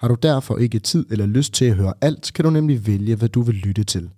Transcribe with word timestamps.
Har 0.00 0.08
du 0.08 0.14
derfor 0.22 0.56
ikke 0.56 0.78
tid 0.78 1.06
eller 1.10 1.26
lyst 1.26 1.52
til 1.52 1.64
at 1.64 1.76
høre 1.76 1.94
alt, 2.00 2.32
kan 2.34 2.44
du 2.44 2.50
nemlig 2.50 2.86
vælge, 2.86 3.16
hvad 3.16 3.28
du 3.28 3.42
vil 3.42 3.54
lytte 3.54 3.84
til. 3.84 4.10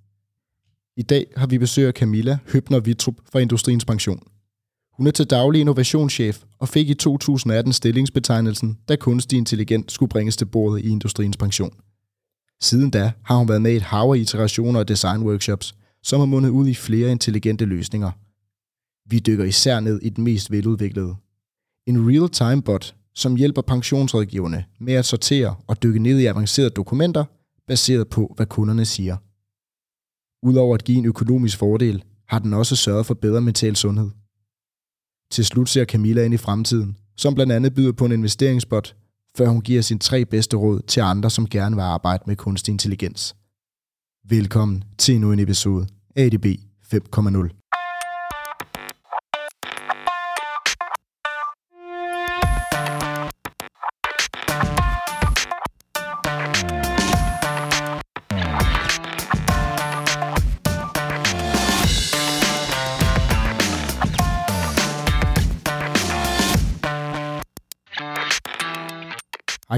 I 0.97 1.03
dag 1.03 1.27
har 1.37 1.47
vi 1.47 1.59
besøg 1.59 1.87
af 1.87 1.93
Camilla 1.93 2.39
Høbner 2.53 2.81
Vitrup 2.81 3.15
fra 3.33 3.39
Industriens 3.39 3.85
Pension. 3.85 4.23
Hun 4.93 5.07
er 5.07 5.11
til 5.11 5.27
daglig 5.27 5.61
innovationschef 5.61 6.43
og 6.59 6.69
fik 6.69 6.91
i 6.91 6.95
2018 6.95 7.73
stillingsbetegnelsen, 7.73 8.79
da 8.89 8.97
kunstig 8.97 9.37
intelligens 9.37 9.93
skulle 9.93 10.11
bringes 10.11 10.37
til 10.37 10.45
bordet 10.45 10.85
i 10.85 10.89
Industriens 10.89 11.37
Pension. 11.37 11.73
Siden 12.61 12.91
da 12.91 13.13
har 13.25 13.37
hun 13.37 13.49
været 13.49 13.63
med 13.63 13.73
i 13.73 13.77
et 13.77 13.83
hav 13.83 14.13
af 14.13 14.19
iterationer 14.19 14.81
og 14.81 14.89
designworkshops, 14.89 15.75
som 16.03 16.21
har 16.21 16.27
mundet 16.27 16.51
ud 16.51 16.69
i 16.69 16.75
flere 16.75 17.11
intelligente 17.11 17.65
løsninger. 17.65 18.11
Vi 19.11 19.19
dykker 19.19 19.45
især 19.45 19.81
ned 19.81 20.01
i 20.03 20.09
den 20.09 20.25
mest 20.25 20.51
veludviklede. 20.51 21.15
En 21.87 22.09
real-time 22.09 22.63
bot, 22.63 22.95
som 23.15 23.37
hjælper 23.37 23.63
pensionsrådgiverne 23.63 24.65
med 24.81 24.95
at 24.95 25.05
sortere 25.05 25.57
og 25.67 25.83
dykke 25.83 25.99
ned 25.99 26.19
i 26.19 26.27
avancerede 26.27 26.71
dokumenter, 26.71 27.25
baseret 27.67 28.09
på, 28.09 28.33
hvad 28.37 28.47
kunderne 28.47 28.85
siger. 28.85 29.17
Udover 30.47 30.75
at 30.75 30.85
give 30.85 30.99
en 30.99 31.05
økonomisk 31.05 31.59
fordel, 31.59 32.05
har 32.29 32.39
den 32.39 32.53
også 32.55 32.77
sørget 32.77 33.07
for 33.07 33.15
bedre 33.15 33.41
mental 33.41 33.77
sundhed. 33.77 34.11
Til 35.31 35.45
slut 35.45 35.69
ser 35.69 35.85
Camilla 35.85 36.25
ind 36.25 36.35
i 36.35 36.37
fremtiden, 36.37 36.97
som 37.17 37.35
blandt 37.35 37.53
andet 37.53 37.75
byder 37.75 37.93
på 37.93 38.05
en 38.05 38.13
investeringsbot, 38.13 38.97
før 39.37 39.49
hun 39.49 39.61
giver 39.61 39.83
sin 39.83 39.99
tre 39.99 40.25
bedste 40.25 40.57
råd 40.57 40.81
til 40.81 41.01
andre, 41.01 41.31
som 41.31 41.49
gerne 41.49 41.77
vil 41.77 41.83
arbejde 41.83 42.25
med 42.27 42.37
kunstig 42.37 42.73
intelligens. 42.73 43.37
Velkommen 44.29 44.85
til 44.99 45.15
endnu 45.15 45.33
en 45.33 45.39
episode 45.39 45.87
ADB 46.17 46.47
5.0. 46.95 47.62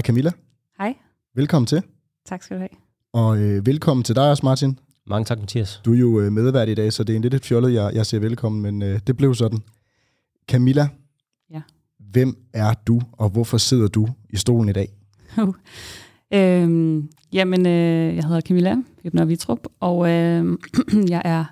Camilla. 0.05 0.31
Hej. 0.77 0.95
Velkommen 1.35 1.67
til. 1.67 1.81
Tak 2.25 2.43
skal 2.43 2.55
du 2.55 2.59
have. 2.59 2.69
Og 3.13 3.37
øh, 3.41 3.65
velkommen 3.65 4.03
til 4.03 4.15
dig 4.15 4.29
også, 4.29 4.45
Martin. 4.45 4.79
Mange 5.07 5.25
tak, 5.25 5.39
Mathias. 5.39 5.81
Du 5.85 5.93
er 5.93 5.97
jo 5.97 6.19
øh, 6.19 6.31
medvært 6.31 6.69
i 6.69 6.73
dag, 6.73 6.93
så 6.93 7.03
det 7.03 7.13
er 7.13 7.17
en 7.17 7.21
lidt 7.21 7.33
et 7.33 7.45
fjollet, 7.45 7.73
jeg, 7.73 7.91
jeg 7.93 8.05
siger 8.05 8.21
velkommen, 8.21 8.61
men 8.61 8.81
øh, 8.81 8.99
det 9.07 9.17
blev 9.17 9.35
sådan. 9.35 9.59
Camilla, 10.47 10.87
Ja. 11.51 11.61
hvem 11.99 12.37
er 12.53 12.73
du, 12.73 13.01
og 13.11 13.29
hvorfor 13.29 13.57
sidder 13.57 13.87
du 13.87 14.07
i 14.29 14.37
stolen 14.37 14.69
i 14.69 14.73
dag? 14.73 14.87
Øhm, 16.33 17.09
jamen, 17.33 17.65
øh, 17.67 18.15
jeg 18.15 18.23
hedder 18.23 18.41
Camilla 18.41 18.75
Hybner 19.03 19.25
Vitrup, 19.25 19.59
og 19.79 20.09
øh, 20.09 20.57
jeg 21.13 21.21
er 21.25 21.45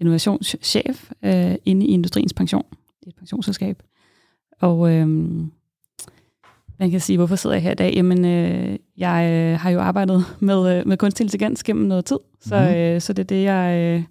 innovationschef 0.00 1.10
øh, 1.22 1.54
inde 1.64 1.86
i 1.86 1.88
Industriens 1.88 2.32
Pension. 2.34 2.62
Det 3.00 3.06
er 3.06 3.10
et 3.10 3.16
pensionsselskab. 3.16 3.82
Og 4.60 4.90
øh, 4.92 5.06
man 6.80 6.90
kan 6.90 7.00
sige, 7.00 7.16
hvorfor 7.16 7.36
sidder 7.36 7.56
jeg 7.56 7.62
her 7.62 7.70
i 7.72 7.74
dag? 7.74 7.92
Jamen, 7.96 8.24
øh, 8.24 8.78
jeg 8.96 9.30
øh, 9.32 9.60
har 9.60 9.70
jo 9.70 9.80
arbejdet 9.80 10.24
med, 10.40 10.78
øh, 10.78 10.86
med 10.88 10.96
kunstig 10.96 11.24
intelligens 11.24 11.62
gennem 11.64 11.84
noget 11.86 12.04
tid, 12.04 12.18
så, 12.40 12.60
Mhm. 12.60 12.74
øh, 12.74 13.00
så 13.00 13.12
det 13.12 13.22
er 13.22 13.26
det, 13.26 13.42
jeg 13.42 13.76
øh, 13.78 14.02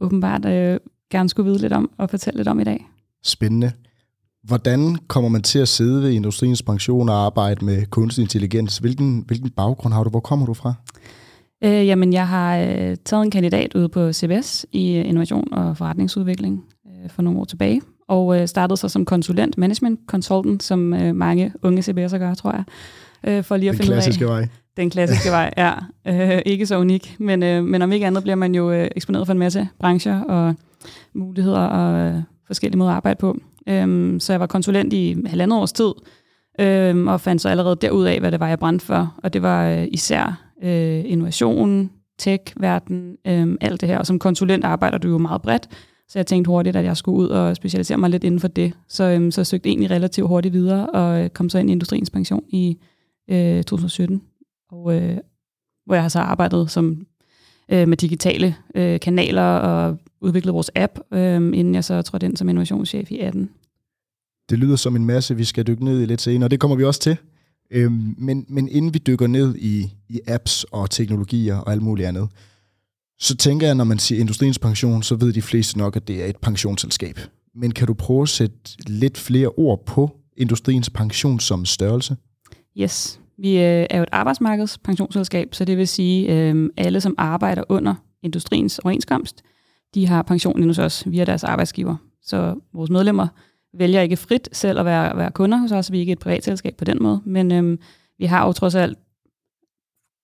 åbenbart 0.00 0.44
øh, 0.46 0.80
gerne 1.10 1.28
skulle 1.28 1.50
vide 1.50 1.60
lidt 1.60 1.72
om 1.72 1.90
og 1.98 2.10
fortælle 2.10 2.36
lidt 2.38 2.48
om 2.48 2.60
i 2.60 2.64
dag. 2.64 2.86
Spændende. 3.24 3.72
Hvordan 4.44 4.96
kommer 5.08 5.28
man 5.30 5.42
til 5.42 5.58
at 5.58 5.68
sidde 5.68 6.02
ved 6.02 6.10
Industriens 6.10 6.62
Pension 6.62 7.08
og 7.08 7.14
arbejde 7.14 7.64
med 7.64 7.86
kunstig 7.86 8.22
intelligens? 8.22 8.78
Hvilken, 8.78 9.24
hvilken 9.26 9.50
baggrund 9.50 9.94
har 9.94 10.04
du? 10.04 10.10
Hvor 10.10 10.20
kommer 10.20 10.46
du 10.46 10.54
fra? 10.54 10.74
Øh, 11.64 11.86
jamen, 11.86 12.12
jeg 12.12 12.28
har 12.28 12.56
øh, 12.58 12.96
taget 13.04 13.22
en 13.24 13.30
kandidat 13.30 13.74
ude 13.74 13.88
på 13.88 14.12
CBS 14.12 14.66
i 14.72 14.96
øh, 14.96 15.08
innovation 15.08 15.52
og 15.54 15.76
forretningsudvikling 15.76 16.64
øh, 16.86 17.10
for 17.10 17.22
nogle 17.22 17.40
år 17.40 17.44
tilbage, 17.44 17.80
og 18.12 18.40
øh, 18.40 18.48
startede 18.48 18.76
så 18.76 18.88
som 18.88 19.04
konsulent, 19.04 19.58
management 19.58 20.00
consultant, 20.06 20.62
som 20.62 20.94
øh, 20.94 21.16
mange 21.16 21.52
unge 21.62 21.80
CBS'er 21.80 22.18
gør, 22.18 22.34
tror 22.34 22.52
jeg, 22.52 22.64
øh, 23.26 23.44
for 23.44 23.56
lige 23.56 23.70
at 23.70 23.72
Den 23.72 23.78
finde 23.78 23.92
ud 23.92 23.96
af 23.96 24.02
klassiske 24.02 24.26
vej. 24.26 24.48
den 24.76 24.90
klassiske 24.90 25.30
vej. 25.30 25.50
Ja, 25.56 25.72
øh, 26.08 26.42
ikke 26.46 26.66
så 26.66 26.78
unik, 26.78 27.16
men, 27.18 27.42
øh, 27.42 27.64
men 27.64 27.82
om 27.82 27.92
ikke 27.92 28.06
andet 28.06 28.22
bliver 28.22 28.36
man 28.36 28.54
jo 28.54 28.70
øh, 28.72 28.88
eksponeret 28.96 29.26
for 29.26 29.32
en 29.32 29.38
masse 29.38 29.68
brancher 29.80 30.20
og 30.20 30.54
muligheder 31.14 31.60
og 31.60 32.00
øh, 32.00 32.22
forskellige 32.46 32.78
måder 32.78 32.90
at 32.90 32.96
arbejde 32.96 33.18
på. 33.20 33.36
Øhm, 33.68 34.20
så 34.20 34.32
jeg 34.32 34.40
var 34.40 34.46
konsulent 34.46 34.92
i 34.92 35.16
halvandet 35.26 35.58
års 35.58 35.72
tid, 35.72 35.92
øhm, 36.60 37.08
og 37.08 37.20
fandt 37.20 37.42
så 37.42 37.48
allerede 37.48 37.76
derud 37.80 38.04
af, 38.04 38.20
hvad 38.20 38.32
det 38.32 38.40
var, 38.40 38.48
jeg 38.48 38.58
brændte 38.58 38.86
for. 38.86 39.14
Og 39.22 39.32
det 39.32 39.42
var 39.42 39.68
øh, 39.68 39.86
især 39.92 40.42
øh, 40.62 41.02
innovation, 41.06 41.90
tech-verden, 42.18 43.16
øh, 43.26 43.56
alt 43.60 43.80
det 43.80 43.88
her. 43.88 43.98
Og 43.98 44.06
som 44.06 44.18
konsulent 44.18 44.64
arbejder 44.64 44.98
du 44.98 45.08
jo 45.08 45.18
meget 45.18 45.42
bredt, 45.42 45.68
så 46.12 46.18
jeg 46.18 46.26
tænkte 46.26 46.48
hurtigt, 46.48 46.76
at 46.76 46.84
jeg 46.84 46.96
skulle 46.96 47.18
ud 47.18 47.28
og 47.28 47.56
specialisere 47.56 47.98
mig 47.98 48.10
lidt 48.10 48.24
inden 48.24 48.40
for 48.40 48.48
det. 48.48 48.72
Så, 48.88 49.04
øhm, 49.04 49.30
så 49.30 49.40
jeg 49.40 49.46
søgte 49.46 49.68
egentlig 49.68 49.90
relativt 49.90 50.28
hurtigt 50.28 50.52
videre, 50.52 50.90
og 50.90 51.24
øh, 51.24 51.30
kom 51.30 51.48
så 51.48 51.58
ind 51.58 51.70
i 51.70 51.72
Industriens 51.72 52.10
Pension 52.10 52.42
i 52.48 52.78
øh, 53.30 53.64
2017, 53.64 54.22
og, 54.70 54.94
øh, 54.94 55.16
hvor 55.86 55.94
jeg 55.94 56.04
har 56.04 56.08
så 56.08 56.18
arbejdet 56.18 56.70
som 56.70 57.06
øh, 57.68 57.88
med 57.88 57.96
digitale 57.96 58.56
øh, 58.74 59.00
kanaler 59.00 59.42
og 59.42 59.98
udviklet 60.20 60.54
vores 60.54 60.70
app, 60.74 60.98
øh, 61.12 61.34
inden 61.34 61.74
jeg 61.74 61.84
så 61.84 62.02
trådte 62.02 62.26
ind 62.26 62.36
som 62.36 62.48
innovationschef 62.48 63.10
i 63.10 63.18
18. 63.18 63.50
Det 64.50 64.58
lyder 64.58 64.76
som 64.76 64.96
en 64.96 65.04
masse, 65.04 65.36
vi 65.36 65.44
skal 65.44 65.66
dykke 65.66 65.84
ned 65.84 66.02
i 66.02 66.06
lidt 66.06 66.20
senere, 66.20 66.46
og 66.46 66.50
det 66.50 66.60
kommer 66.60 66.76
vi 66.76 66.84
også 66.84 67.00
til. 67.00 67.16
Øhm, 67.70 68.14
men, 68.18 68.46
men 68.48 68.68
inden 68.68 68.94
vi 68.94 68.98
dykker 68.98 69.26
ned 69.26 69.54
i, 69.58 69.92
i 70.08 70.20
apps 70.26 70.64
og 70.64 70.90
teknologier 70.90 71.56
og 71.56 71.72
alt 71.72 71.82
muligt 71.82 72.08
andet, 72.08 72.28
så 73.22 73.36
tænker 73.36 73.66
jeg, 73.66 73.74
når 73.74 73.84
man 73.84 73.98
siger 73.98 74.20
industriens 74.20 74.58
pension, 74.58 75.02
så 75.02 75.14
ved 75.14 75.32
de 75.32 75.42
fleste 75.42 75.78
nok, 75.78 75.96
at 75.96 76.08
det 76.08 76.22
er 76.22 76.26
et 76.26 76.36
pensionsselskab. 76.36 77.18
Men 77.54 77.72
kan 77.72 77.86
du 77.86 77.94
prøve 77.94 78.22
at 78.22 78.28
sætte 78.28 78.56
lidt 78.86 79.18
flere 79.18 79.48
ord 79.48 79.84
på 79.86 80.10
industriens 80.36 80.90
pension 80.90 81.40
som 81.40 81.64
størrelse? 81.64 82.16
Yes, 82.78 83.20
vi 83.38 83.56
øh, 83.56 83.86
er 83.90 83.96
jo 83.96 84.02
et 84.02 84.08
arbejdsmarkedspensionsselskab, 84.12 85.54
så 85.54 85.64
det 85.64 85.78
vil 85.78 85.88
sige, 85.88 86.32
øh, 86.34 86.70
alle 86.76 87.00
som 87.00 87.14
arbejder 87.18 87.64
under 87.68 87.94
industriens 88.22 88.78
overenskomst, 88.78 89.42
de 89.94 90.06
har 90.06 90.22
pension 90.22 90.62
hos 90.62 90.78
os 90.78 91.04
via 91.06 91.24
deres 91.24 91.44
arbejdsgiver. 91.44 91.96
Så 92.22 92.54
vores 92.74 92.90
medlemmer 92.90 93.28
vælger 93.74 94.00
ikke 94.00 94.16
frit 94.16 94.48
selv 94.52 94.78
at 94.78 94.84
være, 94.84 95.16
være 95.16 95.30
kunder 95.30 95.58
hos 95.58 95.72
os. 95.72 95.92
Vi 95.92 95.96
er 95.96 96.00
ikke 96.00 96.12
et 96.12 96.18
privatselskab 96.18 96.76
på 96.76 96.84
den 96.84 97.02
måde, 97.02 97.20
men 97.26 97.52
øhm, 97.52 97.78
vi 98.18 98.26
har 98.26 98.46
jo 98.46 98.52
trods 98.52 98.74
alt 98.74 98.98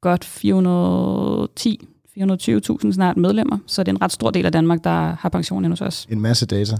godt 0.02 0.24
410 0.24 1.88
420.000 2.18 2.92
snart 2.92 3.16
medlemmer, 3.16 3.58
så 3.66 3.82
det 3.82 3.88
er 3.88 3.96
en 3.96 4.02
ret 4.02 4.12
stor 4.12 4.30
del 4.30 4.46
af 4.46 4.52
Danmark, 4.52 4.84
der 4.84 5.16
har 5.20 5.28
pension 5.28 5.64
hos 5.64 5.80
os. 5.80 6.06
En 6.10 6.20
masse 6.20 6.46
data. 6.46 6.76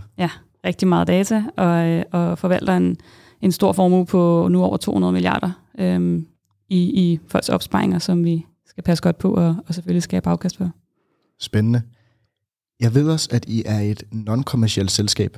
Rigtig 0.65 0.89
meget 0.89 1.09
data, 1.09 1.45
og, 1.57 1.87
øh, 1.87 2.05
og 2.13 2.39
forvalter 2.39 2.77
en, 2.77 2.97
en 3.41 3.53
stor 3.53 3.73
formue 3.73 4.07
på 4.07 4.49
nu 4.51 4.63
over 4.65 4.77
200 4.77 5.13
milliarder 5.13 5.51
øhm, 5.79 6.27
i, 6.69 6.79
i 6.79 7.21
folks 7.29 7.49
opsparinger, 7.49 7.99
som 7.99 8.25
vi 8.25 8.47
skal 8.67 8.85
passe 8.85 9.03
godt 9.03 9.19
på 9.19 9.35
og, 9.35 9.57
og 9.67 9.75
selvfølgelig 9.75 10.03
skabe 10.03 10.29
afkast 10.29 10.57
for. 10.57 10.71
Spændende. 11.41 11.83
Jeg 12.81 12.95
ved 12.95 13.11
også, 13.11 13.29
at 13.33 13.45
I 13.49 13.63
er 13.67 13.81
et 13.81 14.03
non-kommercielt 14.13 14.91
selskab. 14.91 15.37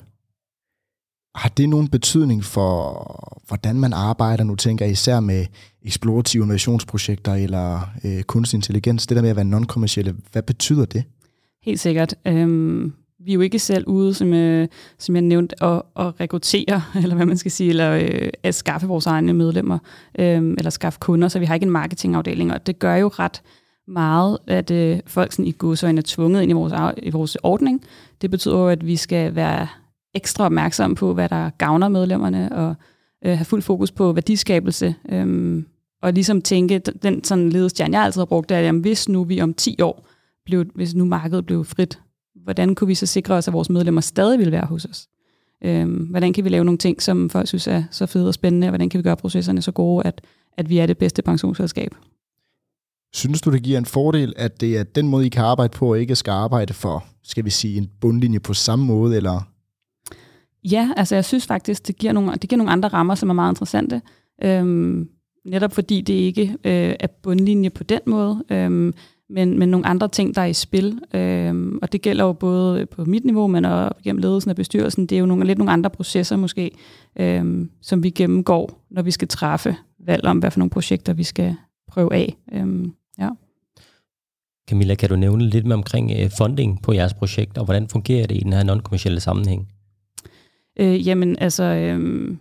Har 1.35 1.49
det 1.49 1.69
nogen 1.69 1.89
betydning 1.89 2.45
for, 2.45 3.43
hvordan 3.49 3.81
man 3.81 3.93
arbejder? 3.93 4.45
Nu 4.45 4.57
tænker 4.57 4.85
jeg 4.85 4.93
især 4.93 5.21
med 5.21 5.47
eksplorative 5.83 6.43
innovationsprojekter 6.43 7.35
eller 7.35 7.81
øh, 8.05 8.23
kunstig 8.23 8.57
intelligens. 8.57 9.07
Det 9.07 9.17
der 9.17 9.23
med 9.23 9.31
at 9.31 9.37
være 9.37 9.45
non-kommercielle, 9.45 10.15
hvad 10.33 10.43
betyder 10.43 10.85
det? 10.85 11.05
Helt 11.63 11.81
sikkert. 11.81 12.15
Øhm, 12.27 12.93
vi 13.25 13.31
er 13.31 13.35
jo 13.35 13.41
ikke 13.41 13.59
selv 13.59 13.87
ude, 13.87 14.15
som, 14.15 14.35
øh, 14.35 14.69
som 14.99 15.15
jeg 15.15 15.23
nævnte, 15.23 15.65
at, 15.65 15.83
at 15.97 16.21
rekruttere, 16.21 16.83
eller 17.03 17.15
hvad 17.15 17.27
man 17.27 17.37
skal 17.37 17.51
sige, 17.51 17.71
eller 17.71 17.93
øh, 17.93 18.29
at 18.43 18.55
skaffe 18.55 18.87
vores 18.87 19.07
egne 19.07 19.33
medlemmer, 19.33 19.79
øh, 20.19 20.55
eller 20.59 20.71
skaffe 20.71 20.99
kunder, 20.99 21.29
så 21.29 21.39
vi 21.39 21.45
har 21.45 21.55
ikke 21.55 21.65
en 21.65 21.71
marketingafdeling, 21.71 22.53
og 22.53 22.67
det 22.67 22.79
gør 22.79 22.97
jo 22.97 23.09
ret 23.09 23.43
meget, 23.89 24.39
at 24.47 24.71
øh, 24.71 25.01
folk 25.07 25.33
sådan 25.33 25.47
i 25.47 25.53
godsøjne 25.53 25.99
er 25.99 26.03
tvunget 26.07 26.43
ind 26.43 26.51
i 26.51 26.55
vores, 26.55 26.95
i 27.03 27.11
vores 27.11 27.37
ordning. 27.43 27.83
Det 28.23 28.31
betyder 28.31 28.59
jo, 28.59 28.69
at 28.69 28.87
vi 28.87 28.97
skal 28.97 29.35
være 29.35 29.69
ekstra 30.15 30.45
opmærksomme 30.45 30.97
på, 30.97 31.15
hvad 31.15 31.29
der 31.29 31.51
gavner 31.51 31.89
medlemmerne, 31.89 32.53
og 32.53 32.75
øh, 33.25 33.33
have 33.33 33.45
fuld 33.45 33.63
fokus 33.63 33.93
på 33.93 34.13
værdiskabelse, 34.13 34.95
øh, 35.09 35.63
og 36.03 36.13
ligesom 36.13 36.43
tænke, 36.43 36.79
den 36.79 37.25
sådan 37.25 37.51
ledestjerne, 37.51 37.97
jeg 37.97 38.05
altid 38.05 38.21
har 38.21 38.27
brugt, 38.27 38.49
det 38.49 38.55
er, 38.55 38.59
at 38.59 38.67
jamen, 38.67 38.81
hvis 38.81 39.09
nu 39.09 39.25
vi 39.25 39.41
om 39.41 39.55
10 39.55 39.83
år, 39.83 40.07
blev, 40.45 40.65
hvis 40.75 40.95
nu 40.95 41.05
markedet 41.05 41.47
blev 41.47 41.65
frit, 41.65 42.01
hvordan 42.35 42.75
kunne 42.75 42.89
vi 42.89 42.95
så 42.95 43.07
sikre 43.07 43.35
os, 43.35 43.49
at 43.49 43.55
vores 43.55 43.71
medlemmer 43.71 44.01
stadig 44.01 44.39
vil 44.39 44.53
være 44.53 44.67
hos 44.67 44.85
os? 44.85 45.09
Øhm, 45.65 45.95
hvordan 45.95 46.33
kan 46.33 46.45
vi 46.45 46.49
lave 46.49 46.65
nogle 46.65 46.79
ting, 46.79 47.03
som 47.03 47.31
folk 47.31 47.49
synes 47.49 47.67
er 47.67 47.85
så 47.91 48.07
fede 48.07 48.29
og 48.29 48.35
spændende, 48.35 48.67
og 48.67 48.71
hvordan 48.71 48.89
kan 48.89 48.99
vi 48.99 49.03
gøre 49.03 49.17
processerne 49.17 49.63
så 49.63 49.73
gode, 49.73 50.07
at, 50.07 50.21
at 50.59 50.69
vi 50.69 50.79
er 50.79 50.87
det 50.87 50.99
bedste 50.99 51.23
pensionsselskab? 51.23 51.95
Synes 53.15 53.41
du, 53.41 53.53
det 53.53 53.63
giver 53.63 53.79
en 53.79 53.85
fordel, 53.85 54.33
at 54.37 54.61
det 54.61 54.79
er 54.79 54.83
den 54.83 55.09
måde, 55.09 55.27
I 55.27 55.29
kan 55.29 55.45
arbejde 55.45 55.77
på, 55.77 55.91
og 55.91 56.01
ikke 56.01 56.17
skal 56.17 56.31
arbejde 56.31 56.73
for, 56.73 57.05
skal 57.23 57.45
vi 57.45 57.51
sige, 57.51 57.79
en 57.79 57.91
bundlinje 58.01 58.41
på 58.41 58.55
samme 58.55 58.85
måde, 58.85 59.17
eller? 59.17 59.49
Ja, 60.65 60.91
altså 60.97 61.15
jeg 61.15 61.25
synes 61.25 61.47
faktisk, 61.47 61.87
det 61.87 61.97
giver 61.97 62.13
nogle, 62.13 62.33
det 62.33 62.51
giver 62.51 62.59
nogle 62.59 62.73
andre 62.73 62.89
rammer, 62.89 63.15
som 63.15 63.31
er 63.31 63.35
meget 63.35 63.53
interessante. 63.53 64.03
Øhm, 64.43 65.09
netop 65.45 65.73
fordi 65.73 66.01
det 66.01 66.15
ikke 66.15 66.43
øh, 66.43 66.95
er 67.01 67.07
bundlinje 67.23 67.71
på 67.71 67.85
den 67.85 68.01
måde, 68.07 68.45
øhm, 68.51 68.95
men, 69.31 69.59
men 69.59 69.69
nogle 69.69 69.87
andre 69.87 70.09
ting, 70.09 70.35
der 70.35 70.43
er 70.43 70.47
i 70.47 70.53
spil. 70.53 71.01
Øhm, 71.15 71.79
og 71.83 71.93
det 71.93 72.03
gælder 72.03 72.25
jo 72.25 72.33
både 72.33 72.87
på 72.87 73.05
mit 73.05 73.25
niveau, 73.25 73.47
men 73.47 73.65
også 73.65 73.91
gennem 74.05 74.21
ledelsen 74.23 74.51
af 74.51 74.57
bestyrelsen. 74.57 75.07
Det 75.07 75.17
er 75.17 75.21
jo 75.21 75.27
nogle, 75.27 75.45
lidt 75.45 75.59
nogle 75.59 75.73
andre 75.73 75.91
processer 75.91 76.37
måske, 76.37 76.71
øhm, 77.17 77.71
som 77.83 78.03
vi 78.03 78.11
gennemgår, 78.11 78.87
når 78.91 79.03
vi 79.03 79.11
skal 79.11 79.29
træffe 79.29 79.77
valg 80.07 80.25
om, 80.25 80.39
hvad 80.39 80.51
for 80.51 80.59
nogle 80.59 80.71
projekter 80.71 81.13
vi 81.13 81.23
skal 81.23 81.57
prøve 81.89 82.15
af. 82.15 82.37
Øhm, 82.53 82.93
ja. 83.19 83.29
Camilla, 84.69 84.95
kan 84.95 85.09
du 85.09 85.17
nævne 85.17 85.49
lidt 85.49 85.67
mere 85.67 85.75
omkring 85.75 86.13
øh, 86.21 86.31
funding 86.39 86.83
på 86.83 86.93
jeres 86.93 87.15
projekt, 87.15 87.59
og 87.59 87.65
hvordan 87.65 87.89
fungerer 87.89 88.27
det 88.27 88.37
i 88.37 88.41
den 88.41 88.53
her 88.53 88.63
non-kommercielle 88.63 89.21
sammenhæng? 89.21 89.69
Øh, 90.81 91.07
jamen, 91.07 91.37
altså, 91.39 91.65
øh, 91.65 92.37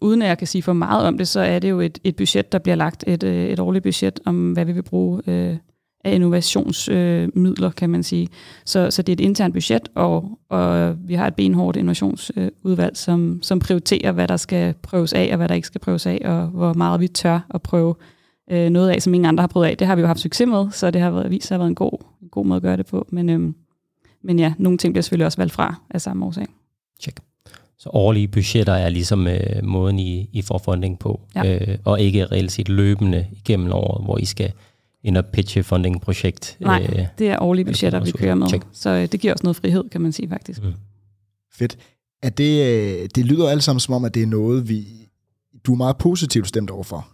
uden 0.00 0.22
at 0.22 0.28
jeg 0.28 0.38
kan 0.38 0.46
sige 0.46 0.62
for 0.62 0.72
meget 0.72 1.06
om 1.06 1.18
det, 1.18 1.28
så 1.28 1.40
er 1.40 1.58
det 1.58 1.70
jo 1.70 1.80
et, 1.80 1.98
et 2.04 2.16
budget, 2.16 2.52
der 2.52 2.58
bliver 2.58 2.76
lagt, 2.76 3.04
et, 3.06 3.22
øh, 3.22 3.46
et 3.46 3.60
årligt 3.60 3.82
budget 3.82 4.20
om, 4.24 4.52
hvad 4.52 4.64
vi 4.64 4.72
vil 4.72 4.82
bruge 4.82 5.22
øh, 5.26 5.56
af 6.04 6.14
innovationsmidler, 6.14 7.68
øh, 7.68 7.74
kan 7.74 7.90
man 7.90 8.02
sige. 8.02 8.28
Så, 8.64 8.90
så 8.90 9.02
det 9.02 9.12
er 9.12 9.16
et 9.16 9.20
internt 9.20 9.54
budget, 9.54 9.88
og, 9.94 10.38
og 10.48 10.96
vi 11.08 11.14
har 11.14 11.26
et 11.26 11.34
benhårdt 11.34 11.76
innovationsudvalg, 11.76 12.96
som, 12.96 13.38
som 13.42 13.58
prioriterer, 13.58 14.12
hvad 14.12 14.28
der 14.28 14.36
skal 14.36 14.74
prøves 14.82 15.12
af, 15.12 15.28
og 15.30 15.36
hvad 15.36 15.48
der 15.48 15.54
ikke 15.54 15.66
skal 15.66 15.80
prøves 15.80 16.06
af, 16.06 16.20
og 16.24 16.46
hvor 16.46 16.74
meget 16.74 17.00
vi 17.00 17.08
tør 17.08 17.40
at 17.50 17.62
prøve 17.62 17.94
øh, 18.50 18.70
noget 18.70 18.90
af, 18.90 19.02
som 19.02 19.14
ingen 19.14 19.28
andre 19.28 19.42
har 19.42 19.48
prøvet 19.48 19.66
af. 19.66 19.76
Det 19.76 19.86
har 19.86 19.94
vi 19.94 20.00
jo 20.00 20.06
haft 20.06 20.20
succes 20.20 20.48
med, 20.48 20.70
så 20.70 20.90
det 20.90 21.00
har 21.00 21.10
været, 21.10 21.30
vist 21.30 21.46
sig 21.46 21.54
at 21.54 21.58
været 21.58 21.68
en 21.68 21.74
god, 21.74 22.04
en 22.22 22.28
god 22.28 22.46
måde 22.46 22.56
at 22.56 22.62
gøre 22.62 22.76
det 22.76 22.86
på. 22.86 23.06
Men, 23.12 23.30
øh, 23.30 23.52
men 24.24 24.38
ja, 24.38 24.54
nogle 24.58 24.78
ting 24.78 24.94
bliver 24.94 25.02
selvfølgelig 25.02 25.26
også 25.26 25.38
valgt 25.38 25.52
fra 25.52 25.74
af 25.90 26.00
samme 26.00 26.26
årsag. 26.26 26.46
Check. 27.00 27.29
Så 27.82 27.90
årlige 27.92 28.28
budgetter 28.28 28.72
er 28.72 28.88
ligesom 28.88 29.26
øh, 29.26 29.64
måden, 29.64 29.98
I, 29.98 30.28
I 30.32 30.42
får 30.42 30.58
funding 30.58 30.98
på, 30.98 31.20
ja. 31.34 31.54
øh, 31.54 31.78
og 31.84 32.00
ikke 32.00 32.26
reelt 32.26 32.52
set 32.52 32.68
løbende 32.68 33.26
igennem 33.32 33.72
året, 33.72 34.04
hvor 34.04 34.18
I 34.18 34.24
skal 34.24 34.52
ind 35.04 35.16
og 35.16 35.24
pitche 35.26 35.62
funding-projekt. 35.62 36.56
Nej, 36.60 36.86
øh, 36.92 37.06
det 37.18 37.30
er 37.30 37.38
årlige 37.42 37.64
budgetter, 37.64 38.04
vi 38.04 38.10
kører 38.10 38.34
med. 38.34 38.48
Check. 38.48 38.66
Så 38.72 38.90
øh, 38.90 39.12
det 39.12 39.20
giver 39.20 39.34
os 39.34 39.42
noget 39.42 39.56
frihed, 39.56 39.84
kan 39.88 40.00
man 40.00 40.12
sige 40.12 40.28
faktisk. 40.28 40.62
Mm. 40.62 40.72
Fedt. 41.52 41.78
Er 42.22 42.30
det, 42.30 42.66
øh, 42.66 43.08
det 43.14 43.26
lyder 43.26 43.48
alt 43.48 43.62
sammen 43.62 43.80
som 43.80 43.94
om, 43.94 44.04
at 44.04 44.14
det 44.14 44.22
er 44.22 44.26
noget, 44.26 44.68
vi, 44.68 44.86
du 45.64 45.72
er 45.72 45.76
meget 45.76 45.96
positivt 45.98 46.48
stemt 46.48 46.70
overfor. 46.70 47.08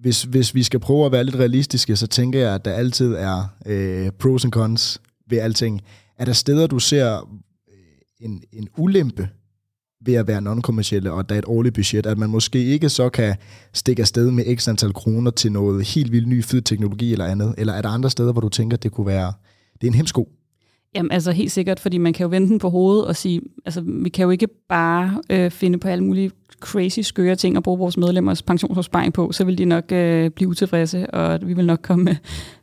Hvis, 0.00 0.22
hvis 0.22 0.54
vi 0.54 0.62
skal 0.62 0.80
prøve 0.80 1.06
at 1.06 1.12
være 1.12 1.24
lidt 1.24 1.36
realistiske, 1.36 1.96
så 1.96 2.06
tænker 2.06 2.40
jeg, 2.40 2.54
at 2.54 2.64
der 2.64 2.72
altid 2.72 3.14
er 3.14 3.44
øh, 3.66 4.10
pros 4.10 4.44
and 4.44 4.52
cons 4.52 5.00
ved 5.28 5.38
alting. 5.38 5.80
Er 6.18 6.24
der 6.24 6.32
steder, 6.32 6.66
du 6.66 6.78
ser 6.78 7.16
øh, 7.68 8.26
en, 8.26 8.42
en 8.52 8.68
ulempe 8.76 9.28
ved 10.04 10.14
at 10.14 10.28
være 10.28 10.40
non-kommercielle, 10.40 11.12
og 11.12 11.28
der 11.28 11.34
er 11.34 11.38
et 11.38 11.44
årligt 11.44 11.74
budget, 11.74 12.06
at 12.06 12.18
man 12.18 12.30
måske 12.30 12.64
ikke 12.64 12.88
så 12.88 13.08
kan 13.08 13.34
stikke 13.72 14.00
afsted 14.00 14.30
med 14.30 14.56
x 14.56 14.68
antal 14.68 14.92
kroner 14.92 15.30
til 15.30 15.52
noget 15.52 15.86
helt 15.86 16.12
vildt 16.12 16.28
ny 16.28 16.44
fed 16.44 16.62
teknologi 16.62 17.12
eller 17.12 17.26
andet? 17.26 17.54
Eller 17.58 17.72
er 17.72 17.82
der 17.82 17.88
andre 17.88 18.10
steder, 18.10 18.32
hvor 18.32 18.40
du 18.40 18.48
tænker, 18.48 18.76
at 18.76 18.82
det 18.82 18.92
kunne 18.92 19.06
være, 19.06 19.32
det 19.80 19.86
er 19.86 19.90
en 19.90 19.94
hemsko? 19.94 20.28
Jamen 20.94 21.12
altså 21.12 21.32
helt 21.32 21.52
sikkert, 21.52 21.80
fordi 21.80 21.98
man 21.98 22.12
kan 22.12 22.24
jo 22.24 22.28
vende 22.28 22.48
den 22.48 22.58
på 22.58 22.70
hovedet 22.70 23.06
og 23.06 23.16
sige, 23.16 23.40
altså 23.64 23.82
vi 23.86 24.08
kan 24.08 24.24
jo 24.24 24.30
ikke 24.30 24.48
bare 24.68 25.22
øh, 25.30 25.50
finde 25.50 25.78
på 25.78 25.88
alle 25.88 26.04
mulige 26.04 26.30
crazy 26.60 27.00
skøre 27.00 27.36
ting 27.36 27.56
og 27.56 27.62
bruge 27.62 27.78
vores 27.78 27.96
medlemmers 27.96 28.42
pensionsopsparing 28.42 29.12
på, 29.12 29.32
så 29.32 29.44
vil 29.44 29.58
de 29.58 29.64
nok 29.64 29.92
øh, 29.92 30.30
blive 30.30 30.48
utilfredse, 30.48 31.10
og 31.10 31.40
vi 31.42 31.52
vil 31.52 31.66
nok 31.66 31.78
komme 31.82 32.04
med, 32.04 32.16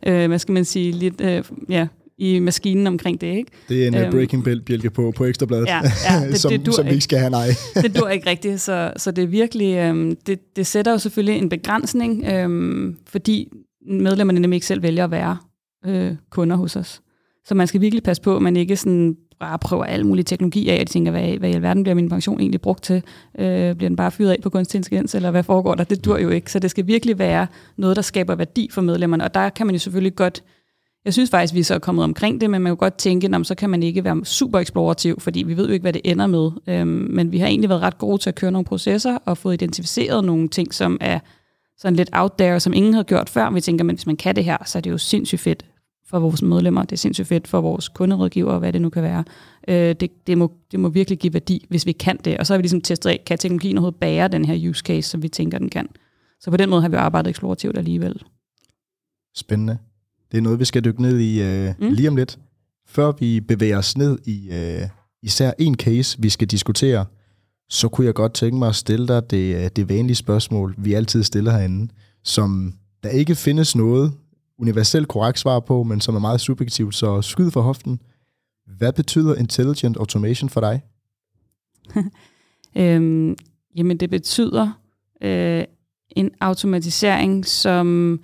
øh, 0.07 0.27
hvad 0.27 0.39
skal 0.39 0.53
man 0.53 0.65
sige, 0.65 0.91
lidt, 0.91 1.21
øh, 1.21 1.43
ja, 1.69 1.87
i 2.17 2.39
maskinen 2.39 2.87
omkring 2.87 3.21
det. 3.21 3.27
Ikke? 3.27 3.51
Det 3.69 3.83
er 3.83 3.87
en 3.87 3.95
øhm, 3.95 4.11
breaking 4.11 4.43
bjælke 4.43 4.89
på, 4.89 5.13
på 5.15 5.25
Ekstrabladet, 5.25 5.65
ja, 5.67 5.81
ja, 6.09 6.27
det, 6.29 6.39
som, 6.39 6.51
det 6.51 6.75
som 6.75 6.85
vi 6.85 6.91
ikke 6.91 7.03
skal 7.03 7.19
have 7.19 7.29
nej. 7.29 7.47
det 7.83 7.97
dur 7.97 8.09
ikke 8.09 8.29
rigtigt, 8.29 8.61
så, 8.61 8.93
så 8.97 9.11
det 9.11 9.23
er 9.23 9.27
virkelig, 9.27 9.75
øhm, 9.75 10.15
det, 10.27 10.55
det 10.55 10.67
sætter 10.67 10.91
jo 10.91 10.97
selvfølgelig 10.97 11.41
en 11.41 11.49
begrænsning, 11.49 12.25
øhm, 12.25 12.97
fordi 13.07 13.51
medlemmerne 13.89 14.39
nemlig 14.39 14.57
ikke 14.57 14.67
selv 14.67 14.83
vælger 14.83 15.03
at 15.03 15.11
være 15.11 15.37
øh, 15.85 16.11
kunder 16.29 16.55
hos 16.55 16.75
os. 16.75 17.01
Så 17.45 17.55
man 17.55 17.67
skal 17.67 17.81
virkelig 17.81 18.03
passe 18.03 18.21
på, 18.23 18.35
at 18.35 18.41
man 18.41 18.57
ikke 18.57 18.77
sådan 18.77 19.15
bare 19.39 19.59
prøver 19.59 19.83
alle 19.83 20.07
mulige 20.07 20.23
teknologi 20.23 20.69
af, 20.69 20.81
og 20.81 20.87
de 20.87 20.93
tænker, 20.93 21.11
hvad, 21.11 21.37
hvad 21.37 21.49
i 21.49 21.53
alverden 21.53 21.83
bliver 21.83 21.95
min 21.95 22.09
pension 22.09 22.39
egentlig 22.39 22.61
brugt 22.61 22.83
til? 22.83 23.03
Øh, 23.39 23.75
bliver 23.75 23.89
den 23.89 23.95
bare 23.95 24.11
fyret 24.11 24.31
af 24.31 24.37
på 24.43 24.49
kunstig 24.49 24.77
intelligens, 24.77 25.15
eller 25.15 25.31
hvad 25.31 25.43
foregår 25.43 25.75
der? 25.75 25.83
Det 25.83 26.05
dur 26.05 26.17
jo 26.17 26.29
ikke. 26.29 26.51
Så 26.51 26.59
det 26.59 26.71
skal 26.71 26.87
virkelig 26.87 27.19
være 27.19 27.47
noget, 27.77 27.95
der 27.95 28.01
skaber 28.01 28.35
værdi 28.35 28.69
for 28.71 28.81
medlemmerne, 28.81 29.23
og 29.23 29.33
der 29.33 29.49
kan 29.49 29.65
man 29.65 29.75
jo 29.75 29.79
selvfølgelig 29.79 30.15
godt 30.15 30.43
jeg 31.07 31.13
synes 31.13 31.29
faktisk, 31.29 31.53
vi 31.53 31.59
er 31.59 31.63
så 31.63 31.79
kommet 31.79 32.03
omkring 32.03 32.41
det, 32.41 32.49
men 32.49 32.61
man 32.61 32.69
kan 32.69 32.77
godt 32.77 32.97
tænke, 32.97 33.29
at 33.35 33.47
så 33.47 33.55
kan 33.55 33.69
man 33.69 33.83
ikke 33.83 34.03
være 34.03 34.25
super 34.25 34.59
eksplorativ, 34.59 35.19
fordi 35.19 35.43
vi 35.43 35.57
ved 35.57 35.67
jo 35.67 35.73
ikke, 35.73 35.83
hvad 35.83 35.93
det 35.93 36.01
ender 36.05 36.27
med. 36.27 36.51
Øhm, 36.67 36.87
men 36.89 37.31
vi 37.31 37.37
har 37.37 37.47
egentlig 37.47 37.69
været 37.69 37.81
ret 37.81 37.97
gode 37.97 38.17
til 38.17 38.29
at 38.29 38.35
køre 38.35 38.51
nogle 38.51 38.65
processer 38.65 39.17
og 39.25 39.37
fået 39.37 39.53
identificeret 39.53 40.23
nogle 40.23 40.47
ting, 40.47 40.73
som 40.73 40.97
er 41.01 41.19
sådan 41.77 41.95
lidt 41.95 42.09
out 42.13 42.31
there, 42.37 42.59
som 42.59 42.73
ingen 42.73 42.93
har 42.93 43.03
gjort 43.03 43.29
før. 43.29 43.49
Vi 43.49 43.61
tænker, 43.61 43.83
men 43.83 43.95
hvis 43.95 44.05
man 44.05 44.17
kan 44.17 44.35
det 44.35 44.43
her, 44.43 44.57
så 44.65 44.77
er 44.77 44.81
det 44.81 44.89
jo 44.89 44.97
sindssygt 44.97 45.41
fedt 45.41 45.65
for 46.09 46.19
vores 46.19 46.41
medlemmer. 46.41 46.81
Det 46.81 46.91
er 46.91 46.97
sindssygt 46.97 47.27
fedt 47.27 47.47
for 47.47 47.61
vores 47.61 47.89
kunderådgiver, 47.89 48.59
hvad 48.59 48.73
det 48.73 48.81
nu 48.81 48.89
kan 48.89 49.03
være. 49.03 49.23
Øh, 49.67 49.95
det, 49.99 50.27
det, 50.27 50.37
må, 50.37 50.51
det 50.71 50.79
må 50.79 50.89
virkelig 50.89 51.19
give 51.19 51.33
værdi, 51.33 51.65
hvis 51.69 51.85
vi 51.85 51.91
kan 51.91 52.17
det. 52.25 52.37
Og 52.37 52.47
så 52.47 52.53
har 52.53 52.57
vi 52.57 52.61
ligesom 52.61 52.81
testet 52.81 53.09
af, 53.09 53.23
kan 53.25 53.37
teknologien 53.37 53.77
overhovedet 53.77 53.99
bære 53.99 54.27
den 54.27 54.45
her 54.45 54.69
use 54.69 54.83
case, 54.83 55.09
som 55.09 55.23
vi 55.23 55.27
tænker, 55.27 55.57
den 55.57 55.69
kan. 55.69 55.87
Så 56.39 56.51
på 56.51 56.57
den 56.57 56.69
måde 56.69 56.81
har 56.81 56.89
vi 56.89 56.95
arbejdet 56.95 57.29
eksplorativt 57.29 57.77
alligevel. 57.77 58.23
Spændende. 59.35 59.77
Det 60.31 60.37
er 60.37 60.41
noget, 60.41 60.59
vi 60.59 60.65
skal 60.65 60.85
dykke 60.85 61.01
ned 61.01 61.19
i 61.19 61.41
øh, 61.41 61.73
mm. 61.79 61.89
lige 61.89 62.09
om 62.09 62.15
lidt. 62.15 62.39
Før 62.87 63.11
vi 63.19 63.39
bevæger 63.39 63.77
os 63.77 63.97
ned 63.97 64.19
i 64.25 64.49
øh, 64.51 64.89
især 65.23 65.51
en 65.59 65.75
case, 65.75 66.17
vi 66.21 66.29
skal 66.29 66.47
diskutere, 66.47 67.05
så 67.69 67.89
kunne 67.89 68.07
jeg 68.07 68.13
godt 68.13 68.33
tænke 68.33 68.57
mig 68.57 68.69
at 68.69 68.75
stille 68.75 69.07
dig 69.07 69.29
det, 69.31 69.55
øh, 69.55 69.69
det 69.75 69.89
vanlige 69.89 70.15
spørgsmål, 70.15 70.75
vi 70.77 70.93
altid 70.93 71.23
stiller 71.23 71.51
herinde, 71.51 71.93
som 72.23 72.73
der 73.03 73.09
ikke 73.09 73.35
findes 73.35 73.75
noget 73.75 74.13
universelt 74.59 75.07
korrekt 75.07 75.39
svar 75.39 75.59
på, 75.59 75.83
men 75.83 76.01
som 76.01 76.15
er 76.15 76.19
meget 76.19 76.41
subjektivt, 76.41 76.95
så 76.95 77.21
skyd 77.21 77.51
for 77.51 77.61
hoften. 77.61 77.99
Hvad 78.77 78.93
betyder 78.93 79.35
intelligent 79.35 79.97
automation 79.97 80.49
for 80.49 80.61
dig? 80.61 80.81
øhm, 82.81 83.35
jamen 83.75 83.97
det 83.97 84.09
betyder 84.09 84.81
øh, 85.21 85.63
en 86.09 86.31
automatisering, 86.39 87.45
som 87.45 88.19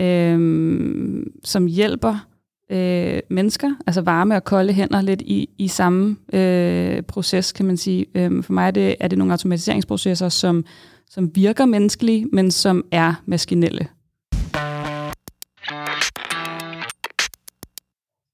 øh, 0.00 1.26
som 1.44 1.66
hjælper 1.66 2.28
øh, 2.70 3.20
mennesker, 3.30 3.74
altså 3.86 4.00
varme 4.00 4.36
og 4.36 4.44
kolde 4.44 4.72
hænder 4.72 5.00
lidt 5.00 5.22
i, 5.22 5.48
i 5.58 5.68
samme 5.68 6.16
øh, 6.32 7.02
proces, 7.02 7.52
kan 7.52 7.66
man 7.66 7.76
sige. 7.76 8.06
Øh, 8.14 8.42
for 8.42 8.52
mig 8.52 8.66
er 8.66 8.70
det, 8.70 8.96
er 9.00 9.08
det 9.08 9.18
nogle 9.18 9.32
automatiseringsprocesser, 9.32 10.28
som, 10.28 10.64
som 11.10 11.30
virker 11.34 11.66
menneskelige, 11.66 12.26
men 12.32 12.50
som 12.50 12.84
er 12.92 13.14
maskinelle. 13.26 13.88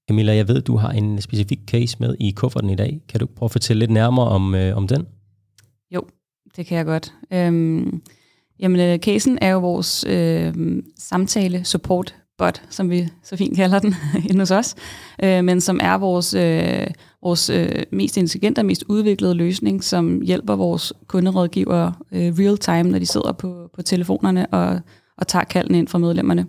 Camilla, 0.09 0.35
jeg 0.35 0.47
ved, 0.47 0.61
du 0.61 0.77
har 0.77 0.91
en 0.91 1.21
specifik 1.21 1.59
case 1.67 1.97
med 1.99 2.15
i 2.19 2.31
kufferten 2.31 2.69
i 2.69 2.75
dag. 2.75 3.01
Kan 3.09 3.19
du 3.19 3.25
prøve 3.25 3.47
at 3.47 3.51
fortælle 3.51 3.79
lidt 3.79 3.91
nærmere 3.91 4.27
om, 4.27 4.55
øh, 4.55 4.77
om 4.77 4.87
den? 4.87 5.07
Jo, 5.91 6.01
det 6.55 6.65
kan 6.65 6.77
jeg 6.77 6.85
godt. 6.85 7.13
Øhm, 7.33 8.01
Jamen, 8.59 8.79
øh, 8.79 8.99
casen 8.99 9.37
er 9.41 9.49
jo 9.49 9.59
vores 9.59 10.05
øh, 10.07 10.53
samtale 10.97 11.65
support 11.65 12.15
bot, 12.37 12.61
som 12.69 12.89
vi 12.89 13.09
så 13.23 13.37
fint 13.37 13.55
kalder 13.55 13.79
den 13.79 13.95
inde 14.29 14.39
hos 14.39 14.51
os, 14.51 14.75
øh, 15.23 15.43
men 15.43 15.61
som 15.61 15.79
er 15.83 15.97
vores, 15.97 16.33
øh, 16.33 16.87
vores 17.23 17.49
øh, 17.49 17.83
mest 17.91 18.17
intelligente 18.17 18.59
og 18.59 18.65
mest 18.65 18.83
udviklede 18.87 19.33
løsning, 19.33 19.83
som 19.83 20.21
hjælper 20.21 20.55
vores 20.55 20.93
kunderådgivere 21.07 21.93
øh, 22.11 22.33
real 22.39 22.57
time, 22.57 22.83
når 22.83 22.99
de 22.99 23.05
sidder 23.05 23.31
på, 23.31 23.69
på 23.75 23.81
telefonerne 23.81 24.47
og, 24.47 24.79
og 25.17 25.27
tager 25.27 25.45
kalden 25.45 25.75
ind 25.75 25.87
fra 25.87 25.97
medlemmerne. 25.97 26.45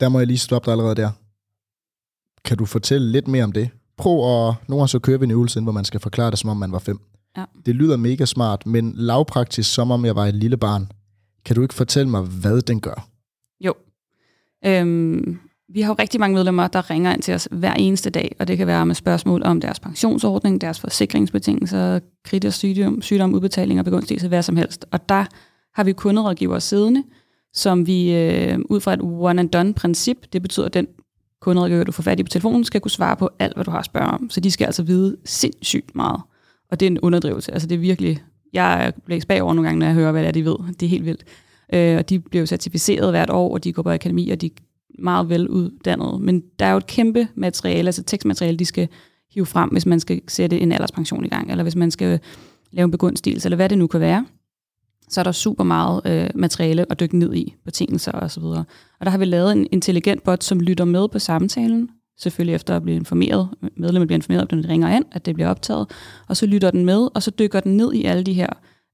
Der 0.00 0.08
må 0.08 0.18
jeg 0.18 0.26
lige 0.26 0.38
stoppe 0.38 0.66
dig 0.66 0.72
allerede 0.72 0.94
der. 0.94 1.10
Kan 2.44 2.56
du 2.56 2.64
fortælle 2.64 3.12
lidt 3.12 3.28
mere 3.28 3.44
om 3.44 3.52
det? 3.52 3.70
Prøv 3.96 4.12
at, 4.12 4.54
nogle 4.68 4.80
gange 4.80 4.88
så 4.88 4.98
kører 4.98 5.18
vi 5.18 5.24
en 5.24 5.30
øvelse, 5.30 5.60
hvor 5.60 5.72
man 5.72 5.84
skal 5.84 6.00
forklare 6.00 6.30
det, 6.30 6.38
som 6.38 6.50
om 6.50 6.56
man 6.56 6.72
var 6.72 6.78
fem. 6.78 6.98
Ja. 7.36 7.44
Det 7.66 7.74
lyder 7.74 7.96
mega 7.96 8.24
smart, 8.24 8.66
men 8.66 8.92
lavpraktisk, 8.96 9.74
som 9.74 9.90
om 9.90 10.04
jeg 10.04 10.16
var 10.16 10.26
et 10.26 10.34
lille 10.34 10.56
barn. 10.56 10.88
Kan 11.44 11.56
du 11.56 11.62
ikke 11.62 11.74
fortælle 11.74 12.10
mig, 12.10 12.22
hvad 12.22 12.62
den 12.62 12.80
gør? 12.80 13.08
Jo. 13.60 13.74
Øhm, 14.66 15.38
vi 15.68 15.80
har 15.80 15.88
jo 15.88 15.96
rigtig 15.98 16.20
mange 16.20 16.34
medlemmer, 16.34 16.68
der 16.68 16.90
ringer 16.90 17.12
ind 17.12 17.22
til 17.22 17.34
os 17.34 17.48
hver 17.50 17.72
eneste 17.72 18.10
dag, 18.10 18.36
og 18.38 18.48
det 18.48 18.56
kan 18.56 18.66
være 18.66 18.86
med 18.86 18.94
spørgsmål 18.94 19.42
om 19.42 19.60
deres 19.60 19.80
pensionsordning, 19.80 20.60
deres 20.60 20.80
forsikringsbetingelser, 20.80 22.00
kritisk 22.24 22.58
sygdom, 22.58 23.02
sygdom 23.02 23.34
udbetalinger, 23.34 23.82
begunstigelse, 23.82 24.28
hvad 24.28 24.42
som 24.42 24.56
helst. 24.56 24.84
Og 24.90 25.08
der 25.08 25.24
har 25.74 25.84
vi 25.84 25.92
kunderådgivere 25.92 26.60
siddende, 26.60 27.02
som 27.52 27.86
vi 27.86 28.14
øh, 28.14 28.58
ud 28.68 28.80
fra 28.80 28.92
et 28.92 29.00
one-and-done-princip, 29.02 30.16
det 30.32 30.42
betyder, 30.42 30.66
at 30.66 30.74
den 30.74 30.86
kunderådgiver, 31.40 31.84
du 31.84 31.92
får 31.92 32.02
fat 32.02 32.20
i 32.20 32.22
på 32.22 32.28
telefonen, 32.28 32.64
skal 32.64 32.80
kunne 32.80 32.90
svare 32.90 33.16
på 33.16 33.30
alt, 33.38 33.54
hvad 33.54 33.64
du 33.64 33.70
har 33.70 33.78
at 33.78 33.84
spørge 33.84 34.06
om. 34.06 34.30
Så 34.30 34.40
de 34.40 34.50
skal 34.50 34.64
altså 34.64 34.82
vide 34.82 35.16
sindssygt 35.24 35.94
meget. 35.94 36.20
Og 36.70 36.80
det 36.80 36.86
er 36.86 36.90
en 36.90 37.00
underdrivelse. 37.00 37.52
Altså 37.52 37.68
det 37.68 37.74
er 37.74 37.78
virkelig... 37.78 38.22
Jeg 38.54 38.92
bliver 39.04 39.20
bagover 39.28 39.54
nogle 39.54 39.68
gange, 39.68 39.78
når 39.78 39.86
jeg 39.86 39.94
hører, 39.94 40.12
hvad 40.12 40.22
det 40.22 40.28
er, 40.28 40.32
de 40.32 40.44
ved. 40.44 40.56
Det 40.80 40.86
er 40.86 40.90
helt 40.90 41.04
vildt. 41.04 41.24
Øh, 41.74 41.96
og 41.96 42.08
de 42.10 42.18
bliver 42.18 42.40
jo 42.40 42.46
certificeret 42.46 43.12
hvert 43.12 43.30
år, 43.30 43.52
og 43.54 43.64
de 43.64 43.72
går 43.72 43.82
på 43.82 43.90
akademi, 43.90 44.30
og 44.30 44.40
de 44.40 44.46
er 44.46 44.50
meget 44.98 45.28
veluddannede. 45.28 46.18
Men 46.20 46.42
der 46.58 46.66
er 46.66 46.70
jo 46.70 46.76
et 46.76 46.86
kæmpe 46.86 47.28
materiale, 47.34 47.88
altså 47.88 48.02
tekstmateriale, 48.02 48.58
de 48.58 48.64
skal 48.64 48.88
hive 49.34 49.46
frem, 49.46 49.70
hvis 49.70 49.86
man 49.86 50.00
skal 50.00 50.20
sætte 50.28 50.58
en 50.60 50.72
alderspension 50.72 51.24
i 51.24 51.28
gang, 51.28 51.50
eller 51.50 51.62
hvis 51.62 51.76
man 51.76 51.90
skal 51.90 52.20
lave 52.72 52.84
en 52.84 52.90
begunstigelse, 52.90 53.46
eller 53.46 53.56
hvad 53.56 53.68
det 53.68 53.78
nu 53.78 53.86
kan 53.86 54.00
være 54.00 54.24
så 55.08 55.20
er 55.20 55.24
der 55.24 55.32
super 55.32 55.64
meget 55.64 56.00
øh, 56.06 56.30
materiale 56.34 56.86
at 56.90 57.00
dykke 57.00 57.18
ned 57.18 57.34
i, 57.34 57.54
betingelser 57.64 58.12
og 58.12 58.30
så 58.30 58.40
videre. 58.40 58.64
Og 59.00 59.06
der 59.06 59.10
har 59.10 59.18
vi 59.18 59.24
lavet 59.24 59.52
en 59.52 59.66
intelligent 59.72 60.22
bot, 60.22 60.44
som 60.44 60.60
lytter 60.60 60.84
med 60.84 61.08
på 61.08 61.18
samtalen, 61.18 61.90
selvfølgelig 62.18 62.54
efter 62.54 62.76
at 62.76 62.82
blive 62.82 62.96
informeret, 62.96 63.48
medlemmet 63.76 64.08
bliver 64.08 64.18
informeret, 64.18 64.52
når 64.52 64.60
den 64.60 64.68
ringer 64.70 64.96
ind, 64.96 65.04
at 65.12 65.26
det 65.26 65.34
bliver 65.34 65.48
optaget, 65.48 65.90
og 66.28 66.36
så 66.36 66.46
lytter 66.46 66.70
den 66.70 66.84
med, 66.84 67.08
og 67.14 67.22
så 67.22 67.30
dykker 67.30 67.60
den 67.60 67.76
ned 67.76 67.92
i 67.92 68.04
alle 68.04 68.24
de 68.24 68.32
her 68.32 68.48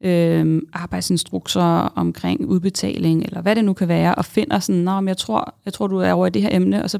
øh, 0.05 0.62
arbejdsinstrukser 0.73 1.62
omkring 1.97 2.47
udbetaling, 2.47 3.25
eller 3.25 3.43
hvad 3.43 3.57
det 3.57 3.65
nu 3.65 3.73
kan 3.73 3.89
være, 3.89 4.15
og 4.15 4.25
finder 4.25 4.59
sådan, 4.59 4.81
Nå, 4.81 5.00
men 5.00 5.09
jeg 5.09 5.17
tror, 5.17 5.55
jeg 5.65 5.73
tror, 5.73 5.87
du 5.87 5.99
er 5.99 6.12
over 6.12 6.27
i 6.27 6.31
det 6.31 6.43
her 6.43 6.57
emne, 6.57 6.83
og 6.83 6.91
så 6.91 6.99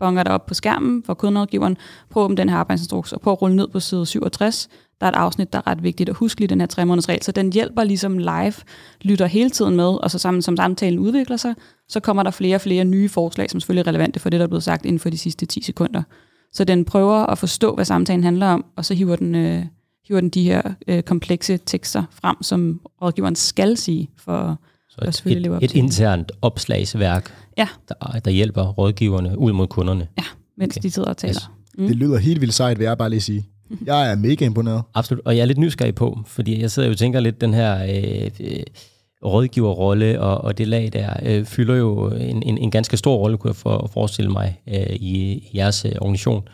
bonger 0.00 0.22
der 0.22 0.30
op 0.30 0.46
på 0.46 0.54
skærmen 0.54 1.02
for 1.02 1.14
kunderådgiveren, 1.14 1.76
prøv 2.10 2.24
om 2.24 2.36
den 2.36 2.48
her 2.48 2.56
arbejdsinstruks, 2.56 3.12
og 3.12 3.20
prøv 3.20 3.32
at 3.32 3.42
rulle 3.42 3.56
ned 3.56 3.68
på 3.68 3.80
side 3.80 4.06
67, 4.06 4.68
der 5.02 5.08
er 5.08 5.12
et 5.12 5.16
afsnit, 5.16 5.52
der 5.52 5.58
er 5.58 5.66
ret 5.66 5.82
vigtigt 5.82 6.08
at 6.08 6.16
huske 6.16 6.40
lige 6.40 6.48
den 6.48 6.60
her 6.60 6.66
tre 6.66 6.86
måneders 6.86 7.08
regel. 7.08 7.22
Så 7.22 7.32
den 7.32 7.52
hjælper 7.52 7.84
ligesom 7.84 8.18
live, 8.18 8.54
lytter 9.00 9.26
hele 9.26 9.50
tiden 9.50 9.76
med, 9.76 9.84
og 9.84 10.10
så 10.10 10.18
sammen 10.18 10.42
som 10.42 10.56
samtalen 10.56 10.98
udvikler 10.98 11.36
sig, 11.36 11.54
så 11.88 12.00
kommer 12.00 12.22
der 12.22 12.30
flere 12.30 12.54
og 12.54 12.60
flere 12.60 12.84
nye 12.84 13.08
forslag, 13.08 13.50
som 13.50 13.60
selvfølgelig 13.60 13.82
er 13.82 13.86
relevante 13.86 14.20
for 14.20 14.30
det, 14.30 14.40
der 14.40 14.44
er 14.44 14.48
blevet 14.48 14.62
sagt 14.62 14.84
inden 14.84 14.98
for 14.98 15.10
de 15.10 15.18
sidste 15.18 15.46
10 15.46 15.62
sekunder. 15.62 16.02
Så 16.52 16.64
den 16.64 16.84
prøver 16.84 17.26
at 17.26 17.38
forstå, 17.38 17.74
hvad 17.74 17.84
samtalen 17.84 18.24
handler 18.24 18.46
om, 18.46 18.64
og 18.76 18.84
så 18.84 18.94
hiver 18.94 19.16
den, 19.16 19.34
øh, 19.34 19.64
hiver 20.08 20.20
den 20.20 20.30
de 20.30 20.42
her 20.44 20.62
øh, 20.88 21.02
komplekse 21.02 21.58
tekster 21.66 22.02
frem, 22.10 22.42
som 22.42 22.80
rådgiveren 23.02 23.36
skal 23.36 23.76
sige 23.76 24.10
for 24.16 24.58
så 24.88 25.24
et, 25.28 25.32
et, 25.32 25.42
leve 25.42 25.56
op 25.56 25.62
et 25.62 25.74
internt 25.74 26.32
opslagsværk, 26.42 27.34
ja. 27.58 27.68
der, 27.88 28.20
der 28.24 28.30
hjælper 28.30 28.62
rådgiverne 28.62 29.38
ud 29.38 29.52
mod 29.52 29.66
kunderne. 29.66 30.08
Ja, 30.18 30.24
mens 30.56 30.76
okay. 30.76 30.82
de 30.82 30.90
sidder 30.90 31.08
og 31.08 31.16
taler. 31.16 31.34
Yes. 31.34 31.50
Mm. 31.78 31.86
Det 31.86 31.96
lyder 31.96 32.18
helt 32.18 32.40
vildt 32.40 32.54
sejt, 32.54 32.78
vil 32.78 32.84
jeg 32.84 32.98
bare 32.98 33.10
lige 33.10 33.20
sige. 33.20 33.48
Jeg 33.86 34.10
er 34.10 34.16
mega 34.16 34.44
imponeret. 34.44 34.82
Absolut, 34.94 35.26
og 35.26 35.36
jeg 35.36 35.42
er 35.42 35.46
lidt 35.46 35.58
nysgerrig 35.58 35.94
på, 35.94 36.18
fordi 36.26 36.60
jeg 36.60 36.70
sidder 36.70 36.88
jo 36.88 36.92
og 36.92 36.98
tænker 36.98 37.20
lidt, 37.20 37.40
den 37.40 37.54
her 37.54 37.82
øh, 37.82 38.30
øh, 38.40 38.62
rådgiverrolle 39.24 40.20
og, 40.20 40.38
og 40.38 40.58
det 40.58 40.68
lag 40.68 40.90
der, 40.92 41.14
øh, 41.22 41.44
fylder 41.44 41.74
jo 41.74 42.08
en, 42.10 42.42
en, 42.42 42.58
en 42.58 42.70
ganske 42.70 42.96
stor 42.96 43.16
rolle, 43.16 43.38
kunne 43.38 43.48
jeg 43.48 43.56
for, 43.56 43.90
forestille 43.92 44.30
mig, 44.30 44.60
øh, 44.68 44.96
i, 44.96 45.50
jeres 45.54 45.84
øh, 45.84 45.92
organisation. 46.00 46.48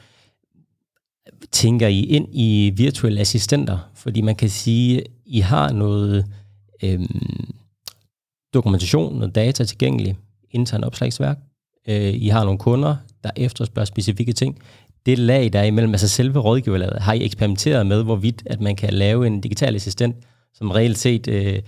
Tænker 1.53 1.87
I 1.87 2.01
ind 2.01 2.29
i 2.33 2.73
virtuelle 2.77 3.21
assistenter? 3.21 3.91
Fordi 3.95 4.21
man 4.21 4.37
kan 4.37 4.51
sige, 4.51 5.03
I 5.27 5.41
har 5.41 5.73
noget 5.73 6.27
øh, 6.83 7.01
dokumentation, 8.55 9.19
noget 9.19 9.35
data 9.35 9.65
tilgængelig, 9.65 10.17
intern 10.51 10.85
opslagsværk. 10.85 11.39
Øh, 11.89 12.15
I 12.15 12.29
har 12.29 12.45
nogle 12.45 12.59
kunder, 12.59 12.97
der 13.25 13.31
efterspørger 13.37 13.87
specifikke 13.87 14.33
ting 14.33 14.59
det 15.07 15.19
lag, 15.19 15.53
der 15.53 15.61
er 15.61 15.65
imellem, 15.65 15.93
altså 15.93 16.09
selve 16.09 16.39
rådgiverlaget, 16.39 17.03
har 17.03 17.13
I 17.13 17.25
eksperimenteret 17.25 17.87
med, 17.87 18.05
hvorvidt 18.05 18.43
at 18.47 18.61
man 18.61 18.77
kan 18.77 18.93
lave 18.93 19.27
en 19.27 19.41
digital 19.41 19.75
assistent, 19.75 20.17
som 20.55 20.71
reelt 20.71 20.99
set 20.99 21.29
øh, 21.29 21.59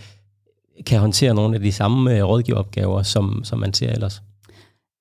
kan 0.86 1.00
håndtere 1.00 1.34
nogle 1.34 1.54
af 1.54 1.60
de 1.60 1.72
samme 1.72 2.16
øh, 2.16 2.24
rådgiveropgaver, 2.24 3.02
som, 3.02 3.40
som 3.44 3.58
man 3.58 3.74
ser 3.74 3.92
ellers? 3.92 4.22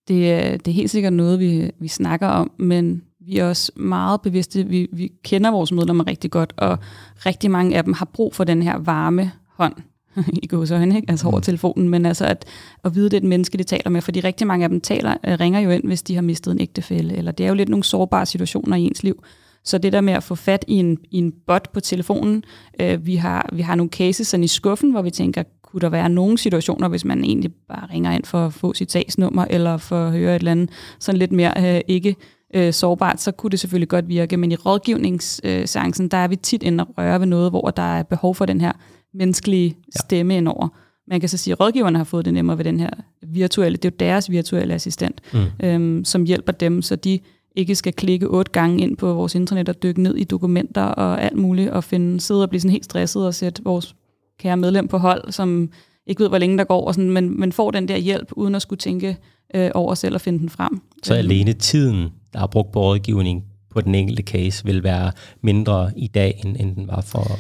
Det, 0.08 0.32
er, 0.32 0.58
det 0.58 0.68
er 0.68 0.76
helt 0.76 0.92
sikkert 0.92 1.14
noget, 1.14 1.40
vi, 1.40 1.72
vi 1.80 1.88
snakker 1.88 2.28
om, 2.28 2.52
men 2.58 3.04
vi 3.20 3.38
er 3.38 3.46
også 3.46 3.72
meget 3.76 4.22
bevidste. 4.22 4.64
Vi, 4.64 4.88
vi 4.94 5.12
kender 5.24 5.52
vores 5.52 5.72
medlemmer 5.72 6.08
rigtig 6.08 6.32
godt, 6.32 6.54
og 6.58 6.78
rigtig 7.26 7.52
mange 7.52 7.78
af 7.78 7.84
dem 7.84 7.94
har 7.94 8.10
brug 8.14 8.36
for 8.36 8.44
den 8.44 8.64
her 8.64 8.78
varme 8.78 9.32
hånd 9.48 9.74
i 10.44 10.48
gåsøjne, 10.48 10.96
ikke? 10.96 11.10
altså 11.10 11.28
over 11.28 11.38
mm. 11.38 11.42
telefonen, 11.42 11.90
men 11.90 12.06
altså 12.06 12.26
at, 12.26 12.46
at 12.84 12.96
vide, 12.96 13.06
det 13.06 13.14
er 13.14 13.22
et 13.22 13.28
menneske, 13.28 13.58
de 13.58 13.64
taler 13.64 13.90
med, 13.90 14.02
fordi 14.02 14.20
rigtig 14.20 14.48
mange 14.48 14.64
af 14.64 14.70
dem 14.70 14.82
taler, 14.82 15.16
øh, 15.28 15.40
ringer 15.40 15.60
jo 15.60 15.70
ind, 15.70 15.84
hvis 15.84 16.02
de 16.02 16.16
har 16.16 16.22
mistet 16.22 16.52
en 16.52 16.62
ægtefælle, 16.62 17.18
eller 17.18 17.32
det 17.32 17.44
er 17.44 17.48
jo 17.48 17.56
lidt 17.56 17.70
nogle 17.70 17.84
sårbare 17.84 18.26
situationer 18.26 18.78
i 18.78 18.82
ens 18.82 19.04
liv. 19.04 19.24
Så 19.64 19.78
det 19.78 19.94
der 19.94 20.02
med 20.02 20.14
at 20.14 20.24
få 20.24 20.36
fat 20.36 20.66
i 20.68 20.74
en, 20.74 20.98
i 21.12 21.18
en 21.18 21.34
bot 21.48 21.70
på 21.74 21.80
telefonen, 21.80 22.44
øh, 22.82 23.06
vi, 23.06 23.16
har, 23.16 23.50
vi 23.54 23.62
har 23.62 23.76
nogle 23.76 23.90
cases 23.90 24.28
sådan 24.28 24.44
i 24.44 24.48
skuffen, 24.48 24.92
hvor 24.92 25.02
vi 25.02 25.12
tænker, 25.12 25.44
kunne 25.64 25.82
der 25.82 25.90
være 25.90 26.10
nogle 26.10 26.38
situationer, 26.38 26.88
hvis 26.88 27.06
man 27.06 27.24
egentlig 27.24 27.52
bare 27.68 27.88
ringer 27.94 28.12
ind 28.12 28.26
for 28.26 28.46
at 28.46 28.54
få 28.54 28.74
sit 28.74 28.92
sagsnummer, 28.92 29.46
eller 29.50 29.78
for 29.78 30.06
at 30.06 30.12
høre 30.12 30.36
et 30.36 30.40
eller 30.40 30.52
andet 30.52 30.70
sådan 31.00 31.20
lidt 31.20 31.32
mere 31.32 31.76
øh, 31.76 31.82
ikke 31.88 32.16
øh, 32.54 32.74
sårbart, 32.74 33.22
så 33.22 33.32
kunne 33.32 33.50
det 33.50 33.60
selvfølgelig 33.60 33.90
godt 33.90 34.08
virke. 34.08 34.38
Men 34.38 34.52
i 34.52 34.56
rådgivningsseancen, 34.56 36.08
der 36.08 36.18
er 36.18 36.28
vi 36.28 36.36
tit 36.36 36.64
inde 36.64 36.84
og 36.84 36.94
røre 36.98 37.20
ved 37.20 37.28
noget, 37.28 37.52
hvor 37.52 37.70
der 37.70 37.98
er 37.98 38.04
behov 38.04 38.36
for 38.36 38.46
den 38.46 38.62
her 38.62 38.72
menneskelige 39.14 39.78
stemme 40.00 40.34
ja. 40.34 40.38
indover. 40.38 40.68
Man 41.08 41.20
kan 41.20 41.30
så 41.30 41.38
sige, 41.38 41.52
at 41.52 41.60
rådgiverne 41.60 41.98
har 41.98 42.04
fået 42.04 42.26
det 42.26 42.34
nemmere 42.34 42.58
ved 42.58 42.66
den 42.66 42.80
her 42.80 42.90
virtuelle, 43.28 43.78
det 43.78 43.86
er 43.86 43.90
jo 43.90 43.96
deres 44.00 44.32
virtuelle 44.32 44.74
assistent, 44.74 45.22
mm. 45.34 45.66
øhm, 45.66 46.06
som 46.06 46.24
hjælper 46.24 46.52
dem, 46.52 46.82
så 46.82 46.96
de 46.96 47.20
ikke 47.56 47.76
skal 47.76 47.94
klikke 47.94 48.28
otte 48.28 48.52
gange 48.52 48.84
ind 48.84 48.98
på 48.98 49.14
vores 49.14 49.36
internet 49.36 49.70
og 49.70 49.84
dykke 49.84 50.02
ned 50.02 50.16
i 50.16 50.24
dokumenter 50.24 50.84
og 50.84 51.24
alt 51.24 51.38
muligt, 51.38 51.70
og 51.70 51.84
finde, 51.84 52.22
sidde 52.22 52.44
og 52.44 52.50
blive 52.50 52.62
sådan 52.62 52.72
helt 52.72 52.86
stresset 52.86 53.26
og 53.26 53.34
sætte 53.34 53.64
vores 53.64 53.96
kære 54.40 54.58
medlem 54.58 54.88
på 54.88 54.98
hold, 54.98 55.32
som 55.32 55.70
ikke 56.08 56.22
ved, 56.22 56.30
hvor 56.30 56.38
længe 56.38 56.58
der 56.58 56.64
går, 56.64 56.88
og 56.88 56.96
sådan, 56.96 57.12
men, 57.12 57.40
men 57.40 57.52
får 57.52 57.72
den 57.72 57.88
der 57.88 57.98
hjælp, 57.98 58.32
uden 58.32 58.56
at 58.56 58.62
skulle 58.62 58.80
tænke 58.80 59.18
øh, 59.56 59.72
over 59.74 59.94
selv 59.94 60.16
og 60.16 60.22
finde 60.22 60.40
den 60.40 60.50
frem. 60.50 60.82
Så 61.04 61.14
alene 61.14 61.54
tiden, 61.54 62.10
der 62.34 62.42
er 62.42 62.48
brugt 62.48 62.72
på 62.72 62.82
rådgivning 62.82 63.44
på 63.70 63.82
den 63.82 63.96
enkelte 63.96 64.24
case, 64.24 64.66
vil 64.66 64.84
være 64.84 65.12
mindre 65.42 65.92
i 65.96 66.08
dag, 66.08 66.42
end, 66.46 66.58
end 66.60 66.76
den 66.76 66.88
var 66.88 67.02
for 67.02 67.40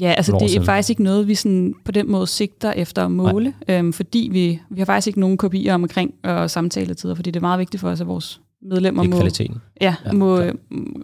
Ja, 0.00 0.14
altså 0.16 0.38
det 0.40 0.56
er 0.56 0.62
faktisk 0.62 0.90
ikke 0.90 1.02
noget, 1.02 1.28
vi 1.28 1.34
sådan 1.34 1.74
på 1.84 1.92
den 1.92 2.10
måde 2.10 2.26
sigter 2.26 2.72
efter 2.72 3.04
at 3.04 3.10
måle, 3.10 3.54
øhm, 3.68 3.92
fordi 3.92 4.28
vi, 4.32 4.60
vi 4.70 4.80
har 4.80 4.84
faktisk 4.84 5.06
ikke 5.06 5.20
nogen 5.20 5.36
kopier 5.36 5.74
omkring 5.74 6.14
øh, 6.26 6.50
samtaletider, 6.50 7.14
fordi 7.14 7.30
det 7.30 7.40
er 7.40 7.44
meget 7.44 7.58
vigtigt 7.58 7.80
for 7.80 7.90
os, 7.90 8.00
at 8.00 8.06
vores 8.06 8.40
medlemmer 8.62 9.02
må, 9.02 9.16
kvaliteten. 9.16 9.56
Ja, 9.80 9.94
ja 10.06 10.12
må, 10.12 10.42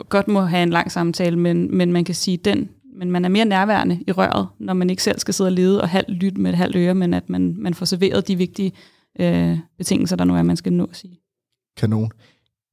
godt 0.09 0.29
må 0.29 0.41
have 0.41 0.63
en 0.63 0.71
lang 0.71 0.93
samtale, 0.93 1.39
men, 1.39 1.77
men 1.77 1.93
man 1.93 2.05
kan 2.05 2.15
sige, 2.15 2.37
den, 2.37 2.69
men 2.99 3.11
man 3.11 3.25
er 3.25 3.29
mere 3.29 3.45
nærværende 3.45 4.01
i 4.09 4.13
røret, 4.13 4.47
når 4.61 4.75
man 4.75 4.91
ikke 4.91 5.03
selv 5.03 5.19
skal 5.19 5.35
sidde 5.35 5.49
og 5.49 5.53
lede 5.53 5.83
og 5.83 5.89
halvt 5.89 6.11
lytte 6.11 6.41
med 6.41 6.51
et 6.51 6.57
halvt 6.57 6.77
øre, 6.77 6.95
men 6.95 7.15
at 7.15 7.31
man, 7.31 7.55
man 7.59 7.75
får 7.75 7.87
serveret 7.87 8.29
de 8.29 8.37
vigtige 8.37 8.73
øh, 9.21 9.59
betingelser, 9.79 10.17
der 10.17 10.25
nu 10.25 10.37
er, 10.37 10.43
man 10.43 10.57
skal 10.57 10.73
nå 10.73 10.85
at 10.85 10.97
sige. 10.97 11.21
Kanon. 11.77 12.11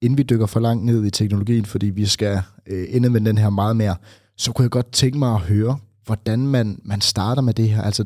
Inden 0.01 0.17
vi 0.17 0.23
dykker 0.23 0.45
for 0.45 0.59
langt 0.59 0.85
ned 0.85 1.05
i 1.05 1.09
teknologien, 1.09 1.65
fordi 1.65 1.89
vi 1.89 2.05
skal 2.05 2.41
øh, 2.67 2.85
ende 2.89 3.09
med 3.09 3.21
den 3.21 3.37
her 3.37 3.49
meget 3.49 3.75
mere, 3.75 3.95
så 4.37 4.51
kunne 4.51 4.63
jeg 4.63 4.71
godt 4.71 4.91
tænke 4.91 5.17
mig 5.17 5.33
at 5.33 5.39
høre, 5.39 5.77
hvordan 6.09 6.47
man, 6.47 6.79
man 6.83 7.01
starter 7.01 7.41
med 7.41 7.53
det 7.53 7.69
her. 7.69 7.81
Altså, 7.81 8.05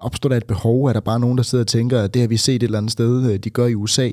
opstår 0.00 0.28
der 0.28 0.36
et 0.36 0.46
behov? 0.46 0.84
Er 0.84 0.92
der 0.92 1.00
bare 1.00 1.20
nogen, 1.20 1.38
der 1.38 1.44
sidder 1.44 1.64
og 1.64 1.68
tænker, 1.68 2.02
at 2.02 2.14
det 2.14 2.22
har 2.22 2.28
vi 2.28 2.36
set 2.36 2.54
et 2.54 2.62
eller 2.62 2.78
andet 2.78 2.92
sted, 2.92 3.32
øh, 3.32 3.38
de 3.38 3.50
gør 3.50 3.66
i 3.66 3.74
USA? 3.74 4.10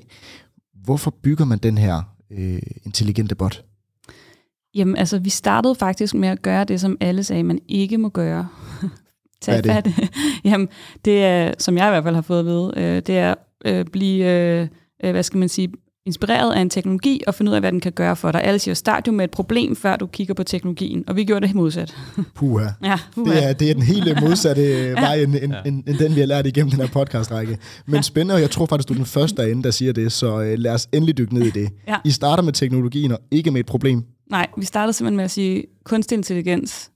Hvorfor 0.83 1.11
bygger 1.23 1.45
man 1.45 1.57
den 1.57 1.77
her 1.77 2.01
øh, 2.31 2.61
intelligente 2.85 3.35
bot? 3.35 3.63
Jamen, 4.75 4.97
altså, 4.97 5.19
vi 5.19 5.29
startede 5.29 5.75
faktisk 5.75 6.13
med 6.13 6.29
at 6.29 6.41
gøre 6.41 6.63
det, 6.63 6.81
som 6.81 6.97
alle 6.99 7.23
sagde, 7.23 7.43
man 7.43 7.59
ikke 7.67 7.97
må 7.97 8.09
gøre. 8.09 8.47
Tag 9.41 9.61
Hvad 9.61 9.75
er 9.75 9.81
det? 9.81 9.93
Jamen, 10.49 10.67
det 11.05 11.23
er, 11.23 11.53
som 11.57 11.77
jeg 11.77 11.87
i 11.87 11.89
hvert 11.89 12.03
fald 12.03 12.15
har 12.15 12.21
fået 12.21 12.39
at 12.39 12.45
vide, 12.45 12.73
øh, 12.77 13.01
det 13.01 13.17
er 13.17 13.35
øh, 13.65 13.85
blive, 13.85 14.25
øh, 14.25 14.67
øh 15.03 15.11
hvad 15.11 15.23
skal 15.23 15.37
man 15.37 15.49
sige, 15.49 15.71
inspireret 16.05 16.53
af 16.53 16.61
en 16.61 16.69
teknologi 16.69 17.23
og 17.27 17.35
finde 17.35 17.49
ud 17.49 17.55
af, 17.55 17.61
hvad 17.61 17.71
den 17.71 17.79
kan 17.79 17.91
gøre 17.91 18.15
for 18.15 18.31
dig. 18.31 18.43
Alle 18.43 18.59
siger, 18.59 18.75
start 18.75 19.07
jo 19.07 19.11
med 19.11 19.25
et 19.25 19.31
problem, 19.31 19.75
før 19.75 19.95
du 19.95 20.07
kigger 20.07 20.33
på 20.33 20.43
teknologien. 20.43 21.03
Og 21.07 21.15
vi 21.15 21.23
gjorde 21.23 21.47
det 21.47 21.55
modsat. 21.55 21.95
Puha. 22.35 22.67
Ja, 22.83 22.99
puha. 23.15 23.35
Det, 23.35 23.43
er, 23.43 23.53
det 23.53 23.69
er 23.69 23.73
den 23.73 23.83
hele 23.83 24.17
modsatte 24.21 24.61
ja. 24.61 24.91
vej, 24.91 25.15
end, 25.15 25.35
end, 25.35 25.53
end, 25.65 25.83
end 25.87 25.97
den, 25.97 26.15
vi 26.15 26.19
har 26.19 26.27
lært 26.27 26.45
igennem 26.45 26.71
den 26.71 26.79
her 26.79 26.87
podcastrække. 26.87 27.57
Men 27.85 27.95
ja. 27.95 28.01
spændende, 28.01 28.35
og 28.35 28.41
jeg 28.41 28.51
tror 28.51 28.65
faktisk, 28.65 28.87
du 28.87 28.93
er 28.93 28.97
den 28.97 29.05
første 29.05 29.41
derinde, 29.41 29.63
der 29.63 29.71
siger 29.71 29.93
det, 29.93 30.11
så 30.11 30.35
uh, 30.35 30.53
lad 30.57 30.73
os 30.73 30.87
endelig 30.93 31.17
dykke 31.17 31.33
ned 31.33 31.43
i 31.43 31.49
det. 31.49 31.69
Ja. 31.87 31.97
I 32.05 32.11
starter 32.11 32.43
med 32.43 32.53
teknologien 32.53 33.11
og 33.11 33.19
ikke 33.31 33.51
med 33.51 33.59
et 33.59 33.65
problem. 33.65 34.03
Nej, 34.29 34.47
vi 34.57 34.65
startede 34.65 34.93
simpelthen 34.93 35.17
med 35.17 35.23
at 35.23 35.31
sige, 35.31 35.63
kunstig 35.83 36.15
intelligens, 36.15 36.91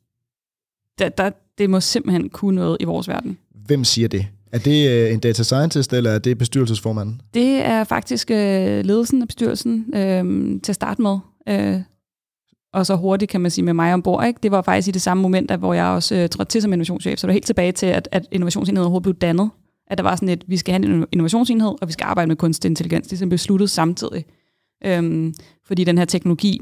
der, 1.00 1.10
der, 1.10 1.32
det 1.58 1.70
må 1.70 1.80
simpelthen 1.80 2.30
kunne 2.30 2.56
noget 2.56 2.78
i 2.80 2.84
vores 2.84 3.08
verden. 3.08 3.38
Hvem 3.66 3.84
siger 3.84 4.08
det? 4.08 4.28
Er 4.56 4.60
det 4.60 4.90
øh, 4.90 5.14
en 5.14 5.20
data 5.20 5.44
scientist, 5.44 5.94
eller 5.94 6.12
er 6.12 6.20
det 6.20 6.38
bestyrelsesformanden? 6.38 7.22
Det 7.34 7.66
er 7.66 7.84
faktisk 7.84 8.32
øh, 8.32 8.86
ledelsen 8.86 9.22
af 9.22 9.28
bestyrelsen 9.28 9.86
øh, 9.96 10.24
til 10.64 10.72
at 10.72 10.76
starte 10.76 11.02
med. 11.02 11.18
Øh, 11.50 11.82
og 12.74 12.86
så 12.86 12.96
hurtigt, 12.96 13.32
kan 13.32 13.42
man 13.42 13.52
sige, 13.52 13.66
med 13.66 13.74
mig 13.74 13.94
ombord. 13.94 14.28
Ikke? 14.28 14.40
Det 14.44 14.52
var 14.52 14.62
faktisk 14.62 14.88
i 14.88 14.92
det 14.92 15.02
samme 15.02 15.22
moment, 15.24 15.52
at, 15.52 15.60
hvor 15.60 15.74
jeg 15.74 15.86
også 15.86 16.16
øh, 16.16 16.30
trådte 16.30 16.50
til 16.50 16.62
som 16.62 16.74
innovationschef. 16.74 17.20
Så 17.20 17.28
det 17.28 17.28
var 17.28 17.34
helt 17.34 17.46
tilbage 17.46 17.72
til, 17.72 17.86
at, 17.86 18.10
at 18.12 18.26
innovationsenheden 18.32 18.86
overhovedet 18.86 19.04
blev 19.04 19.16
dannet. 19.16 19.50
At 19.88 19.98
der 19.98 20.04
var 20.04 20.16
sådan 20.16 20.30
et, 20.30 20.44
vi 20.48 20.58
skal 20.58 20.74
have 20.74 20.96
en 20.96 21.06
innovationsenhed, 21.12 21.76
og 21.82 21.88
vi 21.88 21.94
skal 21.94 22.06
arbejde 22.06 22.28
med 22.28 22.36
kunstig 22.36 22.70
intelligens. 22.70 23.08
Det 23.08 23.22
er 23.22 23.26
besluttet 23.26 23.70
samtidig. 23.70 24.26
Øhm, 24.86 25.34
fordi 25.66 25.84
den 25.84 25.98
her 25.98 26.06
teknologi, 26.06 26.60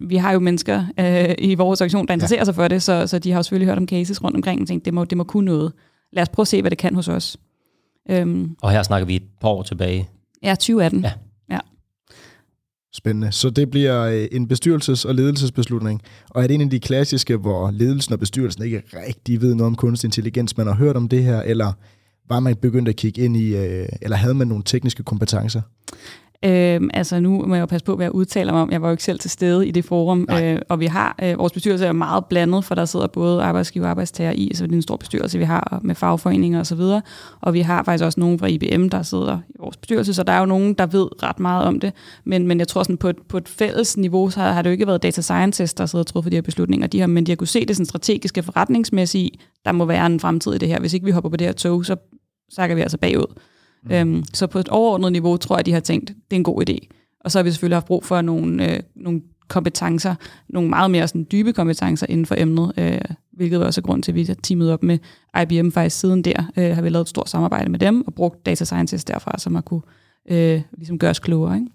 vi 0.00 0.16
har 0.16 0.32
jo 0.32 0.38
mennesker 0.38 0.84
øh, 1.00 1.34
i 1.38 1.54
vores 1.54 1.80
organisation, 1.80 2.06
der 2.06 2.14
interesserer 2.14 2.40
ja. 2.40 2.44
sig 2.44 2.54
for 2.54 2.68
det, 2.68 2.82
så, 2.82 3.06
så 3.06 3.18
de 3.18 3.30
har 3.30 3.38
jo 3.38 3.42
selvfølgelig 3.42 3.68
hørt 3.68 3.78
om 3.78 3.88
cases 3.88 4.24
rundt 4.24 4.36
omkring, 4.36 4.60
og 4.60 4.68
tænkt, 4.68 4.84
det 4.84 4.94
må, 4.94 5.04
det 5.04 5.18
må 5.18 5.24
kunne 5.24 5.44
noget 5.44 5.72
lad 6.12 6.22
os 6.22 6.28
prøve 6.28 6.44
at 6.44 6.48
se, 6.48 6.60
hvad 6.60 6.70
det 6.70 6.78
kan 6.78 6.94
hos 6.94 7.08
os. 7.08 7.36
Øhm, 8.10 8.56
Og 8.62 8.70
her 8.70 8.82
snakker 8.82 9.06
vi 9.06 9.16
et 9.16 9.22
par 9.40 9.48
år 9.48 9.62
tilbage. 9.62 10.08
ja, 10.42 10.54
2018. 10.54 11.02
Ja. 11.02 11.12
Spændende. 12.92 13.32
Så 13.32 13.50
det 13.50 13.70
bliver 13.70 14.02
øh, 14.02 14.28
en 14.32 14.50
bestyrelses- 14.52 15.08
og 15.08 15.14
ledelsesbeslutning. 15.14 16.02
Og 16.30 16.42
er 16.42 16.46
det 16.46 16.54
en 16.54 16.60
af 16.60 16.70
de 16.70 16.80
klassiske, 16.80 17.36
hvor 17.36 17.70
ledelsen 17.70 18.12
og 18.12 18.18
bestyrelsen 18.18 18.62
ikke 18.64 18.82
rigtig 19.06 19.40
ved 19.40 19.54
noget 19.54 19.66
om 19.66 19.74
kunstig 19.74 20.08
intelligens, 20.08 20.56
man 20.56 20.66
har 20.66 20.74
hørt 20.74 20.96
om 20.96 21.08
det 21.08 21.24
her, 21.24 21.42
eller 21.42 21.72
var 22.28 22.40
man 22.40 22.56
begyndt 22.56 22.88
at 22.88 22.96
kigge 22.96 23.22
ind 23.22 23.36
i, 23.36 23.56
øh, 23.56 23.88
eller 24.02 24.16
havde 24.16 24.34
man 24.34 24.46
nogle 24.48 24.64
tekniske 24.64 25.02
kompetencer? 25.02 25.60
Øhm, 26.44 26.90
altså 26.94 27.20
nu 27.20 27.46
må 27.46 27.54
jeg 27.54 27.60
jo 27.60 27.66
passe 27.66 27.84
på, 27.84 27.96
hvad 27.96 28.06
jeg 28.06 28.14
udtaler 28.14 28.52
mig 28.52 28.62
om. 28.62 28.70
Jeg 28.70 28.82
var 28.82 28.88
jo 28.88 28.92
ikke 28.92 29.02
selv 29.02 29.18
til 29.18 29.30
stede 29.30 29.68
i 29.68 29.70
det 29.70 29.84
forum, 29.84 30.28
øh, 30.30 30.58
og 30.68 30.80
vi 30.80 30.86
har, 30.86 31.16
øh, 31.22 31.38
vores 31.38 31.52
bestyrelse 31.52 31.86
er 31.86 31.92
meget 31.92 32.24
blandet, 32.24 32.64
for 32.64 32.74
der 32.74 32.84
sidder 32.84 33.06
både 33.06 33.42
arbejdsgiver 33.42 33.86
og 33.86 33.90
arbejdstager 33.90 34.32
i, 34.32 34.50
så 34.54 34.66
det 34.66 34.72
er 34.72 34.76
en 34.76 34.82
stor 34.82 34.96
bestyrelse, 34.96 35.38
vi 35.38 35.44
har 35.44 35.80
med 35.82 35.94
fagforeninger 35.94 36.60
osv., 36.60 36.80
og, 36.80 37.02
og 37.40 37.54
vi 37.54 37.60
har 37.60 37.82
faktisk 37.82 38.04
også 38.04 38.20
nogen 38.20 38.38
fra 38.38 38.46
IBM, 38.46 38.88
der 38.88 39.02
sidder 39.02 39.38
i 39.48 39.56
vores 39.60 39.76
bestyrelse, 39.76 40.14
så 40.14 40.22
der 40.22 40.32
er 40.32 40.40
jo 40.40 40.46
nogen, 40.46 40.74
der 40.74 40.86
ved 40.86 41.22
ret 41.22 41.40
meget 41.40 41.66
om 41.66 41.80
det, 41.80 41.92
men, 42.24 42.46
men 42.46 42.58
jeg 42.58 42.68
tror 42.68 42.82
sådan 42.82 42.96
på 42.96 43.08
et, 43.08 43.16
på 43.28 43.36
et 43.36 43.48
fælles 43.48 43.96
niveau, 43.96 44.30
så 44.30 44.40
har, 44.40 44.52
har 44.52 44.62
det 44.62 44.70
jo 44.70 44.72
ikke 44.72 44.86
været 44.86 45.02
data 45.02 45.20
scientists, 45.20 45.74
der 45.74 45.86
sidder 45.86 46.02
og 46.02 46.06
truffet 46.06 46.32
de 46.32 46.36
her 46.36 46.42
beslutninger, 46.42 46.86
de 46.86 47.00
har, 47.00 47.06
men 47.06 47.26
de 47.26 47.30
har 47.30 47.36
kunne 47.36 47.46
se 47.46 47.66
det 47.66 47.76
sådan 47.76 47.86
strategiske 47.86 48.42
forretningsmæssige, 48.42 49.30
der 49.64 49.72
må 49.72 49.84
være 49.84 50.06
en 50.06 50.20
fremtid 50.20 50.54
i 50.54 50.58
det 50.58 50.68
her. 50.68 50.80
Hvis 50.80 50.94
ikke 50.94 51.06
vi 51.06 51.10
hopper 51.10 51.30
på 51.30 51.36
det 51.36 51.46
her 51.46 51.54
tog, 51.54 51.84
så 51.84 51.96
sakker 52.52 52.76
vi 52.76 52.82
altså 52.82 52.98
bagud. 52.98 53.34
Mm. 53.88 53.94
Øhm, 53.94 54.24
så 54.34 54.46
på 54.46 54.58
et 54.58 54.68
overordnet 54.68 55.12
niveau 55.12 55.36
tror 55.36 55.56
jeg, 55.56 55.66
de 55.66 55.72
har 55.72 55.80
tænkt, 55.80 56.08
det 56.08 56.36
er 56.36 56.36
en 56.36 56.44
god 56.44 56.68
idé. 56.70 56.78
Og 57.20 57.30
så 57.30 57.38
har 57.38 57.42
vi 57.42 57.50
selvfølgelig 57.50 57.76
haft 57.76 57.86
brug 57.86 58.04
for 58.04 58.20
nogle, 58.20 58.72
øh, 58.72 58.80
nogle 58.96 59.20
kompetencer, 59.48 60.14
nogle 60.48 60.68
meget 60.70 60.90
mere 60.90 61.08
sådan, 61.08 61.26
dybe 61.32 61.52
kompetencer 61.52 62.06
inden 62.08 62.26
for 62.26 62.34
emnet, 62.38 62.72
øh, 62.76 63.00
hvilket 63.32 63.60
var 63.60 63.66
også 63.66 63.80
er 63.80 63.82
grund 63.82 64.02
til, 64.02 64.12
at 64.12 64.16
vi 64.16 64.24
har 64.24 64.36
teamet 64.42 64.72
op 64.72 64.82
med 64.82 64.98
IBM 65.42 65.70
faktisk 65.70 66.00
siden 66.00 66.22
der. 66.22 66.50
Øh, 66.56 66.74
har 66.74 66.82
vi 66.82 66.88
lavet 66.88 67.04
et 67.04 67.08
stort 67.08 67.28
samarbejde 67.28 67.70
med 67.70 67.78
dem 67.78 68.06
og 68.06 68.14
brugt 68.14 68.46
data 68.46 68.64
scientists 68.64 69.04
derfra, 69.04 69.38
som 69.38 69.54
har 69.54 69.62
kunne 69.62 69.82
øh, 70.30 70.62
ligesom 70.76 70.98
gøre 70.98 71.10
os 71.10 71.18
klogere. 71.18 71.54
Ikke? 71.54 71.66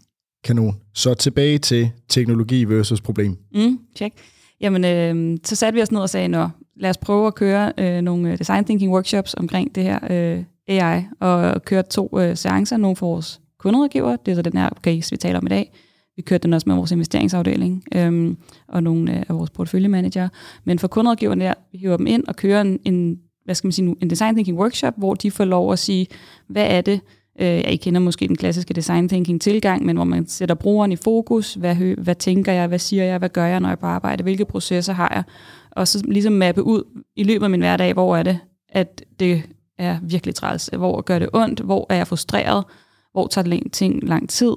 Kanon. 0.43 0.75
Så 0.93 1.13
tilbage 1.13 1.57
til 1.57 1.91
teknologi 2.09 2.63
versus 2.63 3.01
problem. 3.01 3.37
Mm, 3.55 3.79
check. 3.95 4.15
Jamen, 4.61 4.85
øh, 4.85 5.37
så 5.43 5.55
satte 5.55 5.75
vi 5.75 5.81
os 5.81 5.91
ned 5.91 6.01
og 6.01 6.09
sagde, 6.09 6.27
Nå, 6.27 6.49
lad 6.75 6.89
os 6.89 6.97
prøve 6.97 7.27
at 7.27 7.35
køre 7.35 7.73
øh, 7.77 8.01
nogle 8.01 8.37
design 8.37 8.65
thinking 8.65 8.91
workshops 8.91 9.33
omkring 9.33 9.75
det 9.75 9.83
her 9.83 9.99
øh, 10.09 10.43
AI, 10.67 11.03
og 11.19 11.65
kørte 11.65 11.89
to 11.89 12.19
øh, 12.19 12.37
seancer, 12.37 12.77
nogle 12.77 12.95
for 12.95 13.07
vores 13.07 13.41
kunderådgiver, 13.59 14.15
det 14.15 14.31
er 14.31 14.35
så 14.35 14.41
den 14.41 14.57
her 14.57 14.69
case, 14.83 15.11
vi 15.11 15.17
taler 15.17 15.39
om 15.39 15.45
i 15.45 15.49
dag. 15.49 15.71
Vi 16.15 16.21
kørte 16.21 16.43
den 16.43 16.53
også 16.53 16.69
med 16.69 16.75
vores 16.75 16.91
investeringsafdeling 16.91 17.83
øhm, 17.95 18.37
og 18.67 18.83
nogle 18.83 19.17
øh, 19.17 19.23
af 19.29 19.35
vores 19.35 19.49
porteføljemanager. 19.49 20.29
Men 20.63 20.79
for 20.79 20.87
kunderådgiverne 20.87 21.45
der, 21.45 21.53
vi 21.71 21.77
hiver 21.77 21.97
dem 21.97 22.07
ind 22.07 22.23
og 22.27 22.35
kører 22.35 22.61
en, 22.61 22.79
en 22.85 23.19
hvad 23.45 23.55
skal 23.55 23.67
man 23.67 23.71
sige 23.71 23.85
nu, 23.85 23.95
en 24.01 24.09
design 24.09 24.35
thinking 24.35 24.57
workshop, 24.57 24.93
hvor 24.97 25.13
de 25.13 25.31
får 25.31 25.45
lov 25.45 25.71
at 25.71 25.79
sige, 25.79 26.07
hvad 26.47 26.65
er 26.69 26.81
det, 26.81 27.01
øh, 27.41 27.59
I 27.59 27.75
kender 27.75 27.99
måske 27.99 28.27
den 28.27 28.35
klassiske 28.35 28.73
design 28.73 29.09
thinking 29.09 29.41
tilgang, 29.41 29.85
men 29.85 29.95
hvor 29.95 30.05
man 30.05 30.27
sætter 30.27 30.55
brugeren 30.55 30.91
i 30.91 30.95
fokus, 30.95 31.53
hvad, 31.53 31.75
hø, 31.75 31.95
hvad 31.97 32.15
tænker 32.15 32.51
jeg, 32.51 32.67
hvad 32.67 32.79
siger 32.79 33.03
jeg, 33.03 33.17
hvad 33.17 33.29
gør 33.29 33.45
jeg, 33.45 33.59
når 33.59 33.69
jeg 33.69 33.75
er 33.75 33.79
på 33.79 33.85
arbejde, 33.85 34.23
hvilke 34.23 34.45
processer 34.45 34.93
har 34.93 35.11
jeg, 35.15 35.23
og 35.71 35.87
så 35.87 36.03
ligesom 36.07 36.33
mappe 36.33 36.63
ud 36.63 37.03
i 37.15 37.23
løbet 37.23 37.43
af 37.43 37.49
min 37.49 37.59
hverdag, 37.59 37.93
hvor 37.93 38.17
er 38.17 38.23
det, 38.23 38.39
at 38.69 39.05
det 39.19 39.43
er 39.77 39.99
virkelig 40.01 40.35
træls, 40.35 40.69
hvor 40.73 41.01
gør 41.01 41.19
det 41.19 41.29
ondt, 41.33 41.59
hvor 41.59 41.85
er 41.89 41.95
jeg 41.95 42.07
frustreret, 42.07 42.63
hvor 43.11 43.27
tager 43.27 43.43
det 43.43 43.71
ting 43.71 44.03
lang 44.03 44.29
tid, 44.29 44.53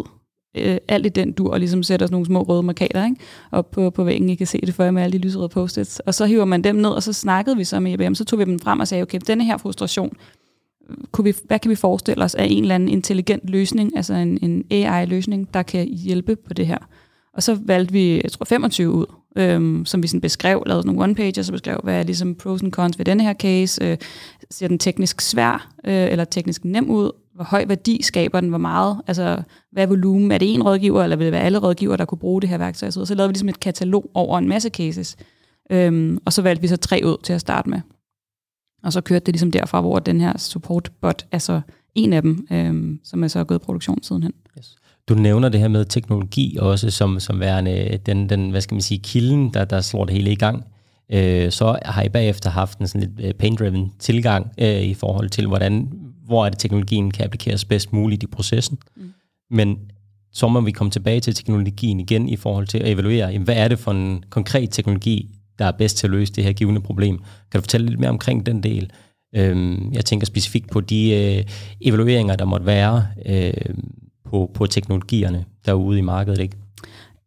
øh, 0.57 0.79
alt 0.89 1.07
i 1.07 1.09
den 1.09 1.33
dur, 1.33 1.51
og 1.53 1.59
ligesom 1.59 1.83
sætter 1.83 2.07
sådan 2.07 2.15
nogle 2.15 2.27
små 2.27 2.43
røde 2.43 2.63
markader 2.63 3.05
ikke? 3.05 3.17
op 3.53 3.71
på, 3.71 3.91
på 3.91 4.05
væggen. 4.05 4.29
I 4.29 4.35
kan 4.35 4.47
se 4.47 4.61
det 4.61 4.75
for 4.75 4.85
jer 4.85 4.91
med 4.91 5.03
alle 5.03 5.19
de 5.19 5.23
lyserøde 5.23 5.49
post-its. 5.49 5.99
Og 6.01 6.15
så 6.15 6.27
hiver 6.27 6.45
man 6.45 6.65
dem 6.65 6.77
ned, 6.77 6.91
og 6.91 7.03
så 7.03 7.13
snakkede 7.13 7.57
vi 7.57 7.65
så 7.65 7.81
med 7.81 7.93
IBM, 7.93 8.15
så 8.15 8.25
tog 8.25 8.39
vi 8.39 8.45
dem 8.45 8.59
frem 8.59 8.81
og 8.81 8.89
sagde, 8.89 9.03
okay, 9.03 9.21
denne 9.27 9.45
her 9.45 9.57
frustration, 9.57 10.17
kunne 11.13 11.25
vi, 11.25 11.35
hvad 11.45 11.59
kan 11.59 11.71
vi 11.71 11.75
forestille 11.75 12.25
os 12.25 12.35
af 12.35 12.47
en 12.51 12.63
eller 12.63 12.75
anden 12.75 12.89
intelligent 12.89 13.51
løsning, 13.51 13.97
altså 13.97 14.15
en, 14.15 14.39
en 14.43 14.65
AI-løsning, 14.71 15.55
der 15.55 15.63
kan 15.63 15.89
hjælpe 15.89 16.37
på 16.37 16.55
det 16.55 16.67
her. 16.67 16.79
Og 17.35 17.43
så 17.43 17.59
valgte 17.63 17.93
vi, 17.93 18.21
jeg 18.23 18.33
tror, 18.33 18.45
25 18.45 18.91
ud, 18.91 19.07
øhm, 19.37 19.85
som 19.87 20.03
vi 20.03 20.09
sådan 20.09 20.21
beskrev, 20.21 20.63
lavede 20.67 20.87
nogle 20.87 21.05
one-pager, 21.05 21.43
så 21.43 21.53
beskrev, 21.53 21.81
hvad 21.83 21.99
er 21.99 22.03
ligesom 22.03 22.35
pros 22.35 22.63
and 22.63 22.73
cons 22.73 22.99
ved 22.99 23.05
denne 23.05 23.23
her 23.23 23.35
case, 23.35 23.85
øh, 23.85 23.97
ser 24.51 24.69
den 24.69 24.79
teknisk 24.79 25.21
svær 25.21 25.69
øh, 25.85 26.11
eller 26.11 26.25
teknisk 26.25 26.65
nem 26.65 26.91
ud, 26.91 27.11
hvor 27.35 27.45
høj 27.45 27.65
værdi 27.69 28.03
skaber 28.03 28.41
den, 28.41 28.49
hvor 28.49 28.59
meget, 28.59 29.01
altså 29.07 29.43
hvad 29.73 29.83
er 29.83 29.87
volumen, 29.87 30.33
er 30.33 30.39
det 30.39 30.55
en 30.55 30.63
rådgiver, 30.63 31.03
eller 31.03 31.17
vil 31.17 31.25
det 31.25 31.33
være 31.33 31.43
alle 31.43 31.59
rådgiver, 31.59 31.97
der 31.97 32.05
kunne 32.05 32.19
bruge 32.19 32.41
det 32.41 32.49
her 32.49 32.59
værktøj, 32.59 32.91
så, 32.91 33.05
så 33.05 33.15
lavede 33.15 33.29
vi 33.29 33.33
ligesom 33.33 33.49
et 33.49 33.61
katalog 33.61 34.11
over 34.15 34.39
en 34.39 34.49
masse 34.49 34.69
cases, 34.69 35.17
øhm, 35.71 36.19
og 36.25 36.33
så 36.33 36.43
valgte 36.43 36.63
vi 36.63 36.69
så 36.69 36.77
tre 36.77 37.01
ud 37.05 37.17
til 37.23 37.33
at 37.33 37.41
starte 37.41 37.71
med. 37.71 37.81
Og 38.83 38.93
så 38.93 39.01
kørte 39.01 39.25
det 39.25 39.35
ligesom 39.35 39.51
derfra, 39.51 39.81
hvor 39.81 39.99
den 39.99 40.21
her 40.21 40.39
support 40.39 40.93
bot 41.01 41.27
er 41.33 41.39
så 41.39 41.61
en 41.95 42.13
af 42.13 42.23
dem, 42.23 42.47
øhm, 42.53 43.01
som 43.05 43.25
er 43.25 43.29
så 43.29 43.45
gået 43.45 43.59
i 43.59 43.65
produktion 43.65 44.03
sidenhen. 44.03 44.33
Du 45.09 45.15
nævner 45.15 45.49
det 45.49 45.61
her 45.61 45.69
med 45.69 45.85
teknologi 45.85 46.57
også 46.61 46.91
som, 46.91 47.21
som 47.21 47.41
værende 47.41 47.99
den, 48.07 48.29
den, 48.29 48.51
hvad 48.51 48.61
skal 48.61 48.75
man 48.75 48.83
sige, 48.83 48.99
kilden, 48.99 49.55
der, 49.55 49.65
der 49.65 49.81
slår 49.81 50.05
det 50.05 50.15
hele 50.15 50.33
i 50.33 50.37
gang. 50.37 50.65
Øh, 51.13 51.51
så 51.51 51.79
har 51.85 52.03
I 52.03 52.09
bagefter 52.09 52.51
haft 52.51 52.79
en 52.79 52.89
sådan 52.89 53.13
lidt 53.17 53.39
pain-driven 53.39 53.93
tilgang 53.99 54.53
øh, 54.59 54.83
i 54.83 54.95
forhold 54.95 55.29
til, 55.29 55.47
hvordan, 55.47 55.93
hvor 56.25 56.47
er 56.47 56.51
det 56.51 56.59
teknologien 56.59 57.11
kan 57.11 57.25
applikeres 57.25 57.65
bedst 57.65 57.93
muligt 57.93 58.23
i 58.23 58.27
processen. 58.27 58.79
Mm. 58.97 59.13
Men 59.51 59.79
så 60.33 60.49
må 60.49 60.61
vi 60.61 60.71
komme 60.71 60.91
tilbage 60.91 61.21
til 61.21 61.35
teknologien 61.35 62.01
igen 62.01 62.29
i 62.29 62.37
forhold 62.37 62.67
til 62.67 62.79
at 62.79 62.89
evaluere, 62.89 63.29
jamen, 63.29 63.45
hvad 63.45 63.57
er 63.57 63.69
det 63.69 63.79
for 63.79 63.91
en 63.91 64.25
konkret 64.31 64.71
teknologi, 64.71 65.31
der 65.59 65.65
er 65.65 65.73
bedst 65.73 65.97
til 65.97 66.07
at 66.07 66.11
løse 66.11 66.33
det 66.33 66.45
her 66.45 66.53
givende 66.53 66.81
problem. 66.81 67.19
Kan 67.19 67.59
du 67.59 67.61
fortælle 67.61 67.87
lidt 67.87 68.01
mere 68.01 68.11
omkring 68.11 68.47
den 68.47 68.63
del? 68.63 68.91
Øhm, 69.35 69.93
jeg 69.93 70.05
tænker 70.05 70.27
specifikt 70.27 70.71
på 70.71 70.81
de 70.81 71.11
øh, 71.11 71.45
evalueringer, 71.81 72.37
der 72.37 72.45
måtte 72.45 72.67
være 72.67 73.07
øh, 73.27 73.75
på, 74.27 74.51
på 74.55 74.67
teknologierne 74.67 75.45
derude 75.67 75.99
i 75.99 76.03
markedet, 76.03 76.41
ikke? 76.41 76.57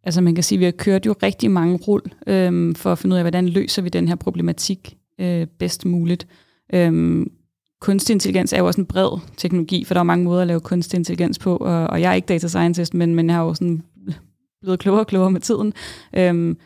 Altså 0.03 0.21
man 0.21 0.35
kan 0.35 0.43
sige, 0.43 0.57
at 0.57 0.59
vi 0.59 0.65
har 0.65 0.71
kørt 0.71 1.05
jo 1.05 1.15
rigtig 1.23 1.51
mange 1.51 1.77
rull 1.87 2.01
øhm, 2.27 2.75
for 2.75 2.91
at 2.91 2.97
finde 2.97 3.13
ud 3.13 3.17
af, 3.17 3.23
hvordan 3.23 3.49
løser 3.49 3.81
vi 3.81 3.89
den 3.89 4.07
her 4.07 4.15
problematik 4.15 4.97
øh, 5.19 5.47
bedst 5.59 5.85
muligt. 5.85 6.27
Øhm, 6.73 7.31
kunstig 7.81 8.13
intelligens 8.13 8.53
er 8.53 8.57
jo 8.57 8.67
også 8.67 8.81
en 8.81 8.85
bred 8.85 9.19
teknologi, 9.37 9.83
for 9.83 9.93
der 9.93 9.99
er 9.99 10.03
mange 10.03 10.25
måder 10.25 10.41
at 10.41 10.47
lave 10.47 10.59
kunstig 10.59 10.97
intelligens 10.97 11.39
på, 11.39 11.57
og, 11.57 11.87
og 11.87 12.01
jeg 12.01 12.09
er 12.11 12.13
ikke 12.13 12.25
data 12.25 12.47
scientist, 12.47 12.93
men, 12.93 13.15
men 13.15 13.27
jeg 13.27 13.35
har 13.35 13.43
jo 13.43 13.53
sådan 13.53 13.81
blevet 14.61 14.79
klogere 14.79 15.01
og 15.01 15.07
klogere 15.07 15.31
med 15.31 15.41
tiden. 15.41 15.73
Øhm, 16.13 16.57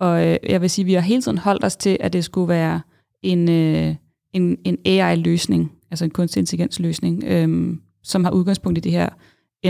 og 0.00 0.26
øh, 0.26 0.36
jeg 0.48 0.60
vil 0.60 0.70
sige, 0.70 0.82
at 0.82 0.86
vi 0.86 0.94
har 0.94 1.00
hele 1.00 1.22
tiden 1.22 1.38
holdt 1.38 1.64
os 1.64 1.76
til, 1.76 1.96
at 2.00 2.12
det 2.12 2.24
skulle 2.24 2.48
være 2.48 2.80
en, 3.22 3.48
øh, 3.50 3.94
en, 4.32 4.58
en 4.64 4.78
AI-løsning, 4.84 5.72
altså 5.90 6.04
en 6.04 6.10
kunstig 6.10 6.40
intelligens-løsning, 6.40 7.24
øhm, 7.26 7.80
som 8.02 8.24
har 8.24 8.30
udgangspunkt 8.30 8.78
i 8.78 8.80
det 8.80 8.92
her 8.92 9.08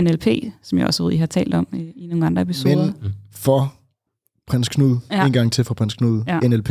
NLP, 0.01 0.27
som 0.61 0.77
jeg 0.77 0.87
også 0.87 1.03
ved, 1.03 1.13
I 1.13 1.17
har 1.17 1.25
talt 1.25 1.53
om 1.53 1.67
i, 1.73 1.91
i 1.95 2.07
nogle 2.07 2.25
andre 2.25 2.41
episoder. 2.41 2.85
Men 3.01 3.13
for 3.31 3.75
prins 4.47 4.69
Knud, 4.69 4.97
ja. 5.11 5.25
en 5.25 5.33
gang 5.33 5.51
til 5.51 5.63
for 5.63 5.73
prins 5.73 5.93
Knud, 5.93 6.23
ja. 6.27 6.39
NLP. 6.39 6.69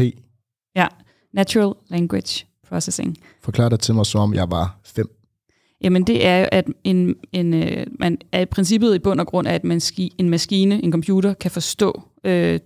Ja, 0.76 0.86
Natural 1.32 1.74
Language 1.88 2.46
Processing. 2.68 3.18
Forklar 3.42 3.68
det 3.68 3.80
til 3.80 3.94
mig, 3.94 4.06
som 4.06 4.20
om 4.20 4.34
jeg 4.34 4.50
var 4.50 4.80
fem. 4.84 5.18
Jamen 5.80 6.06
det 6.06 6.26
er 6.26 6.38
jo, 6.38 6.46
at 6.52 6.64
en, 6.84 7.14
en, 7.32 7.54
øh, 7.54 7.86
man 8.00 8.18
er 8.32 8.40
i 8.40 8.46
princippet 8.46 8.94
i 8.94 8.98
bund 8.98 9.20
og 9.20 9.26
grund, 9.26 9.48
at 9.48 9.64
man 9.64 9.80
ski, 9.80 10.12
en 10.18 10.30
maskine, 10.30 10.84
en 10.84 10.92
computer, 10.92 11.34
kan 11.34 11.50
forstå 11.50 12.02
øh, 12.24 12.60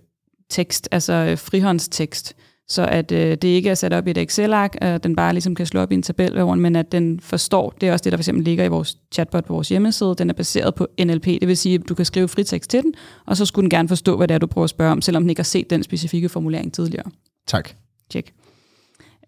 tekst, 0.49 0.87
altså 0.91 1.13
øh, 1.13 1.37
frihåndstekst, 1.37 2.35
så 2.69 2.85
at 2.85 3.11
øh, 3.11 3.31
det 3.31 3.43
ikke 3.43 3.69
er 3.69 3.75
sat 3.75 3.93
op 3.93 4.07
i 4.07 4.11
et 4.11 4.17
Excel-ark, 4.17 4.75
at 4.81 5.03
den 5.03 5.15
bare 5.15 5.33
ligesom 5.33 5.55
kan 5.55 5.65
slå 5.65 5.81
op 5.81 5.91
i 5.91 5.95
en 5.95 6.03
tabel, 6.03 6.57
men 6.57 6.75
at 6.75 6.91
den 6.91 7.19
forstår, 7.19 7.73
det 7.81 7.89
er 7.89 7.93
også 7.93 8.03
det, 8.03 8.11
der 8.11 8.17
for 8.17 8.21
eksempel 8.21 8.43
ligger 8.43 8.63
i 8.63 8.67
vores 8.67 8.97
chatbot 9.11 9.45
på 9.45 9.53
vores 9.53 9.69
hjemmeside, 9.69 10.15
den 10.17 10.29
er 10.29 10.33
baseret 10.33 10.75
på 10.75 10.87
NLP, 10.99 11.25
det 11.25 11.47
vil 11.47 11.57
sige, 11.57 11.75
at 11.75 11.89
du 11.89 11.95
kan 11.95 12.05
skrive 12.05 12.27
fritekst 12.27 12.69
til 12.69 12.83
den, 12.83 12.93
og 13.25 13.37
så 13.37 13.45
skulle 13.45 13.63
den 13.63 13.69
gerne 13.69 13.87
forstå, 13.87 14.17
hvad 14.17 14.27
det 14.27 14.35
er, 14.35 14.37
du 14.37 14.47
prøver 14.47 14.63
at 14.63 14.69
spørge 14.69 14.91
om, 14.91 15.01
selvom 15.01 15.23
den 15.23 15.29
ikke 15.29 15.39
har 15.39 15.43
set 15.43 15.69
den 15.69 15.83
specifikke 15.83 16.29
formulering 16.29 16.73
tidligere. 16.73 17.11
Tak. 17.47 17.69
Check. 18.11 18.33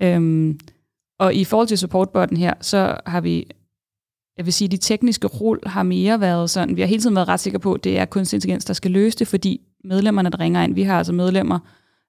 Øhm, 0.01 0.59
og 1.19 1.33
i 1.33 1.43
forhold 1.43 1.67
til 1.67 1.77
supportbotten 1.77 2.37
her, 2.37 2.53
så 2.61 2.97
har 3.05 3.21
vi, 3.21 3.45
jeg 4.37 4.45
vil 4.45 4.53
sige, 4.53 4.67
de 4.67 4.77
tekniske 4.77 5.27
rull 5.27 5.59
har 5.65 5.83
mere 5.83 6.21
været 6.21 6.49
sådan, 6.49 6.75
vi 6.75 6.81
har 6.81 6.87
hele 6.87 7.01
tiden 7.01 7.15
været 7.15 7.27
ret 7.27 7.39
sikre 7.39 7.59
på, 7.59 7.73
at 7.73 7.83
det 7.83 7.99
er 7.99 8.05
kunstig 8.05 8.37
intelligens, 8.37 8.65
der 8.65 8.73
skal 8.73 8.91
løse 8.91 9.19
det, 9.19 9.27
fordi 9.27 9.61
medlemmerne, 9.83 10.29
der 10.29 10.39
ringer 10.39 10.63
ind, 10.63 10.75
vi 10.75 10.83
har 10.83 10.97
altså 10.97 11.13
medlemmer, 11.13 11.59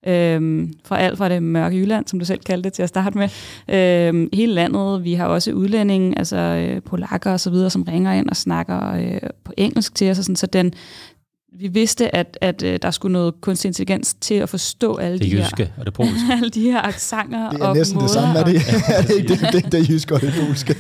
øhm, 0.07 0.73
fra 0.85 0.99
alt 0.99 1.19
fra 1.19 1.29
det 1.29 1.43
mørke 1.43 1.77
Jylland, 1.77 2.07
som 2.07 2.19
du 2.19 2.25
selv 2.25 2.41
kaldte 2.41 2.65
det 2.65 2.73
til 2.73 2.83
at 2.83 2.89
starte 2.89 3.19
med, 3.19 3.29
øhm, 3.69 4.29
hele 4.33 4.53
landet. 4.53 5.05
Vi 5.05 5.15
har 5.15 5.27
også 5.27 5.53
udlændinge, 5.53 6.19
altså 6.19 6.37
øh, 6.37 6.83
polakker 6.83 7.33
og 7.33 7.41
så 7.41 7.51
videre, 7.51 7.71
som 7.71 7.83
ringer 7.83 8.13
ind 8.13 8.29
og 8.29 8.37
snakker 8.37 8.93
øh, 8.93 9.21
på 9.45 9.53
engelsk 9.57 9.95
til 9.95 10.11
os, 10.11 10.19
og 10.19 10.25
sådan, 10.25 10.37
så 10.37 10.47
den, 10.47 10.73
vi 11.61 11.69
vidste, 11.69 12.17
at, 12.17 12.39
at 12.41 12.63
øh, 12.63 12.79
der 12.83 12.91
skulle 12.91 13.13
noget 13.13 13.41
kunstig 13.41 13.69
intelligens 13.69 14.15
til 14.21 14.35
at 14.35 14.49
forstå 14.49 14.97
alle 14.97 15.19
det 15.19 15.31
de 15.31 15.37
jyske 15.37 15.65
her, 15.65 15.73
og 15.79 15.87
det 15.87 15.95
polske. 15.95 16.17
alle 16.33 16.51
de 16.51 16.61
her 16.61 16.83
aksanger 16.83 17.51
Det 17.51 17.61
er 17.61 17.67
og 17.67 17.77
næsten 17.77 17.95
måder 17.95 18.07
det 18.07 18.15
samme, 18.15 18.39
er 18.39 18.45
det? 18.45 18.57
er 18.97 19.03
det 19.03 19.17
ikke 19.17 19.29
det, 19.29 19.53
det, 19.53 19.73
det 19.73 19.89
jyske 19.89 20.15
og 20.15 20.21
det 20.21 20.33
polske? 20.47 20.77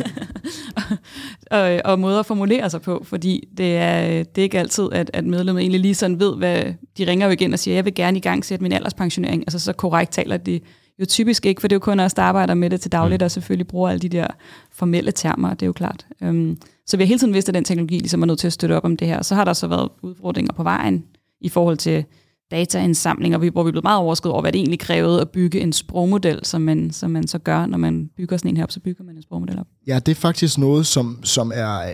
og, 1.50 1.80
og 1.84 1.98
måder 1.98 2.20
at 2.20 2.26
formulere 2.26 2.70
sig 2.70 2.82
på, 2.82 3.02
fordi 3.04 3.48
det 3.56 3.76
er, 3.76 4.22
det 4.22 4.38
er 4.38 4.42
ikke 4.42 4.58
altid, 4.58 4.88
at, 4.92 5.10
at 5.12 5.24
medlemmet 5.24 5.62
egentlig 5.62 5.80
lige 5.80 5.94
sådan 5.94 6.20
ved, 6.20 6.36
hvad 6.36 6.62
de 6.98 7.06
ringer 7.06 7.26
jo 7.26 7.32
igen 7.32 7.52
og 7.52 7.58
siger, 7.58 7.74
jeg 7.74 7.84
vil 7.84 7.94
gerne 7.94 8.18
i 8.18 8.20
gang 8.20 8.44
sætte 8.44 8.62
min 8.62 8.72
alderspensionering. 8.72 9.42
Altså 9.42 9.58
så 9.58 9.72
korrekt 9.72 10.12
taler 10.12 10.36
de 10.36 10.60
jo 11.00 11.04
typisk 11.04 11.46
ikke, 11.46 11.60
for 11.60 11.68
det 11.68 11.74
er 11.74 11.76
jo 11.76 11.80
kun 11.80 12.00
os, 12.00 12.14
der 12.14 12.22
arbejder 12.22 12.54
med 12.54 12.70
det 12.70 12.80
til 12.80 12.92
dagligt, 12.92 13.22
mm. 13.22 13.24
og 13.24 13.30
selvfølgelig 13.30 13.66
bruger 13.66 13.90
alle 13.90 14.00
de 14.00 14.08
der 14.08 14.26
formelle 14.72 15.12
termer, 15.12 15.54
det 15.54 15.62
er 15.62 15.66
jo 15.66 15.72
klart. 15.72 16.06
Øhm, 16.22 16.58
så 16.90 16.96
vi 16.96 17.02
har 17.02 17.06
hele 17.06 17.18
tiden 17.18 17.34
vidst, 17.34 17.48
at 17.48 17.54
den 17.54 17.64
teknologi 17.64 17.98
ligesom 17.98 18.22
er 18.22 18.26
nødt 18.26 18.38
til 18.38 18.46
at 18.46 18.52
støtte 18.52 18.76
op 18.76 18.84
om 18.84 18.96
det 18.96 19.08
her. 19.08 19.22
Så 19.22 19.34
har 19.34 19.44
der 19.44 19.52
så 19.52 19.66
været 19.66 19.88
udfordringer 20.02 20.52
på 20.52 20.62
vejen 20.62 21.04
i 21.40 21.48
forhold 21.48 21.76
til 21.76 22.04
dataindsamling, 22.50 23.34
og 23.34 23.42
vi, 23.42 23.48
hvor 23.48 23.62
vi 23.62 23.68
er 23.68 23.72
blevet 23.72 23.84
meget 23.84 23.98
overrasket 23.98 24.32
over, 24.32 24.40
hvad 24.40 24.52
det 24.52 24.58
egentlig 24.58 24.78
krævede 24.78 25.20
at 25.20 25.30
bygge 25.30 25.60
en 25.60 25.72
sprogmodel, 25.72 26.40
som 26.42 26.60
man, 26.60 26.90
som 26.90 27.10
man 27.10 27.28
så 27.28 27.38
gør, 27.38 27.66
når 27.66 27.78
man 27.78 28.10
bygger 28.16 28.36
sådan 28.36 28.50
en 28.50 28.56
her 28.56 28.64
op, 28.64 28.70
så 28.70 28.80
bygger 28.80 29.04
man 29.04 29.16
en 29.16 29.22
sprogmodel 29.22 29.58
op. 29.58 29.66
Ja, 29.86 29.98
det 29.98 30.12
er 30.12 30.16
faktisk 30.16 30.58
noget, 30.58 30.86
som, 30.86 31.18
som 31.22 31.52
er 31.54 31.80
øh, 31.80 31.92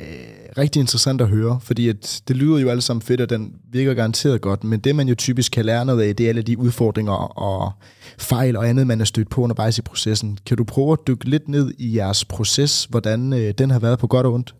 rigtig 0.58 0.80
interessant 0.80 1.20
at 1.20 1.28
høre, 1.28 1.60
fordi 1.62 1.88
at 1.88 2.22
det 2.28 2.36
lyder 2.36 2.58
jo 2.58 2.68
alle 2.68 2.82
sammen 2.82 3.02
fedt, 3.02 3.20
og 3.20 3.30
den 3.30 3.54
virker 3.72 3.94
garanteret 3.94 4.40
godt, 4.40 4.64
men 4.64 4.80
det 4.80 4.96
man 4.96 5.08
jo 5.08 5.14
typisk 5.14 5.52
kan 5.52 5.64
lære 5.64 5.84
noget 5.84 6.02
af, 6.02 6.16
det 6.16 6.24
er 6.24 6.28
alle 6.28 6.42
de 6.42 6.58
udfordringer 6.58 7.38
og 7.38 7.72
fejl 8.18 8.56
og 8.56 8.68
andet, 8.68 8.86
man 8.86 9.00
er 9.00 9.04
stødt 9.04 9.30
på 9.30 9.40
undervejs 9.40 9.78
i 9.78 9.82
processen. 9.82 10.38
Kan 10.46 10.56
du 10.56 10.64
prøve 10.64 10.92
at 10.92 10.98
dykke 11.06 11.28
lidt 11.28 11.48
ned 11.48 11.72
i 11.78 11.96
jeres 11.96 12.24
proces, 12.24 12.84
hvordan 12.84 13.32
øh, 13.32 13.54
den 13.58 13.70
har 13.70 13.78
været 13.78 13.98
på 13.98 14.06
godt 14.06 14.26
og 14.26 14.32
ondt? 14.32 14.54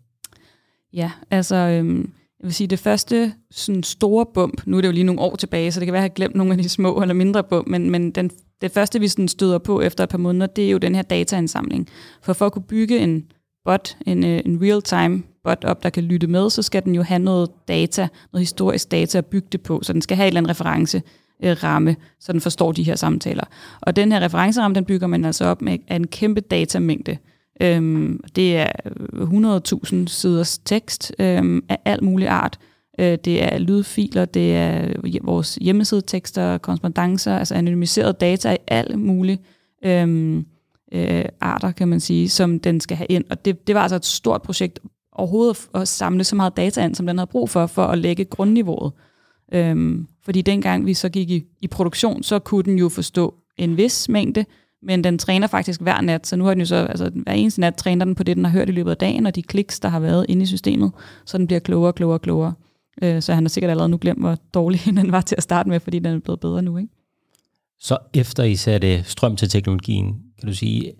Ja, 0.97 1.11
altså... 1.31 1.55
Øhm 1.55 2.11
jeg 2.39 2.47
vil 2.47 2.53
sige, 2.53 2.67
det 2.67 2.79
første 2.79 3.33
sådan 3.51 3.83
store 3.83 4.25
bump, 4.33 4.61
nu 4.65 4.77
er 4.77 4.81
det 4.81 4.87
jo 4.87 4.93
lige 4.93 5.03
nogle 5.03 5.21
år 5.21 5.35
tilbage, 5.35 5.71
så 5.71 5.79
det 5.79 5.85
kan 5.85 5.93
være, 5.93 5.99
at 5.99 6.03
jeg 6.03 6.11
har 6.11 6.15
glemt 6.15 6.35
nogle 6.35 6.51
af 6.53 6.57
de 6.57 6.69
små 6.69 7.01
eller 7.01 7.13
mindre 7.13 7.43
bump, 7.43 7.67
men, 7.67 7.89
men 7.89 8.11
den, 8.11 8.31
det 8.61 8.71
første, 8.71 8.99
vi 8.99 9.07
sådan 9.07 9.27
støder 9.27 9.57
på 9.57 9.81
efter 9.81 10.03
et 10.03 10.09
par 10.09 10.17
måneder, 10.17 10.47
det 10.47 10.65
er 10.65 10.69
jo 10.69 10.77
den 10.77 10.95
her 10.95 11.01
dataindsamling. 11.01 11.87
For 12.21 12.33
for 12.33 12.45
at 12.45 12.51
kunne 12.51 12.63
bygge 12.63 12.99
en 12.99 13.23
bot, 13.65 13.97
en, 14.05 14.23
øh, 14.25 14.41
en 14.45 14.61
real-time 14.61 15.23
bot 15.43 15.65
op, 15.65 15.83
der 15.83 15.89
kan 15.89 16.03
lytte 16.03 16.27
med, 16.27 16.49
så 16.49 16.61
skal 16.61 16.83
den 16.83 16.95
jo 16.95 17.03
have 17.03 17.19
noget 17.19 17.49
data, 17.67 18.07
noget 18.33 18.41
historisk 18.41 18.91
data 18.91 19.17
at 19.17 19.25
bygge 19.25 19.47
det 19.51 19.61
på, 19.61 19.79
så 19.83 19.93
den 19.93 20.01
skal 20.01 20.17
have 20.17 20.25
en 20.25 20.27
eller 20.27 20.39
anden 20.39 20.49
reference 20.49 21.01
ramme, 21.43 21.95
så 22.19 22.33
den 22.33 22.41
forstår 22.41 22.71
de 22.71 22.83
her 22.83 22.95
samtaler. 22.95 23.43
Og 23.81 23.95
den 23.95 24.11
her 24.11 24.19
referenceramme, 24.19 24.75
den 24.75 24.85
bygger 24.85 25.07
man 25.07 25.25
altså 25.25 25.45
op 25.45 25.61
med 25.61 25.77
af 25.87 25.95
en 25.95 26.07
kæmpe 26.07 26.41
datamængde. 26.41 27.17
Øhm, 27.61 28.19
det 28.35 28.57
er 28.57 28.71
øh, 29.13 29.29
100.000 29.29 30.07
siders 30.07 30.57
tekst 30.57 31.13
øhm, 31.19 31.63
af 31.69 31.77
alt 31.85 32.01
mulig 32.01 32.27
art. 32.27 32.59
Øh, 32.99 33.17
det 33.25 33.43
er 33.43 33.57
lydfiler, 33.57 34.25
det 34.25 34.55
er 34.55 34.93
vores 35.23 35.55
hjemmesidetekster, 35.61 36.57
korrespondencer, 36.57 37.37
altså 37.37 37.55
anonymiseret 37.55 38.21
data 38.21 38.53
i 38.53 38.57
alt 38.67 38.99
muligt 38.99 39.41
øhm, 39.85 40.45
øh, 40.91 41.25
arter, 41.41 41.71
kan 41.71 41.87
man 41.87 41.99
sige, 41.99 42.29
som 42.29 42.59
den 42.59 42.79
skal 42.79 42.97
have 42.97 43.07
ind. 43.07 43.23
Og 43.29 43.45
det, 43.45 43.67
det 43.67 43.75
var 43.75 43.81
altså 43.81 43.95
et 43.95 44.05
stort 44.05 44.41
projekt 44.41 44.79
overhovedet 45.11 45.69
at 45.73 45.87
samle 45.87 46.23
så 46.23 46.35
meget 46.35 46.57
data 46.57 46.85
ind, 46.85 46.95
som 46.95 47.07
den 47.07 47.17
havde 47.17 47.29
brug 47.29 47.49
for, 47.49 47.67
for 47.67 47.83
at 47.83 47.97
lægge 47.97 48.25
grundniveauet. 48.25 48.91
Øhm, 49.53 50.07
fordi 50.23 50.41
dengang 50.41 50.85
vi 50.85 50.93
så 50.93 51.09
gik 51.09 51.29
i, 51.29 51.43
i 51.61 51.67
produktion, 51.67 52.23
så 52.23 52.39
kunne 52.39 52.63
den 52.63 52.77
jo 52.77 52.89
forstå 52.89 53.33
en 53.57 53.77
vis 53.77 54.09
mængde, 54.09 54.45
men 54.83 55.03
den 55.03 55.17
træner 55.17 55.47
faktisk 55.47 55.81
hver 55.81 56.01
nat, 56.01 56.27
så 56.27 56.35
nu 56.35 56.43
har 56.43 56.51
den 56.51 56.59
jo 56.61 56.65
så, 56.65 56.75
altså 56.75 57.09
hver 57.13 57.33
eneste 57.33 57.61
nat 57.61 57.75
træner 57.75 58.05
den 58.05 58.15
på 58.15 58.23
det, 58.23 58.35
den 58.35 58.45
har 58.45 58.51
hørt 58.51 58.69
i 58.69 58.71
løbet 58.71 58.91
af 58.91 58.97
dagen, 58.97 59.25
og 59.25 59.35
de 59.35 59.41
kliks, 59.41 59.79
der 59.79 59.89
har 59.89 59.99
været 59.99 60.25
inde 60.29 60.43
i 60.43 60.45
systemet, 60.45 60.91
så 61.25 61.37
den 61.37 61.47
bliver 61.47 61.59
klogere, 61.59 61.93
klogere, 61.93 62.19
klogere. 62.19 62.53
Øh, 63.01 63.21
så 63.21 63.33
han 63.33 63.43
har 63.43 63.49
sikkert 63.49 63.69
allerede 63.69 63.89
nu 63.89 63.97
glemt, 64.01 64.19
hvor 64.19 64.37
dårlig 64.53 64.81
den 65.01 65.11
var 65.11 65.21
til 65.21 65.35
at 65.35 65.43
starte 65.43 65.69
med, 65.69 65.79
fordi 65.79 65.99
den 65.99 66.15
er 66.15 66.19
blevet 66.19 66.39
bedre 66.39 66.61
nu, 66.61 66.77
ikke? 66.77 66.89
Så 67.79 67.97
efter 68.13 68.43
I 68.43 68.55
satte 68.55 69.03
strøm 69.03 69.35
til 69.35 69.49
teknologien, 69.49 70.15
kan 70.39 70.49
du 70.49 70.55
sige, 70.55 70.93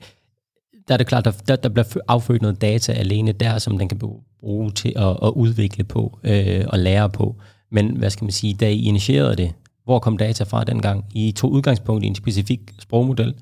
der 0.87 0.93
er 0.93 0.97
det 0.97 1.07
klart, 1.07 1.25
der, 1.47 1.55
der, 1.55 1.69
bliver 1.69 1.85
affødt 2.07 2.41
noget 2.41 2.61
data 2.61 2.91
alene 2.91 3.31
der, 3.31 3.57
som 3.57 3.77
den 3.77 3.89
kan 3.89 3.99
bruge 4.39 4.71
til 4.71 4.93
at, 4.95 5.17
at 5.23 5.29
udvikle 5.35 5.83
på 5.83 6.19
øh, 6.23 6.65
og 6.67 6.79
lære 6.79 7.09
på. 7.09 7.35
Men 7.71 7.97
hvad 7.97 8.09
skal 8.09 8.25
man 8.25 8.31
sige, 8.31 8.53
da 8.53 8.69
I 8.69 8.81
initierede 8.81 9.35
det, 9.35 9.53
hvor 9.83 9.99
kom 9.99 10.17
data 10.17 10.43
fra 10.43 10.63
dengang? 10.63 11.05
I 11.15 11.31
tog 11.31 11.51
udgangspunkt 11.51 12.03
i 12.03 12.07
en 12.07 12.15
specifik 12.15 12.59
sprogmodel, 12.79 13.33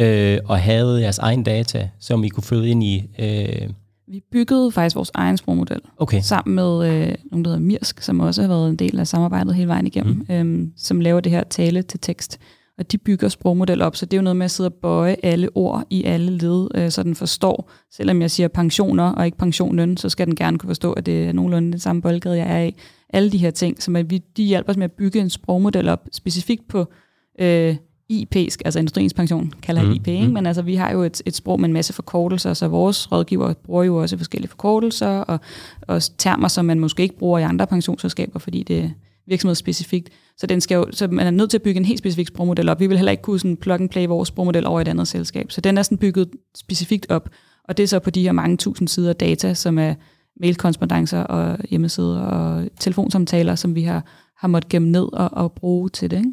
øh, 0.00 0.38
og 0.44 0.60
havde 0.60 1.00
jeres 1.00 1.18
egen 1.18 1.42
data, 1.42 1.90
som 2.00 2.24
I 2.24 2.28
kunne 2.28 2.42
føde 2.42 2.68
ind 2.68 2.82
i? 2.82 3.04
Øh... 3.18 3.70
Vi 4.08 4.22
byggede 4.32 4.72
faktisk 4.72 4.96
vores 4.96 5.10
egen 5.14 5.36
sprogmodel 5.36 5.80
okay. 5.96 6.20
sammen 6.20 6.54
med 6.54 6.88
øh, 6.88 7.14
nogen, 7.30 7.44
der 7.44 7.50
hedder 7.50 7.58
Mirsk, 7.58 8.00
som 8.00 8.20
også 8.20 8.40
har 8.42 8.48
været 8.48 8.70
en 8.70 8.76
del 8.76 9.00
af 9.00 9.06
samarbejdet 9.06 9.54
hele 9.54 9.68
vejen 9.68 9.86
igennem, 9.86 10.26
mm. 10.28 10.34
øh, 10.34 10.68
som 10.76 11.00
laver 11.00 11.20
det 11.20 11.32
her 11.32 11.44
tale 11.44 11.82
til 11.82 12.00
tekst. 12.00 12.38
Og 12.78 12.92
de 12.92 12.98
bygger 12.98 13.28
sprogmodel 13.28 13.82
op, 13.82 13.96
så 13.96 14.06
det 14.06 14.12
er 14.12 14.18
jo 14.18 14.22
noget 14.22 14.36
med 14.36 14.44
at 14.44 14.50
sidde 14.50 14.68
og 14.68 14.74
bøje 14.74 15.16
alle 15.22 15.48
ord 15.54 15.84
i 15.90 16.04
alle 16.04 16.30
led, 16.38 16.68
øh, 16.74 16.90
så 16.90 17.02
den 17.02 17.14
forstår. 17.14 17.70
Selvom 17.90 18.22
jeg 18.22 18.30
siger 18.30 18.48
pensioner 18.48 19.04
og 19.04 19.26
ikke 19.26 19.38
pensionen, 19.38 19.96
så 19.96 20.08
skal 20.08 20.26
den 20.26 20.36
gerne 20.36 20.58
kunne 20.58 20.68
forstå, 20.68 20.92
at 20.92 21.06
det 21.06 21.24
er 21.24 21.32
nogenlunde 21.32 21.72
det 21.72 21.82
samme 21.82 22.02
boldgade, 22.02 22.36
jeg 22.36 22.60
er 22.60 22.64
i. 22.64 22.74
Alle 23.10 23.32
de 23.32 23.38
her 23.38 23.50
ting, 23.50 23.82
som 23.82 23.96
at 23.96 24.10
vi, 24.10 24.18
de 24.36 24.44
hjælper 24.44 24.72
os 24.72 24.76
med 24.76 24.84
at 24.84 24.92
bygge 24.92 25.20
en 25.20 25.30
sprogmodel 25.30 25.88
op, 25.88 26.08
specifikt 26.12 26.68
på 26.68 26.92
øh, 27.40 27.76
IP, 28.20 28.36
altså 28.36 28.78
industriens 28.78 29.14
pension, 29.14 29.52
kalder 29.62 29.82
mm. 29.82 29.92
IP, 29.92 30.08
ikke? 30.08 30.26
Mm. 30.26 30.32
men 30.32 30.46
altså 30.46 30.62
vi 30.62 30.74
har 30.74 30.92
jo 30.92 31.02
et, 31.02 31.22
et 31.26 31.36
sprog 31.36 31.60
med 31.60 31.68
en 31.68 31.72
masse 31.72 31.92
forkortelser, 31.92 32.54
så 32.54 32.68
vores 32.68 33.12
rådgiver 33.12 33.52
bruger 33.52 33.84
jo 33.84 33.96
også 33.96 34.16
forskellige 34.16 34.48
forkortelser 34.48 35.08
og, 35.08 35.40
og 35.82 36.02
termer, 36.18 36.48
som 36.48 36.64
man 36.64 36.80
måske 36.80 37.02
ikke 37.02 37.18
bruger 37.18 37.38
i 37.38 37.42
andre 37.42 37.66
pensionsselskaber, 37.66 38.38
fordi 38.38 38.62
det 38.62 38.78
er 38.78 38.88
virksomhedsspecifikt. 39.26 40.08
Så, 40.36 40.46
den 40.46 40.60
skal 40.60 40.74
jo, 40.74 40.86
så 40.90 41.08
man 41.08 41.26
er 41.26 41.30
nødt 41.30 41.50
til 41.50 41.58
at 41.58 41.62
bygge 41.62 41.78
en 41.78 41.84
helt 41.84 41.98
specifik 41.98 42.28
sprogmodel 42.28 42.68
op. 42.68 42.80
Vi 42.80 42.86
vil 42.86 42.96
heller 42.96 43.10
ikke 43.10 43.22
kunne 43.22 43.38
sådan 43.38 43.56
plug 43.56 43.80
and 43.80 43.88
play 43.88 44.06
vores 44.06 44.28
sprogmodel 44.28 44.66
over 44.66 44.80
et 44.80 44.88
andet 44.88 45.08
selskab. 45.08 45.50
Så 45.50 45.60
den 45.60 45.78
er 45.78 45.82
sådan 45.82 45.98
bygget 45.98 46.30
specifikt 46.54 47.06
op, 47.08 47.28
og 47.68 47.76
det 47.76 47.82
er 47.82 47.86
så 47.86 47.98
på 47.98 48.10
de 48.10 48.22
her 48.22 48.32
mange 48.32 48.56
tusind 48.56 48.88
sider 48.88 49.12
data, 49.12 49.54
som 49.54 49.78
er 49.78 49.94
mailkorrespondencer 50.40 51.20
og 51.20 51.58
hjemmesider 51.70 52.20
og 52.20 52.68
telefonsamtaler, 52.80 53.54
som 53.54 53.74
vi 53.74 53.82
har, 53.82 54.04
har 54.36 54.48
måttet 54.48 54.68
gemme 54.68 54.90
ned 54.90 55.12
og, 55.12 55.30
og 55.32 55.52
bruge 55.52 55.88
til 55.88 56.10
det. 56.10 56.16
Ikke? 56.16 56.32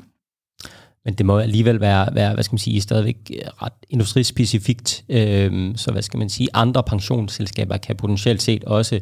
Men 1.05 1.13
det 1.13 1.25
må 1.25 1.39
alligevel 1.39 1.79
være, 1.79 2.15
være 2.15 2.33
hvad 2.33 2.43
skal 2.43 2.53
man 2.53 2.59
sige, 2.59 2.81
stadigvæk 2.81 3.31
ret 3.61 3.73
industrispecifikt, 3.89 5.03
øh, 5.09 5.75
så 5.75 5.91
hvad 5.91 6.01
skal 6.01 6.17
man 6.17 6.29
sige, 6.29 6.47
andre 6.53 6.83
pensionsselskaber 6.83 7.77
kan 7.77 7.95
potentielt 7.95 8.41
set 8.41 8.63
også 8.63 8.99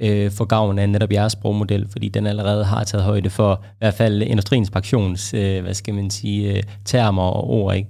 øh, 0.00 0.30
få 0.30 0.44
gavn 0.44 0.78
af 0.78 0.88
netop 0.88 1.12
jeres 1.12 1.32
sprogmodel, 1.32 1.88
fordi 1.88 2.08
den 2.08 2.26
allerede 2.26 2.64
har 2.64 2.84
taget 2.84 3.04
højde 3.04 3.30
for 3.30 3.64
i 3.64 3.76
hvert 3.78 3.94
fald 3.94 4.22
industriens 4.22 4.70
pensions, 4.70 5.34
øh, 5.34 5.62
hvad 5.62 5.74
skal 5.74 5.94
man 5.94 6.10
sige, 6.10 6.56
øh, 6.56 6.62
termer 6.84 7.22
og 7.22 7.50
ord, 7.50 7.76
ikke? 7.76 7.88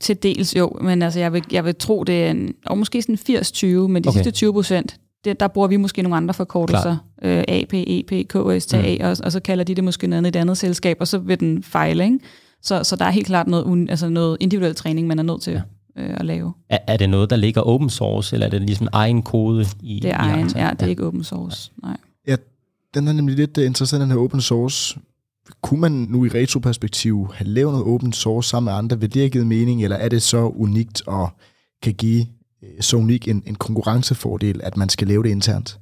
Til 0.00 0.22
dels 0.22 0.56
jo, 0.56 0.78
men 0.80 1.02
altså 1.02 1.20
jeg 1.20 1.32
vil, 1.32 1.44
jeg 1.52 1.64
vil 1.64 1.74
tro, 1.76 2.04
det 2.04 2.24
er 2.24 2.30
en, 2.30 2.54
og 2.66 2.78
måske 2.78 3.02
sådan 3.02 3.18
80-20, 3.38 3.66
men 3.66 4.04
de 4.04 4.08
okay. 4.08 4.16
sidste 4.16 4.30
20 4.30 4.52
procent, 4.52 4.96
det, 5.24 5.40
der 5.40 5.48
bruger 5.48 5.68
vi 5.68 5.76
måske 5.76 6.02
nogle 6.02 6.16
andre 6.16 6.34
forkortelser. 6.34 6.96
Øh, 7.22 7.44
AP, 7.48 7.72
EP, 7.72 8.28
KS, 8.28 8.66
TA, 8.66 8.96
mm. 8.98 9.04
og, 9.04 9.16
og 9.24 9.32
så 9.32 9.40
kalder 9.40 9.64
de 9.64 9.74
det 9.74 9.84
måske 9.84 10.06
noget 10.06 10.18
andet 10.18 10.34
i 10.34 10.38
et 10.38 10.40
andet 10.40 10.58
selskab, 10.58 10.96
og 11.00 11.08
så 11.08 11.18
vil 11.18 11.40
den 11.40 11.62
fejle, 11.62 12.04
ikke? 12.04 12.18
Så, 12.64 12.84
så 12.84 12.96
der 12.96 13.04
er 13.04 13.10
helt 13.10 13.26
klart 13.26 13.46
noget, 13.46 13.64
un, 13.64 13.88
altså 13.88 14.08
noget 14.08 14.36
individuel 14.40 14.74
træning, 14.74 15.06
man 15.06 15.18
er 15.18 15.22
nødt 15.22 15.42
til 15.42 15.52
ja. 15.52 15.62
øh, 16.02 16.16
at 16.20 16.26
lave. 16.26 16.52
Er, 16.68 16.78
er 16.86 16.96
det 16.96 17.10
noget, 17.10 17.30
der 17.30 17.36
ligger 17.36 17.60
open 17.60 17.90
source, 17.90 18.36
eller 18.36 18.46
er 18.46 18.50
det 18.50 18.62
ligesom 18.62 18.88
egen 18.92 19.22
kode? 19.22 19.66
I, 19.82 20.00
det 20.00 20.10
er 20.10 20.14
i 20.14 20.16
egen, 20.16 20.48
ja, 20.48 20.70
det 20.70 20.82
er 20.82 20.86
ja. 20.86 20.86
ikke 20.86 21.06
open 21.06 21.24
source, 21.24 21.72
nej. 21.82 21.96
Ja, 22.26 22.36
den 22.94 23.08
er 23.08 23.12
nemlig 23.12 23.36
lidt 23.36 23.58
øh, 23.58 23.66
interessant, 23.66 24.00
den 24.00 24.10
her 24.10 24.18
open 24.18 24.40
source. 24.40 24.98
Kunne 25.62 25.80
man 25.80 25.92
nu 25.92 26.24
i 26.24 26.28
retroperspektiv 26.28 27.32
have 27.34 27.48
lavet 27.48 27.72
noget 27.72 27.86
open 27.86 28.12
source 28.12 28.48
sammen 28.48 28.70
med 28.70 28.78
andre? 28.78 29.00
Vil 29.00 29.14
det 29.14 29.22
have 29.22 29.30
givet 29.30 29.46
mening, 29.46 29.82
eller 29.82 29.96
er 29.96 30.08
det 30.08 30.22
så 30.22 30.48
unikt 30.48 31.02
og 31.06 31.28
kan 31.82 31.94
give 31.94 32.26
øh, 32.62 32.68
så 32.80 32.96
unik 32.96 33.28
en, 33.28 33.42
en 33.46 33.54
konkurrencefordel, 33.54 34.60
at 34.62 34.76
man 34.76 34.88
skal 34.88 35.08
lave 35.08 35.22
det 35.22 35.28
internt? 35.30 35.78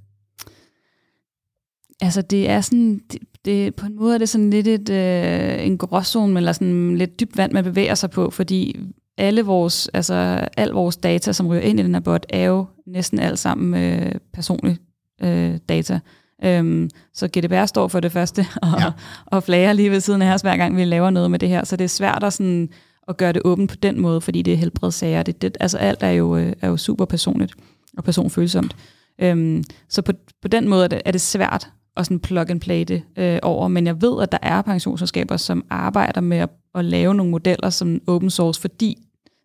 Altså 2.01 2.23
det 2.23 2.49
er 2.49 2.61
sådan, 2.61 3.01
det, 3.12 3.18
det, 3.44 3.74
på 3.74 3.87
en 3.87 3.96
måde 3.96 4.14
er 4.14 4.18
det 4.18 4.28
sådan 4.28 4.50
lidt 4.50 4.66
et, 4.66 4.90
øh, 4.90 5.66
en 5.66 5.78
gråzone, 5.78 6.37
eller 6.37 6.52
sådan 6.52 6.96
lidt 6.96 7.20
dybt 7.20 7.37
vand, 7.37 7.52
man 7.52 7.64
bevæger 7.64 7.94
sig 7.94 8.11
på, 8.11 8.31
fordi 8.31 8.76
alle 9.18 9.42
vores, 9.42 9.88
altså, 9.94 10.48
al 10.57 10.68
vores 10.68 10.96
data, 10.96 11.33
som 11.33 11.46
ryger 11.46 11.62
ind 11.62 11.81
i 11.81 11.83
den 11.83 11.94
her 11.94 12.00
bot, 12.00 12.26
er 12.28 12.44
jo 12.44 12.66
næsten 12.87 13.18
alt 13.18 13.38
sammen 13.38 13.83
øh, 13.83 14.12
personlig 14.35 14.76
øh, 15.22 15.59
data. 15.68 16.00
Øhm, 16.44 16.90
så 17.14 17.28
GDPR 17.28 17.66
står 17.66 17.88
for 17.88 18.00
det 18.00 18.12
første, 18.12 18.46
og, 18.62 18.81
ja. 18.81 18.92
og 19.26 19.42
flager 19.42 19.72
lige 19.72 19.90
ved 19.90 20.00
siden 20.00 20.22
af 20.22 20.35
os, 20.35 20.40
hver 20.40 20.57
gang 20.57 20.76
vi 20.76 20.85
laver 20.85 21.11
noget 21.11 21.31
med 21.31 21.38
det 21.38 21.48
her. 21.48 21.64
Så 21.64 21.76
det 21.76 21.85
er 21.85 21.88
svært 21.88 22.24
at, 22.24 22.33
sådan, 22.33 22.68
at 23.09 23.16
gøre 23.16 23.33
det 23.33 23.42
åbent 23.44 23.70
på 23.70 23.76
den 23.76 24.00
måde, 24.00 24.20
fordi 24.20 24.42
det 24.42 24.52
er 24.52 24.57
helbredssager. 24.57 25.22
Det, 25.22 25.42
det, 25.42 25.57
altså 25.61 25.78
alt 25.78 26.02
er 26.02 26.11
jo, 26.11 26.37
øh, 26.37 26.52
er 26.61 26.68
jo 26.68 26.76
super 26.76 27.05
personligt 27.05 27.55
og 27.96 28.05
personfølsomt. 28.05 28.76
Øhm, 29.18 29.64
så 29.88 30.02
på, 30.02 30.12
på 30.42 30.48
den 30.48 30.68
måde 30.68 30.85
er 30.85 30.88
det, 30.88 31.02
er 31.05 31.11
det 31.11 31.20
svært 31.20 31.68
og 31.96 32.05
sådan 32.05 32.20
plug 32.20 32.50
and 32.50 32.61
play 32.61 32.85
det 32.88 33.02
øh, 33.16 33.38
over. 33.42 33.68
Men 33.68 33.87
jeg 33.87 34.02
ved, 34.02 34.22
at 34.22 34.33
der 34.33 34.38
er 34.42 34.62
pensionsselskaber, 34.62 35.37
som 35.37 35.64
arbejder 35.70 36.20
med 36.20 36.38
at, 36.38 36.48
at 36.74 36.85
lave 36.85 37.14
nogle 37.14 37.31
modeller 37.31 37.70
som 37.70 38.00
open 38.07 38.31
source, 38.31 38.61
fordi 38.61 38.98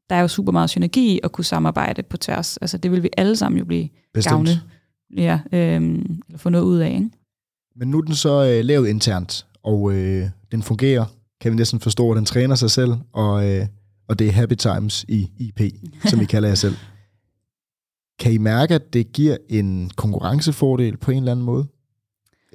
der 0.10 0.16
er 0.16 0.22
jo 0.22 0.28
super 0.28 0.52
meget 0.52 0.70
synergi 0.70 1.16
i 1.16 1.20
at 1.24 1.32
kunne 1.32 1.46
samarbejde 1.46 2.04
på 2.04 2.18
tværs. 2.18 2.58
Altså 2.58 2.78
det 2.78 2.92
vil 2.92 3.04
vi 3.04 3.10
alle 3.18 3.36
sammen 3.36 3.60
jo 3.60 3.66
blive 3.66 3.90
Bestemt. 4.14 4.34
gavne, 4.34 4.62
ja, 5.18 5.40
øh, 5.52 5.82
eller 6.28 6.38
få 6.38 6.50
noget 6.50 6.66
ud 6.66 6.78
af. 6.78 6.90
Ikke? 6.90 7.10
Men 7.76 7.88
nu 7.88 7.98
er 7.98 8.02
den 8.02 8.16
så 8.16 8.44
øh, 8.44 8.66
lavet 8.66 8.88
internt, 8.88 9.46
og 9.64 9.94
øh, 9.94 10.30
den 10.52 10.64
fungerer, 10.64 11.06
kan 11.42 11.52
vi 11.52 11.56
næsten 11.58 11.80
forstå, 11.80 12.12
at 12.12 12.18
den 12.18 12.26
træner 12.26 12.56
sig 12.56 12.72
selv, 12.72 12.94
og, 13.14 13.50
øh, 13.50 13.68
og 14.10 14.20
det 14.20 14.28
er 14.28 14.32
happy 14.32 14.54
times 14.54 15.06
i 15.08 15.30
IP, 15.38 15.62
som 16.06 16.22
I 16.22 16.26
kalder 16.34 16.50
jer 16.50 16.56
selv. 16.56 16.76
Kan 18.20 18.34
I 18.34 18.38
mærke, 18.38 18.76
at 18.76 18.94
det 18.94 19.12
giver 19.12 19.38
en 19.50 19.92
konkurrencefordel 19.96 20.98
på 20.98 21.12
en 21.12 21.18
eller 21.18 21.32
anden 21.32 21.46
måde? 21.46 21.68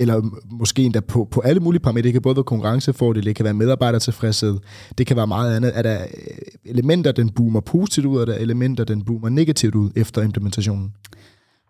Eller 0.03 0.23
måske 0.51 0.83
endda 0.83 1.01
på, 1.01 1.29
på 1.31 1.41
alle 1.41 1.61
mulige 1.61 1.81
parametre. 1.81 2.05
Det 2.05 2.12
kan 2.12 2.23
både 2.23 2.37
være 2.37 2.45
konkurrencefordel, 2.45 3.25
det 3.25 3.37
kan 3.37 3.45
være 3.45 3.55
medarbejdertilfredshed, 3.55 4.59
det 4.99 5.07
kan 5.07 5.17
være 5.17 5.27
meget 5.27 5.57
andet. 5.57 5.73
Er 5.75 5.83
der 5.83 6.03
øh, 6.03 6.37
elementer, 6.65 7.12
den 7.12 7.31
boomer 7.31 7.61
positivt 7.61 8.07
ud, 8.07 8.17
og 8.17 8.23
er 8.23 8.27
der 8.27 8.35
elementer, 8.35 8.85
den 8.85 9.05
boomer 9.05 9.29
negativt 9.29 9.75
ud 9.75 9.91
efter 9.97 10.23
implementationen? 10.23 10.93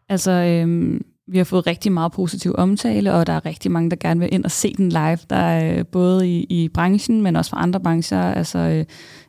Altså, 0.08 0.30
øhm, 0.30 1.02
vi 1.26 1.38
har 1.38 1.44
fået 1.44 1.66
rigtig 1.66 1.92
meget 1.92 2.12
positiv 2.12 2.54
omtale, 2.58 3.12
og 3.12 3.26
der 3.26 3.32
er 3.32 3.46
rigtig 3.46 3.70
mange, 3.70 3.90
der 3.90 3.96
gerne 3.96 4.20
vil 4.20 4.28
ind 4.32 4.44
og 4.44 4.50
se 4.50 4.74
den 4.76 4.88
live. 4.88 5.18
Der 5.30 5.36
er 5.36 5.78
øh, 5.78 5.86
både 5.86 6.28
i, 6.28 6.46
i 6.48 6.68
branchen, 6.68 7.22
men 7.22 7.36
også 7.36 7.50
fra 7.50 7.62
andre 7.62 7.80
brancher, 7.80 8.20
altså 8.20 8.58
øh, 8.58 8.84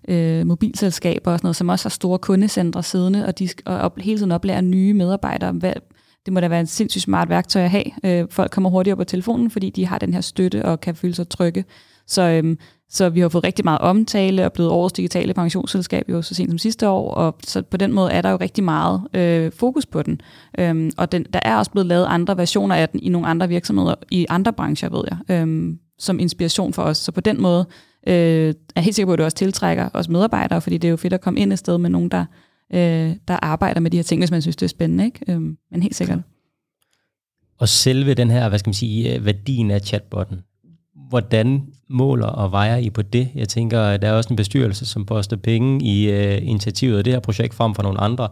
øh, 0.08 0.48
mobilselskaber 0.48 1.32
og 1.32 1.39
sådan 1.39 1.46
noget, 1.46 1.56
som 1.56 1.70
også 1.70 1.86
har 1.86 1.89
store 1.89 2.20
kundecentre 2.20 2.84
siddende, 2.84 3.26
og 3.26 3.39
de 3.39 3.48
skal 3.48 3.63
og 3.66 3.78
op, 3.78 4.00
hele 4.00 4.18
tiden 4.18 4.32
oplærer 4.32 4.62
nye 4.62 4.94
medarbejdere. 4.94 5.52
Hvad, 5.52 5.74
det 6.26 6.34
må 6.34 6.40
da 6.40 6.48
være 6.48 6.60
en 6.60 6.68
sindssygt 6.68 7.04
smart 7.04 7.30
værktøj 7.30 7.62
at 7.64 7.70
have. 7.70 7.84
Øh, 8.04 8.26
folk 8.30 8.52
kommer 8.52 8.70
hurtigere 8.70 8.98
på 8.98 9.04
telefonen, 9.04 9.50
fordi 9.50 9.70
de 9.70 9.86
har 9.86 9.98
den 9.98 10.14
her 10.14 10.22
støtte 10.22 10.66
og 10.66 10.82
kan 10.82 10.96
føle 10.96 11.16
sig 11.16 11.30
trygge. 11.30 11.66
Så, 12.08 12.22
øhm, 12.22 12.58
så 12.90 13.10
vi 13.10 13.20
har 13.20 13.30
fået 13.30 13.44
rigtig 13.44 13.66
meget 13.66 13.80
omtale 13.80 14.46
og 14.46 14.54
blevet 14.54 14.72
årets 14.72 14.94
digitale 14.94 15.34
pensionsselskab 15.34 16.10
jo 16.10 16.22
så 16.22 16.36
sent 16.36 16.52
som 16.52 16.58
sidste 16.58 16.90
år, 16.90 17.14
og 17.14 17.36
så 17.44 17.62
på 17.62 17.78
den 17.78 17.94
måde 17.94 18.12
er 18.12 18.22
der 18.22 18.30
jo 18.30 18.38
rigtig 18.42 18.64
meget 18.64 19.02
øh, 19.14 19.52
fokus 19.52 19.86
på 19.86 20.02
den. 20.02 20.22
Øhm, 20.60 20.92
og 20.98 21.12
den, 21.12 21.26
der 21.34 21.40
er 21.44 21.58
også 21.58 21.72
blevet 21.72 21.88
lavet 21.88 22.06
andre 22.06 22.38
versioner 22.38 22.76
af 22.76 22.90
den 22.90 23.00
i 23.04 23.10
nogle 23.10 23.28
andre 23.28 23.48
virksomheder, 23.48 23.96
i 24.12 24.26
andre 24.30 24.54
brancher, 24.54 24.90
ved 24.90 25.04
jeg, 25.10 25.42
øhm, 25.42 25.80
som 26.00 26.20
inspiration 26.20 26.74
for 26.74 26.84
os. 26.84 26.98
Så 26.98 27.12
på 27.12 27.22
den 27.22 27.42
måde 27.42 27.66
øh, 28.08 28.14
er 28.48 28.54
jeg 28.76 28.84
helt 28.84 28.96
sikker 28.96 29.08
på, 29.08 29.14
at 29.14 29.18
det 29.18 29.26
også 29.26 29.38
tiltrækker 29.38 29.90
os 29.94 30.10
medarbejdere, 30.10 30.62
fordi 30.62 30.78
det 30.78 30.88
er 30.88 30.92
jo 30.92 30.98
fedt 30.98 31.14
at 31.14 31.22
komme 31.22 31.40
ind 31.40 31.54
et 31.54 31.60
sted 31.60 31.78
med 31.78 31.90
nogen, 31.90 32.10
der, 32.10 32.26
øh, 32.73 33.15
der 33.28 33.38
arbejder 33.41 33.80
med 33.80 33.91
de 33.91 33.97
her 33.97 34.04
ting, 34.04 34.21
hvis 34.21 34.32
man 34.32 34.41
synes, 34.41 34.56
det 34.56 34.65
er 34.65 34.69
spændende. 34.69 35.06
Ikke? 35.06 35.19
Øh, 35.28 35.41
men 35.71 35.82
helt 35.82 35.95
sikkert. 35.95 36.19
Og 37.58 37.69
selve 37.69 38.13
den 38.13 38.32
her, 38.32 38.49
hvad 38.49 38.60
skal 38.60 38.69
man 38.69 38.73
sige, 38.73 39.15
øh, 39.15 39.26
værdien 39.26 39.71
af 39.71 39.82
chatbotten, 39.82 40.41
hvordan 41.10 41.62
måler 41.89 42.28
og 42.28 42.52
vejer 42.52 42.78
I 42.78 42.89
på 42.89 43.02
det? 43.02 43.30
Jeg 43.36 43.49
tænker, 43.49 43.82
at 43.82 44.02
der 44.02 44.08
er 44.08 44.13
også 44.13 44.30
en 44.30 44.36
bestyrelse, 44.36 44.86
som 44.86 45.06
poster 45.06 45.38
penge 45.38 45.86
i 45.86 46.12
øh, 46.12 46.47
initiativet 46.47 46.97
af 46.97 47.04
det 47.04 47.13
her 47.13 47.19
projekt 47.19 47.54
frem 47.54 47.76
for 47.76 47.84
nogle 47.84 47.99
andre. 47.99 48.30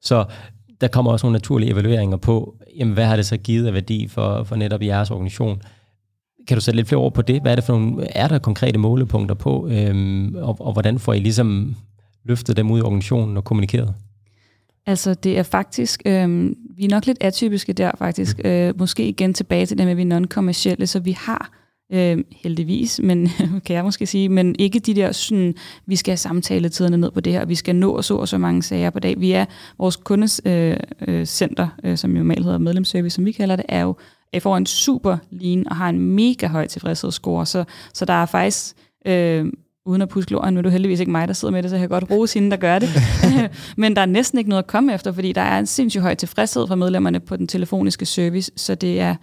Så 0.00 0.24
der 0.80 0.88
kommer 0.88 1.12
også 1.12 1.26
nogle 1.26 1.32
naturlige 1.32 1.72
evalueringer 1.72 2.16
på, 2.16 2.56
jamen, 2.78 2.94
hvad 2.94 3.06
har 3.06 3.16
det 3.16 3.26
så 3.26 3.36
givet 3.36 3.66
af 3.66 3.74
værdi 3.74 4.08
for, 4.08 4.44
for 4.44 4.56
netop 4.56 4.82
jeres 4.82 5.10
organisation? 5.10 5.62
Kan 6.48 6.56
du 6.56 6.60
sætte 6.60 6.76
lidt 6.76 6.88
flere 6.88 7.00
ord 7.00 7.14
på 7.14 7.22
det? 7.22 7.40
Hvad 7.40 7.52
er 7.52 7.56
det 7.56 7.64
for 7.64 7.78
nogle, 7.78 8.06
er 8.06 8.28
der 8.28 8.38
konkrete 8.38 8.78
målepunkter 8.78 9.34
på, 9.34 9.68
øhm, 9.70 10.34
og, 10.34 10.56
og 10.60 10.72
hvordan 10.72 10.98
får 10.98 11.12
I 11.12 11.20
ligesom 11.20 11.76
løftet 12.24 12.56
dem 12.56 12.70
ud 12.70 12.78
i 12.78 12.82
organisationen 12.82 13.36
og 13.36 13.44
kommunikeret? 13.44 13.94
Altså, 14.86 15.14
det 15.14 15.38
er 15.38 15.42
faktisk, 15.42 16.02
øh, 16.06 16.50
vi 16.76 16.84
er 16.84 16.88
nok 16.88 17.06
lidt 17.06 17.18
atypiske 17.20 17.72
der 17.72 17.90
faktisk. 17.98 18.40
Øh, 18.44 18.78
måske 18.78 19.08
igen 19.08 19.34
tilbage 19.34 19.66
til 19.66 19.78
det 19.78 19.86
med, 19.86 19.90
at 19.90 19.96
vi 19.96 20.02
er 20.02 20.06
non-kommercielle, 20.06 20.86
så 20.86 21.00
vi 21.00 21.12
har 21.12 21.50
øh, 21.92 22.18
heldigvis, 22.30 23.00
men 23.04 23.28
kan 23.66 23.76
jeg 23.76 23.84
måske 23.84 24.06
sige, 24.06 24.28
men 24.28 24.56
ikke 24.58 24.78
de 24.78 24.94
der 24.94 25.12
sådan, 25.12 25.54
vi 25.86 25.96
skal 25.96 26.10
have 26.10 26.16
samtaletiderne 26.16 26.96
ned 26.96 27.10
på 27.10 27.20
det 27.20 27.32
her, 27.32 27.44
vi 27.44 27.54
skal 27.54 27.76
nå 27.76 28.02
så 28.02 28.16
og 28.16 28.28
så 28.28 28.38
mange 28.38 28.62
sager 28.62 28.90
på 28.90 28.98
dag. 28.98 29.20
Vi 29.20 29.32
er, 29.32 29.44
vores 29.78 29.96
kundecenter, 29.96 31.68
øh, 31.84 31.90
øh, 31.90 31.96
som 31.96 32.10
jo 32.10 32.18
normalt 32.18 32.44
hedder 32.44 32.58
medlemsservice, 32.58 33.14
som 33.14 33.24
vi 33.24 33.32
kalder 33.32 33.56
det, 33.56 33.64
er 33.68 33.82
jo 33.82 33.96
jeg 34.32 34.42
får 34.42 34.56
en 34.56 34.66
super 34.66 35.16
lean 35.30 35.68
og 35.68 35.76
har 35.76 35.88
en 35.88 36.00
mega 36.00 36.46
høj 36.46 36.66
tilfredshedsscore, 36.66 37.46
så, 37.46 37.64
så 37.94 38.04
der 38.04 38.12
er 38.12 38.26
faktisk 38.26 38.76
øh, 39.06 39.46
uden 39.86 40.02
at 40.02 40.08
puske 40.08 40.28
gloren, 40.28 40.54
nu 40.54 40.58
er 40.58 40.62
du 40.62 40.68
heldigvis 40.68 41.00
ikke 41.00 41.12
mig, 41.12 41.28
der 41.28 41.34
sidder 41.34 41.52
med 41.52 41.62
det, 41.62 41.70
så 41.70 41.76
jeg 41.76 41.80
kan 41.80 41.88
godt 41.88 42.10
rose 42.10 42.34
hende, 42.34 42.50
der 42.50 42.56
gør 42.56 42.78
det. 42.78 42.88
Men 43.76 43.96
der 43.96 44.02
er 44.02 44.06
næsten 44.06 44.38
ikke 44.38 44.50
noget 44.50 44.62
at 44.62 44.66
komme 44.66 44.94
efter, 44.94 45.12
fordi 45.12 45.32
der 45.32 45.40
er 45.40 45.58
en 45.58 45.66
sindssygt 45.66 46.02
høj 46.02 46.14
tilfredshed 46.14 46.66
fra 46.66 46.74
medlemmerne 46.74 47.20
på 47.20 47.36
den 47.36 47.46
telefoniske 47.46 48.06
service, 48.06 48.52
så 48.56 48.74
det 48.74 49.00
er, 49.00 49.14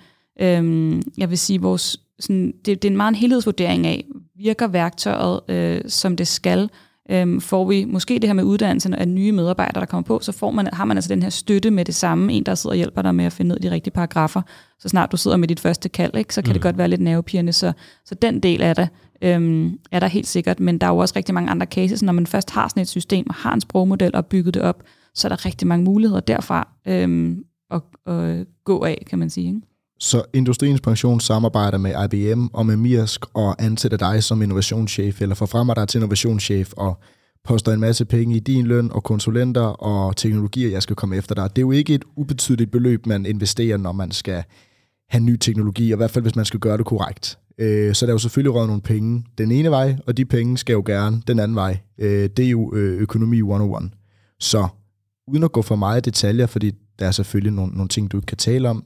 øhm, 0.41 1.02
jeg 1.17 1.30
vil 1.30 1.38
sige, 1.38 1.62
vores, 1.62 2.00
sådan, 2.19 2.54
det, 2.65 2.82
det 2.82 2.86
er 2.86 2.91
en 2.91 2.98
meget 2.98 3.12
en 3.12 3.15
helhedsvurdering 3.15 3.88
af, 3.88 4.06
virker 4.38 4.67
værktøjet, 4.67 5.39
øh, 5.50 5.82
som 5.88 6.15
det 6.15 6.28
skal, 6.28 6.69
Øhm, 7.12 7.41
får 7.41 7.67
vi 7.67 7.86
måske 7.86 8.13
det 8.13 8.30
her 8.30 8.34
med 8.34 8.43
uddannelsen 8.43 8.93
af 8.93 9.08
nye 9.08 9.32
medarbejdere, 9.32 9.80
der 9.80 9.86
kommer 9.86 10.04
på, 10.04 10.19
så 10.22 10.32
får 10.32 10.52
man, 10.52 10.67
har 10.74 10.86
man 10.86 10.98
altså 10.98 11.10
den 11.10 11.24
her 11.24 11.30
støtte 11.30 11.72
med 11.72 11.86
det 11.86 11.95
samme, 11.95 12.34
en 12.34 12.43
der 12.43 12.56
sidder 12.56 12.74
og 12.74 12.78
hjælper 12.78 13.02
dig 13.02 13.15
med 13.15 13.26
at 13.26 13.34
finde 13.34 13.54
ud 13.54 13.56
af 13.56 13.62
de 13.62 13.72
rigtige 13.72 13.93
paragrafer. 13.93 14.41
Så 14.80 14.89
snart 14.89 15.12
du 15.12 15.17
sidder 15.17 15.38
med 15.38 15.48
dit 15.48 15.60
første 15.60 15.89
kald, 15.89 16.15
ikke, 16.17 16.34
så 16.34 16.41
kan 16.41 16.50
mm. 16.50 16.54
det 16.54 16.62
godt 16.62 16.78
være 16.78 16.88
lidt 16.88 17.02
nervepirrende. 17.02 17.54
Så, 17.54 17.74
så 18.06 18.15
den 18.15 18.39
del 18.39 18.62
af 18.62 18.76
det 18.76 18.89
øhm, 19.22 19.80
er 19.91 20.00
der 20.00 20.08
helt 20.08 20.28
sikkert, 20.28 20.60
men 20.60 20.78
der 20.78 20.88
er 20.88 20.91
jo 20.91 20.98
også 20.98 21.13
rigtig 21.15 21.34
mange 21.34 21.50
andre 21.50 21.65
cases, 21.65 22.04
når 22.04 22.13
man 22.13 22.28
først 22.28 22.52
har 22.52 22.67
sådan 22.67 22.82
et 22.82 22.88
system 22.88 23.26
og 23.30 23.36
har 23.36 23.54
en 23.54 23.62
sprogmodel 23.62 24.15
og 24.15 24.26
bygget 24.26 24.54
det 24.54 24.62
op, 24.62 24.84
så 25.15 25.28
er 25.28 25.30
der 25.30 25.45
rigtig 25.45 25.67
mange 25.67 25.86
muligheder 25.86 26.22
derfra 26.22 26.67
øhm, 26.88 27.43
at, 27.72 27.82
at 28.06 28.45
gå 28.63 28.84
af, 28.84 29.04
kan 29.10 29.19
man 29.19 29.30
sige. 29.30 29.48
Ikke? 29.48 29.62
Så 30.00 30.24
Industriens 30.34 30.82
Pension 30.82 31.20
samarbejder 31.20 31.78
med 31.78 31.94
IBM 32.04 32.46
og 32.54 32.66
med 32.66 32.78
Mirsk 32.78 33.26
og 33.34 33.64
ansætter 33.64 33.98
dig 33.98 34.24
som 34.24 34.42
innovationschef, 34.42 35.22
eller 35.22 35.36
forfremmer 35.36 35.74
dig 35.74 35.88
til 35.88 35.98
innovationschef 35.98 36.74
og 36.78 37.00
poster 37.44 37.72
en 37.72 37.80
masse 37.80 38.06
penge 38.06 38.36
i 38.36 38.40
din 38.40 38.66
løn 38.66 38.92
og 38.92 39.04
konsulenter 39.04 39.62
og 39.62 40.16
teknologier, 40.16 40.70
jeg 40.70 40.84
skal 40.84 40.96
komme 40.96 41.16
efter 41.16 41.36
dig. 41.36 41.50
Det 41.50 41.58
er 41.58 41.66
jo 41.66 41.72
ikke 41.72 41.94
et 41.94 42.04
ubetydeligt 42.16 42.72
beløb, 42.72 43.06
man 43.06 43.26
investerer, 43.26 43.78
når 43.78 43.92
man 43.92 44.12
skal 44.12 44.44
have 45.10 45.24
ny 45.24 45.38
teknologi, 45.38 45.92
og 45.92 45.96
i 45.96 45.98
hvert 45.98 46.12
fald 46.12 46.24
hvis 46.24 46.36
man 46.36 46.46
skal 46.46 46.60
gøre 46.60 46.78
det 46.78 46.86
korrekt. 46.86 47.40
Øh, 47.58 47.96
så 47.96 48.06
der 48.06 48.12
er 48.12 48.14
jo 48.14 48.20
selvfølgelig 48.20 48.56
råd 48.56 48.68
nogle 48.68 48.82
penge 48.82 49.26
den 49.38 49.52
ene 49.52 49.70
vej, 49.70 49.96
og 50.08 50.18
de 50.18 50.26
penge 50.26 50.58
skal 50.58 50.74
jo 50.74 50.84
gerne 50.86 51.22
den 51.28 51.40
anden 51.40 51.56
vej. 51.56 51.78
Øh, 51.98 52.30
det 52.38 52.46
er 52.46 52.50
jo 52.50 52.74
øh, 52.76 53.02
økonomi 53.02 53.38
101. 53.38 53.92
Så 54.40 54.68
uden 55.28 55.44
at 55.44 55.52
gå 55.52 55.62
for 55.62 55.76
meget 55.76 56.06
detaljer, 56.06 56.46
fordi 56.46 56.72
der 57.00 57.08
er 57.08 57.12
selvfølgelig 57.12 57.54
nogle, 57.54 57.74
nogle 57.74 57.90
ting, 57.90 58.12
du 58.12 58.18
ikke 58.18 58.26
kan 58.26 58.38
tale 58.38 58.70
om, 58.70 58.86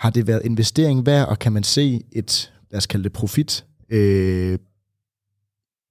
har 0.00 0.10
det 0.10 0.26
været 0.26 0.42
investering 0.44 1.06
værd, 1.06 1.28
og 1.28 1.38
kan 1.38 1.52
man 1.52 1.62
se 1.62 2.02
et, 2.12 2.52
lad 2.70 2.78
os 2.78 2.86
kalde 2.86 3.04
det 3.04 3.12
profit, 3.12 3.64
øh, 3.90 4.58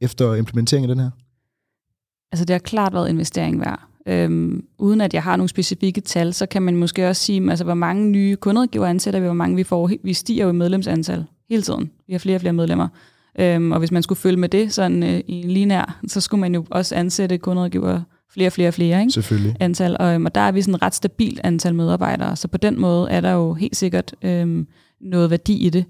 efter 0.02 0.34
implementeringen 0.34 0.90
af 0.90 0.96
den 0.96 1.04
her? 1.04 1.12
Altså 2.32 2.46
det 2.46 2.54
har 2.54 2.60
klart 2.60 2.94
været 2.94 3.10
investering 3.10 3.60
værd. 3.60 3.80
Øhm, 4.08 4.66
uden 4.78 5.02
at 5.02 5.14
jeg 5.14 5.24
har 5.24 5.36
nogle 5.36 5.50
specifikke 5.50 6.02
tal, 6.02 6.34
så 6.34 6.46
kan 6.46 6.62
man 6.62 6.76
måske 6.76 7.08
også 7.08 7.24
sige, 7.24 7.50
altså, 7.50 7.64
hvor 7.64 7.74
mange 7.74 8.10
nye 8.10 8.36
kundegiver 8.36 8.86
ansætter 8.86 9.20
vi, 9.20 9.26
hvor 9.26 9.34
mange 9.34 9.56
vi 9.56 9.64
får. 9.64 9.92
Vi 10.04 10.14
stiger 10.14 10.44
jo 10.44 10.50
i 10.50 10.54
medlemsantal 10.54 11.26
hele 11.50 11.62
tiden. 11.62 11.92
Vi 12.08 12.14
har 12.14 12.20
flere 12.20 12.38
og 12.38 12.42
flere 12.42 12.54
medlemmer. 12.54 12.88
Øhm, 13.40 13.72
og 13.72 13.80
hvis 13.80 13.92
man 13.92 14.04
skulle 14.04 14.20
følge 14.20 14.38
med 14.38 14.50
det 14.50 14.74
sådan 14.74 15.04
øh, 15.04 15.22
i 15.28 15.42
linær, 15.42 16.00
så 16.08 16.22
skulle 16.22 16.42
man 16.42 16.56
jo 16.56 16.66
også 16.70 16.96
ansætte 16.96 17.38
kundegiver 17.38 18.02
flere, 18.34 18.52
flere, 18.52 18.72
flere 18.72 19.02
ikke? 19.02 19.12
Selvfølgelig. 19.12 19.56
antal. 19.60 19.98
Og, 20.00 20.14
øhm, 20.14 20.26
og 20.26 20.36
der 20.36 20.42
er 20.42 20.52
vi 20.52 20.62
sådan 20.62 20.76
et 20.76 20.82
ret 20.82 20.96
stabilt 20.96 21.40
antal 21.44 21.76
medarbejdere, 21.76 22.36
så 22.36 22.48
på 22.48 22.58
den 22.58 22.80
måde 22.80 23.10
er 23.10 23.22
der 23.22 23.32
jo 23.32 23.54
helt 23.54 23.76
sikkert 23.76 24.16
øhm, 24.22 24.68
noget 25.02 25.30
værdi 25.30 25.66
i 25.66 25.70
det. 25.70 25.86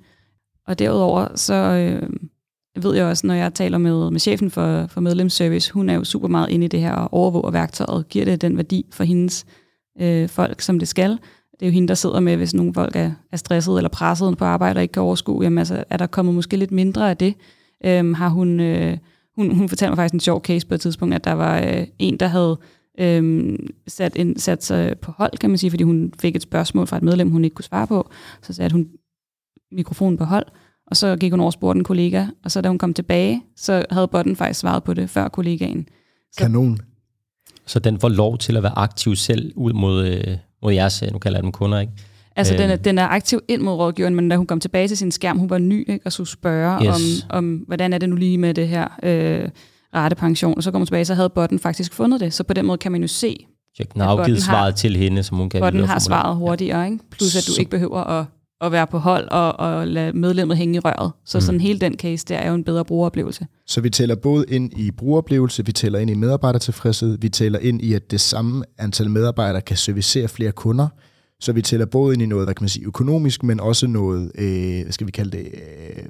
Og 0.67 0.79
derudover 0.79 1.27
så 1.35 1.53
øh, 1.53 2.09
ved 2.83 2.95
jeg 2.95 3.05
også, 3.05 3.27
når 3.27 3.33
jeg 3.33 3.53
taler 3.53 3.77
med, 3.77 4.11
med 4.11 4.19
chefen 4.19 4.51
for, 4.51 4.87
for 4.87 5.01
medlemsservice, 5.01 5.73
hun 5.73 5.89
er 5.89 5.93
jo 5.93 6.03
super 6.03 6.27
meget 6.27 6.49
inde 6.49 6.65
i 6.65 6.69
det 6.69 6.79
her 6.79 6.93
og 6.93 7.13
overvåger 7.13 7.51
værktøjet, 7.51 8.09
giver 8.09 8.25
det 8.25 8.41
den 8.41 8.57
værdi 8.57 8.85
for 8.91 9.03
hendes 9.03 9.45
øh, 10.01 10.29
folk, 10.29 10.61
som 10.61 10.79
det 10.79 10.87
skal. 10.87 11.11
Det 11.51 11.65
er 11.65 11.65
jo 11.65 11.71
hende, 11.71 11.87
der 11.87 11.93
sidder 11.93 12.19
med, 12.19 12.37
hvis 12.37 12.53
nogle 12.53 12.73
folk 12.73 12.95
er, 12.95 13.11
er 13.31 13.37
stresset 13.37 13.77
eller 13.77 13.89
presset 13.89 14.37
på 14.37 14.45
arbejde 14.45 14.77
og 14.77 14.81
ikke 14.81 14.91
kan 14.91 15.01
overskue, 15.01 15.43
jamen 15.43 15.57
altså, 15.57 15.83
er 15.89 15.97
der 15.97 16.07
kommet 16.07 16.35
måske 16.35 16.57
lidt 16.57 16.71
mindre 16.71 17.09
af 17.09 17.17
det? 17.17 17.33
Øhm, 17.85 18.13
har 18.13 18.29
hun... 18.29 18.59
Øh, 18.59 18.97
hun, 19.39 19.55
hun 19.55 19.69
fortalte 19.69 19.91
mig 19.91 19.97
faktisk 19.97 20.13
en 20.13 20.19
sjov 20.19 20.41
case 20.41 20.67
på 20.67 20.73
et 20.73 20.81
tidspunkt, 20.81 21.15
at 21.15 21.23
der 21.23 21.33
var 21.33 21.59
øh, 21.59 21.87
en, 21.99 22.17
der 22.17 22.27
havde 22.27 22.59
øh, 22.99 23.59
sat, 23.87 24.15
en, 24.15 24.39
sat 24.39 24.63
sig 24.63 24.99
på 25.01 25.11
hold, 25.11 25.37
kan 25.37 25.49
man 25.49 25.57
sige, 25.57 25.69
fordi 25.71 25.83
hun 25.83 26.13
fik 26.19 26.35
et 26.35 26.41
spørgsmål 26.41 26.87
fra 26.87 26.97
et 26.97 27.03
medlem, 27.03 27.31
hun 27.31 27.43
ikke 27.43 27.53
kunne 27.53 27.65
svare 27.65 27.87
på. 27.87 28.09
Så 28.41 28.53
satte 28.53 28.73
hun 28.73 28.87
mikrofonen 29.71 30.17
på 30.17 30.23
hold, 30.23 30.45
og 30.87 30.97
så 30.97 31.17
gik 31.17 31.31
hun 31.31 31.39
over 31.39 31.49
og 31.49 31.53
spurgte 31.53 31.77
en 31.77 31.83
kollega, 31.83 32.25
og 32.43 32.51
så 32.51 32.61
da 32.61 32.69
hun 32.69 32.77
kom 32.77 32.93
tilbage, 32.93 33.41
så 33.55 33.85
havde 33.91 34.07
botten 34.07 34.35
faktisk 34.35 34.59
svaret 34.59 34.83
på 34.83 34.93
det 34.93 35.09
før 35.09 35.27
kollegaen. 35.27 35.87
Så, 36.31 36.39
Kanon. 36.39 36.79
Så 37.65 37.79
den 37.79 37.99
får 37.99 38.09
lov 38.09 38.37
til 38.37 38.57
at 38.57 38.63
være 38.63 38.77
aktiv 38.77 39.15
selv 39.15 39.53
ud 39.55 39.73
mod, 39.73 40.07
øh, 40.07 40.37
mod 40.61 40.73
jeres, 40.73 41.03
nu 41.11 41.19
kalder 41.19 41.37
jeg 41.37 41.43
dem 41.43 41.51
kunder, 41.51 41.79
ikke? 41.79 41.93
Altså, 42.35 42.53
øh. 42.53 42.59
den, 42.59 42.69
er, 42.69 42.75
den 42.75 42.97
er 42.97 43.07
aktiv 43.07 43.39
ind 43.47 43.61
mod 43.61 43.73
rådgiveren, 43.73 44.15
men 44.15 44.29
da 44.29 44.35
hun 44.35 44.45
kom 44.45 44.59
tilbage 44.59 44.87
til 44.87 44.97
sin 44.97 45.11
skærm, 45.11 45.37
hun 45.37 45.49
var 45.49 45.57
ny, 45.57 45.89
ikke, 45.89 46.05
og 46.05 46.11
så 46.11 46.25
spørge 46.25 46.85
yes. 46.85 47.25
om, 47.29 47.37
om, 47.37 47.55
hvordan 47.67 47.93
er 47.93 47.97
det 47.97 48.09
nu 48.09 48.15
lige 48.15 48.37
med 48.37 48.53
det 48.53 48.67
her 48.67 48.87
øh, 49.03 49.49
ratepension, 49.95 50.53
og 50.57 50.63
så 50.63 50.71
kom 50.71 50.79
hun 50.79 50.85
tilbage, 50.85 51.05
så 51.05 51.13
havde 51.13 51.29
botten 51.29 51.59
faktisk 51.59 51.93
fundet 51.93 52.19
det. 52.19 52.33
Så 52.33 52.43
på 52.43 52.53
den 52.53 52.65
måde 52.65 52.77
kan 52.77 52.91
man 52.91 53.01
jo 53.01 53.07
se, 53.07 53.45
Check, 53.75 53.93
den 53.93 54.01
har 54.01 54.09
afgivet 54.09 54.43
svaret 54.43 54.75
til 54.75 54.95
hende, 54.95 55.23
som 55.23 55.37
hun 55.37 55.49
kan 55.49 55.61
Botten 55.61 55.83
har 55.83 55.99
svaret 55.99 56.35
hurtigere, 56.35 56.85
ikke? 56.85 56.99
plus 57.11 57.35
at 57.35 57.47
du 57.47 57.51
så. 57.51 57.61
ikke 57.61 57.71
behøver 57.71 58.03
at, 58.03 58.25
at 58.61 58.71
være 58.71 58.87
på 58.87 58.97
hold 58.97 59.27
og, 59.31 59.59
og 59.59 59.87
lade 59.87 60.13
medlemmet 60.13 60.57
hænge 60.57 60.75
i 60.75 60.79
røret. 60.79 61.11
Så 61.25 61.37
mm. 61.37 61.41
sådan 61.41 61.61
hele 61.61 61.79
den 61.79 61.95
case, 61.97 62.25
der 62.29 62.37
er 62.37 62.49
jo 62.49 62.55
en 62.55 62.63
bedre 62.63 62.85
brugeroplevelse. 62.85 63.47
Så 63.67 63.81
vi 63.81 63.89
tæller 63.89 64.15
både 64.15 64.45
ind 64.47 64.79
i 64.79 64.91
brugeroplevelse, 64.91 65.65
vi 65.65 65.71
tæller 65.71 65.99
ind 65.99 66.09
i 66.09 66.13
medarbejdertilfredshed, 66.13 67.17
vi 67.17 67.29
tæller 67.29 67.59
ind 67.59 67.81
i, 67.81 67.93
at 67.93 68.11
det 68.11 68.21
samme 68.21 68.63
antal 68.77 69.09
medarbejdere 69.09 69.61
kan 69.61 69.77
servicere 69.77 70.27
flere 70.27 70.51
kunder, 70.51 70.87
så 71.41 71.53
vi 71.53 71.61
tæller 71.61 71.85
både 71.85 72.13
ind 72.13 72.21
i 72.21 72.25
noget, 72.25 72.45
hvad 72.45 72.55
kan 72.55 72.63
man 72.63 72.69
sige, 72.69 72.85
økonomisk, 72.85 73.43
men 73.43 73.59
også 73.59 73.87
noget, 73.87 74.31
øh, 74.35 74.83
hvad 74.83 74.91
skal 74.91 75.07
vi 75.07 75.11
kalde 75.11 75.37
det, 75.37 75.45
øh, 75.45 76.05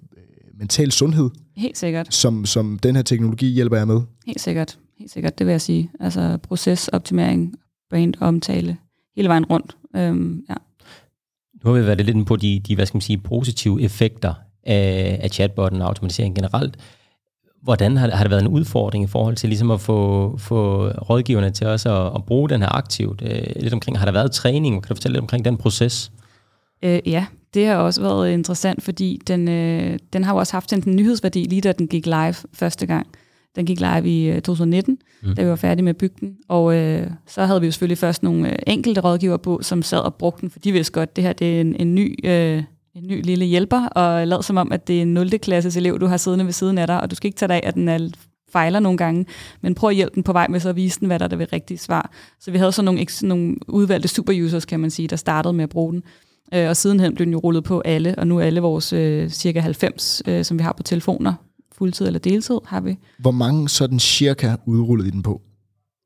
mental 0.60 0.92
sundhed. 0.92 1.30
Helt 1.58 1.78
sikkert. 1.78 2.14
Som, 2.14 2.46
som 2.46 2.80
den 2.80 2.96
her 2.96 3.04
teknologi 3.04 3.48
hjælper 3.48 3.78
jer 3.78 3.86
med. 3.86 4.02
Helt 4.26 4.42
sikkert. 4.42 4.80
Helt 5.00 5.12
sikkert, 5.12 5.40
det 5.40 5.46
vil 5.46 5.52
jeg 5.52 5.62
sige. 5.62 5.92
Altså 6.00 6.38
procesoptimering, 6.44 7.56
brand 7.90 8.14
omtale, 8.20 8.78
hele 9.16 9.30
vejen 9.30 9.46
rundt. 9.46 9.78
Øhm, 9.96 10.44
ja. 10.50 10.56
Nu 11.64 11.72
har 11.72 11.80
vi 11.80 11.86
været 11.86 11.98
lidt 11.98 12.10
inde 12.10 12.26
på 12.26 12.36
de, 12.36 12.60
de 12.60 12.76
hvad 12.76 12.86
skal 12.86 12.96
man 12.96 13.02
sige, 13.02 13.18
positive 13.18 13.82
effekter 13.82 14.34
af, 14.64 15.20
af 15.24 15.30
chatbotten 15.30 15.82
og 15.82 15.88
automatisering 15.88 16.36
generelt. 16.36 16.78
Hvordan 17.62 17.98
har, 17.98 18.10
har 18.10 18.24
det 18.24 18.32
været 18.32 18.42
en 18.42 18.48
udfordring 18.48 19.04
i 19.04 19.08
forhold 19.08 19.36
til 19.36 19.50
ligesom 19.50 19.72
at 19.72 19.82
få, 19.82 20.38
få 20.38 20.88
rådgiverne 20.88 21.52
til 21.52 21.68
også 21.68 21.96
at, 21.96 22.16
at 22.16 22.26
bruge 22.26 22.50
den 22.50 22.62
her 22.62 22.76
aktivt? 22.76 23.22
Øh, 23.26 23.44
lidt 23.56 23.74
omkring, 23.74 24.00
har 24.00 24.06
der 24.06 24.12
været 24.12 24.32
træning? 24.32 24.84
Kan 24.84 24.90
du 24.90 24.96
fortælle 24.96 25.14
lidt 25.14 25.22
omkring 25.22 25.46
den 25.46 25.58
proces? 25.58 26.12
Øh, 26.84 27.00
ja, 27.06 27.26
det 27.54 27.68
har 27.68 27.76
også 27.76 28.02
været 28.02 28.32
interessant, 28.32 28.84
fordi 28.84 29.22
den, 29.28 29.48
øh, 29.48 30.00
den 30.14 30.24
har 30.24 30.34
jo 30.34 30.40
også 30.40 30.54
haft 30.54 30.74
en 30.74 30.84
nyhedsværdi, 30.86 31.44
lige 31.44 31.62
da 31.62 31.72
den 31.72 31.88
gik 31.88 32.06
live 32.06 32.36
første 32.54 32.86
gang. 32.86 33.08
Den 33.56 33.66
gik 33.66 33.80
live 33.80 34.08
i 34.08 34.42
2019, 34.42 34.98
øh, 35.24 35.30
mm. 35.30 35.36
da 35.36 35.44
vi 35.44 35.50
var 35.50 35.56
færdige 35.56 35.86
med 35.86 35.94
bygden. 35.94 36.38
Og 36.48 36.76
øh, 36.76 37.08
så 37.28 37.46
havde 37.46 37.62
vi 37.62 37.68
jo 37.68 37.72
selvfølgelig 37.72 37.98
først 37.98 38.24
nogle 38.24 38.50
øh, 38.50 38.60
enkelte 38.68 39.02
rådgiver 39.02 39.38
på, 39.38 39.60
som 39.62 39.82
sad 39.82 40.00
og 40.00 40.16
brugte 40.16 40.42
den, 40.42 40.50
for 40.50 40.60
de 40.60 40.72
vidste 40.72 40.94
godt, 40.94 41.10
at 41.10 41.16
det 41.16 41.24
her 41.24 41.34
det 41.34 41.58
er 41.58 41.62
en, 41.62 41.76
en 41.76 41.96
ny... 41.96 42.16
Øh, 42.24 42.64
en 42.96 43.08
ny 43.08 43.24
lille 43.24 43.46
hjælper, 43.46 43.86
og 43.86 44.28
lad 44.28 44.44
som 44.44 44.58
om, 44.58 44.72
at 44.72 44.88
det 44.88 44.98
er 44.98 45.02
en 45.02 45.14
0. 45.14 45.30
klasses 45.30 45.78
elev, 45.78 46.00
du 46.00 46.06
har 46.06 46.18
siddende 46.18 46.46
ved 46.46 46.54
siden 46.54 46.78
af 46.78 46.88
dig, 46.88 47.02
og 47.02 47.12
du 47.12 47.16
skal 47.16 47.28
ikke 47.28 47.38
tage 47.38 47.48
dig 47.48 47.56
af, 47.56 47.68
at 47.68 47.76
den 47.76 47.88
er 47.88 48.10
fejler 48.52 48.80
nogle 48.80 48.98
gange, 48.98 49.26
men 49.62 49.76
prøv 49.76 49.90
at 49.90 49.96
hjælpe 49.96 50.16
den 50.16 50.24
på 50.24 50.34
vej 50.34 50.48
med 50.48 50.60
så 50.60 50.70
at 50.70 50.76
vise 50.76 51.00
den, 51.00 51.08
hvad 51.08 51.20
der 51.20 51.26
er 51.26 51.30
det 51.30 51.54
rigtige 51.54 51.78
svar. 51.78 52.12
Så 52.40 52.52
vi 52.52 52.58
havde 52.58 52.72
så 52.72 52.82
nogle, 52.82 53.06
nogle 53.22 53.56
udvalgte 53.68 54.08
superusers, 54.08 54.66
kan 54.66 54.80
man 54.80 54.92
sige, 54.92 55.08
der 55.08 55.16
startede 55.16 55.54
med 55.54 55.64
at 55.64 55.70
bruge 55.70 55.94
den. 55.94 56.04
Øh, 56.54 56.70
og 56.70 56.78
sidenhen 56.78 57.16
blev 57.16 57.26
den 57.26 57.34
jo 57.34 57.40
rullet 57.40 57.64
på 57.64 57.80
alle, 57.80 58.16
og 58.18 58.28
nu 58.28 58.38
er 58.40 58.44
alle 58.44 58.62
vores 58.62 58.94
øh, 58.94 59.30
cirka 59.30 59.60
90, 59.60 60.22
øh, 60.28 60.46
som 60.46 60.60
vi 60.60 60.64
har 60.64 60.74
på 60.74 60.84
telefoner, 60.84 61.34
fuldtid 61.78 62.08
eller 62.08 62.20
deltid, 62.20 62.60
har 62.66 62.82
vi. 62.82 62.98
Hvor 63.20 63.32
mange 63.32 63.70
sådan 63.70 64.00
cirka 64.00 64.56
udrullede 64.66 65.08
I 65.08 65.12
den 65.12 65.24
på? 65.24 65.42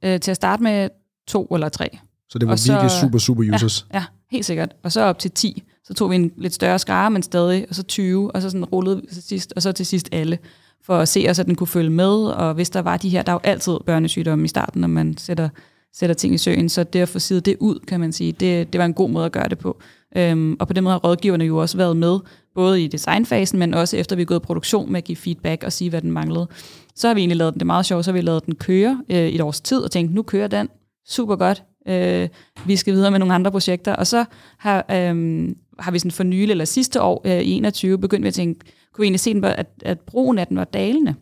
Øh, 0.05 0.19
til 0.19 0.31
at 0.31 0.37
starte 0.37 0.63
med 0.63 0.89
to 1.27 1.45
eller 1.45 1.69
tre. 1.69 1.97
Så 2.29 2.39
det 2.39 2.47
var 2.47 2.53
og 2.53 2.59
virkelig 2.67 2.91
så, 2.91 2.99
super, 2.99 3.19
super 3.19 3.53
users? 3.53 3.85
Ja, 3.93 3.97
ja, 3.97 4.05
helt 4.31 4.45
sikkert. 4.45 4.75
Og 4.83 4.91
så 4.91 5.01
op 5.01 5.19
til 5.19 5.31
10. 5.31 5.63
Så 5.83 5.93
tog 5.93 6.09
vi 6.09 6.15
en 6.15 6.31
lidt 6.37 6.53
større 6.53 6.79
skare, 6.79 7.11
men 7.11 7.23
stadig, 7.23 7.65
og 7.69 7.75
så 7.75 7.83
20, 7.83 8.35
og 8.35 8.41
så 8.41 8.49
sådan 8.49 8.65
rullede 8.65 9.01
vi 9.01 9.07
til 9.13 9.23
sidst, 9.23 9.53
og 9.55 9.61
så 9.61 9.71
til 9.71 9.85
sidst 9.85 10.09
alle, 10.11 10.39
for 10.83 10.97
at 10.97 11.07
se 11.07 11.25
os, 11.29 11.39
at 11.39 11.45
den 11.45 11.55
kunne 11.55 11.67
følge 11.67 11.89
med, 11.89 12.25
og 12.25 12.53
hvis 12.53 12.69
der 12.69 12.81
var 12.81 12.97
de 12.97 13.09
her, 13.09 13.21
der 13.21 13.31
er 13.31 13.35
jo 13.35 13.39
altid 13.43 13.77
børnesygdomme 13.85 14.45
i 14.45 14.47
starten, 14.47 14.81
når 14.81 14.87
man 14.87 15.17
sætter, 15.17 15.49
sætter 15.93 16.13
ting 16.13 16.33
i 16.33 16.37
søen, 16.37 16.69
så 16.69 16.83
det 16.83 16.99
at 16.99 17.09
få 17.09 17.19
sidet 17.19 17.45
det 17.45 17.57
ud, 17.59 17.79
kan 17.87 17.99
man 17.99 18.11
sige, 18.11 18.31
det, 18.31 18.73
det 18.73 18.79
var 18.79 18.85
en 18.85 18.93
god 18.93 19.09
måde 19.09 19.25
at 19.25 19.31
gøre 19.31 19.49
det 19.49 19.57
på. 19.57 19.81
Øhm, 20.17 20.57
og 20.59 20.67
på 20.67 20.73
den 20.73 20.83
måde 20.83 20.91
har 20.91 20.99
rådgiverne 20.99 21.45
jo 21.45 21.57
også 21.57 21.77
været 21.77 21.97
med, 21.97 22.19
både 22.55 22.83
i 22.83 22.87
designfasen, 22.87 23.59
men 23.59 23.73
også 23.73 23.97
efter 23.97 24.15
vi 24.15 24.21
er 24.21 24.25
gået 24.25 24.39
i 24.39 24.45
produktion 24.45 24.91
med 24.91 24.97
at 24.97 25.03
give 25.03 25.15
feedback 25.15 25.63
og 25.63 25.73
sige, 25.73 25.89
hvad 25.89 26.01
den 26.01 26.11
manglede. 26.11 26.47
Så 26.95 27.07
har 27.07 27.13
vi 27.13 27.21
egentlig 27.21 27.37
lavet 27.37 27.53
den, 27.53 27.59
det 27.59 27.67
meget 27.67 27.85
sjovt, 27.85 28.05
så 28.05 28.11
har 28.11 28.13
vi 28.13 28.21
lavet 28.21 28.45
den 28.45 28.55
køre 28.55 29.03
øh, 29.09 29.17
i 29.17 29.35
et 29.35 29.41
års 29.41 29.61
tid, 29.61 29.79
og 29.81 29.91
tænkt, 29.91 30.13
nu 30.13 30.21
kører 30.21 30.47
den 30.47 30.69
super 31.07 31.35
godt. 31.35 31.63
Øh, 31.87 32.29
vi 32.65 32.75
skal 32.75 32.93
videre 32.93 33.11
med 33.11 33.19
nogle 33.19 33.33
andre 33.33 33.51
projekter. 33.51 33.95
Og 33.95 34.07
så 34.07 34.25
har, 34.57 34.85
øh, 34.91 35.49
har 35.79 35.91
vi 35.91 35.99
sådan 35.99 36.11
for 36.11 36.23
nylig, 36.23 36.51
eller 36.51 36.65
sidste 36.65 37.01
år 37.01 37.21
øh, 37.25 37.41
i 37.41 37.51
21, 37.51 37.97
begyndt 37.97 38.23
vi 38.23 38.27
at 38.27 38.33
tænke, 38.33 38.59
kunne 38.93 39.01
vi 39.01 39.05
egentlig 39.05 39.19
se, 39.19 39.33
den, 39.33 39.43
at, 39.43 39.67
at 39.81 39.99
brugen 39.99 40.39
af 40.39 40.47
den 40.47 40.57
var 40.57 40.63
dalende. 40.63 41.15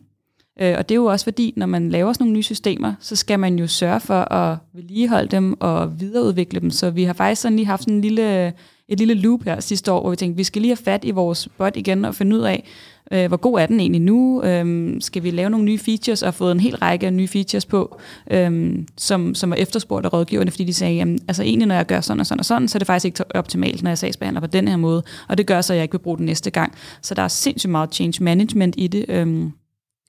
Øh, 0.60 0.74
og 0.78 0.88
det 0.88 0.94
er 0.94 0.96
jo 0.96 1.04
også 1.04 1.24
fordi, 1.24 1.54
når 1.56 1.66
man 1.66 1.90
laver 1.90 2.12
sådan 2.12 2.24
nogle 2.24 2.34
nye 2.34 2.42
systemer, 2.42 2.94
så 3.00 3.16
skal 3.16 3.38
man 3.38 3.58
jo 3.58 3.66
sørge 3.66 4.00
for 4.00 4.32
at 4.32 4.58
vedligeholde 4.74 5.28
dem 5.28 5.60
og 5.60 6.00
videreudvikle 6.00 6.60
dem. 6.60 6.70
Så 6.70 6.90
vi 6.90 7.04
har 7.04 7.12
faktisk 7.12 7.42
sådan 7.42 7.56
lige 7.56 7.66
haft 7.66 7.88
en 7.88 8.00
lille 8.00 8.52
et 8.88 8.98
lille 8.98 9.14
loop 9.14 9.44
her 9.44 9.60
sidste 9.60 9.92
år, 9.92 10.00
hvor 10.00 10.10
vi 10.10 10.16
tænkte, 10.16 10.36
vi 10.36 10.44
skal 10.44 10.62
lige 10.62 10.70
have 10.70 10.84
fat 10.84 11.04
i 11.04 11.10
vores 11.10 11.48
bot 11.58 11.76
igen 11.76 12.04
og 12.04 12.14
finde 12.14 12.36
ud 12.36 12.42
af, 12.42 12.64
øh, 13.12 13.28
hvor 13.28 13.36
god 13.36 13.60
er 13.60 13.66
den 13.66 13.80
egentlig 13.80 14.02
nu? 14.02 14.42
Øh, 14.42 14.94
skal 15.00 15.22
vi 15.22 15.30
lave 15.30 15.50
nogle 15.50 15.66
nye 15.66 15.78
features 15.78 16.22
og 16.22 16.34
fået 16.34 16.52
en 16.52 16.60
hel 16.60 16.76
række 16.76 17.06
af 17.06 17.12
nye 17.12 17.28
features 17.28 17.66
på, 17.66 17.98
øh, 18.30 18.78
som, 18.98 19.34
som 19.34 19.52
er 19.52 19.56
efterspurgt 19.56 20.06
af 20.06 20.12
rådgiverne, 20.12 20.50
fordi 20.50 20.64
de 20.64 20.74
sagde, 20.74 20.94
jamen, 20.94 21.20
altså 21.28 21.42
egentlig 21.42 21.68
når 21.68 21.74
jeg 21.74 21.86
gør 21.86 22.00
sådan 22.00 22.20
og 22.20 22.26
sådan 22.26 22.38
og 22.38 22.44
sådan, 22.44 22.68
så 22.68 22.76
er 22.76 22.80
det 22.80 22.86
faktisk 22.86 23.04
ikke 23.04 23.36
optimalt, 23.36 23.82
når 23.82 23.90
jeg 23.90 23.98
sagsbehandler 23.98 24.40
på 24.40 24.46
den 24.46 24.68
her 24.68 24.76
måde, 24.76 25.02
og 25.28 25.38
det 25.38 25.46
gør 25.46 25.60
så, 25.60 25.72
at 25.72 25.76
jeg 25.76 25.82
ikke 25.82 25.92
vil 25.92 25.98
bruge 25.98 26.18
den 26.18 26.26
næste 26.26 26.50
gang. 26.50 26.72
Så 27.02 27.14
der 27.14 27.22
er 27.22 27.28
sindssygt 27.28 27.70
meget 27.70 27.94
change 27.94 28.24
management 28.24 28.74
i 28.78 28.86
det, 28.86 29.04
øh, 29.08 29.50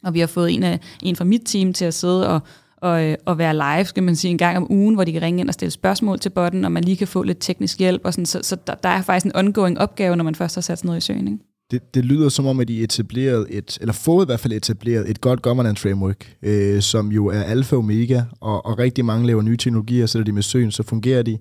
og 0.04 0.14
vi 0.14 0.20
har 0.20 0.28
fået 0.28 0.52
en, 0.52 0.64
af, 0.64 0.80
en 1.04 1.16
fra 1.16 1.26
mit 1.26 1.42
team 1.46 1.74
til 1.74 1.86
at 1.86 1.94
sidde 1.94 2.30
og 2.30 2.42
og, 2.84 3.04
øh, 3.04 3.16
og 3.26 3.38
være 3.38 3.54
live, 3.54 3.86
skal 3.86 4.04
man 4.04 4.16
sige, 4.16 4.32
en 4.32 4.38
gang 4.38 4.58
om 4.58 4.72
ugen, 4.72 4.96
hvor 4.96 5.04
de 5.04 5.12
kan 5.12 5.22
ringe 5.22 5.40
ind 5.40 5.48
og 5.48 5.54
stille 5.54 5.72
spørgsmål 5.72 6.20
til 6.20 6.30
botten, 6.30 6.66
og 6.66 6.72
man 6.72 6.84
lige 6.84 6.98
kan 6.98 7.08
få 7.08 7.24
lidt 7.24 7.38
teknisk 7.42 7.80
hjælp. 7.80 8.02
Og 8.06 8.14
sådan, 8.14 8.26
så 8.26 8.40
så 8.44 8.58
der, 8.68 8.76
der 8.76 8.90
er 8.90 9.02
faktisk 9.02 9.26
en 9.26 9.36
ongoing 9.36 9.80
opgave, 9.80 10.16
når 10.16 10.24
man 10.24 10.36
først 10.36 10.56
har 10.56 10.62
sat 10.62 10.78
sådan 10.78 10.88
noget 10.88 11.04
i 11.04 11.06
søgning. 11.06 11.42
Det, 11.72 11.94
det 11.94 12.06
lyder 12.06 12.30
som 12.30 12.46
om, 12.46 12.60
at 12.60 12.70
I 12.70 12.84
etableret 12.84 13.48
et, 13.50 13.78
eller 13.82 13.94
fået 13.94 14.26
i 14.26 14.28
hvert 14.28 14.40
fald 14.40 14.54
etableret 14.54 15.10
et 15.10 15.22
godt 15.22 15.42
governance 15.42 15.82
framework, 15.82 16.36
øh, 16.42 16.82
som 16.82 17.12
jo 17.12 17.28
er 17.28 17.44
alfa 17.44 17.76
og 17.76 17.80
omega, 17.80 18.22
og, 18.42 18.66
og 18.66 18.80
rigtig 18.80 19.06
mange 19.06 19.28
laver 19.28 19.42
nye 19.42 19.58
teknologier, 19.58 20.06
sætter 20.06 20.24
de 20.24 20.32
med 20.32 20.42
søen, 20.42 20.72
så 20.72 20.84
fungerer 20.84 21.24
de, 21.24 21.38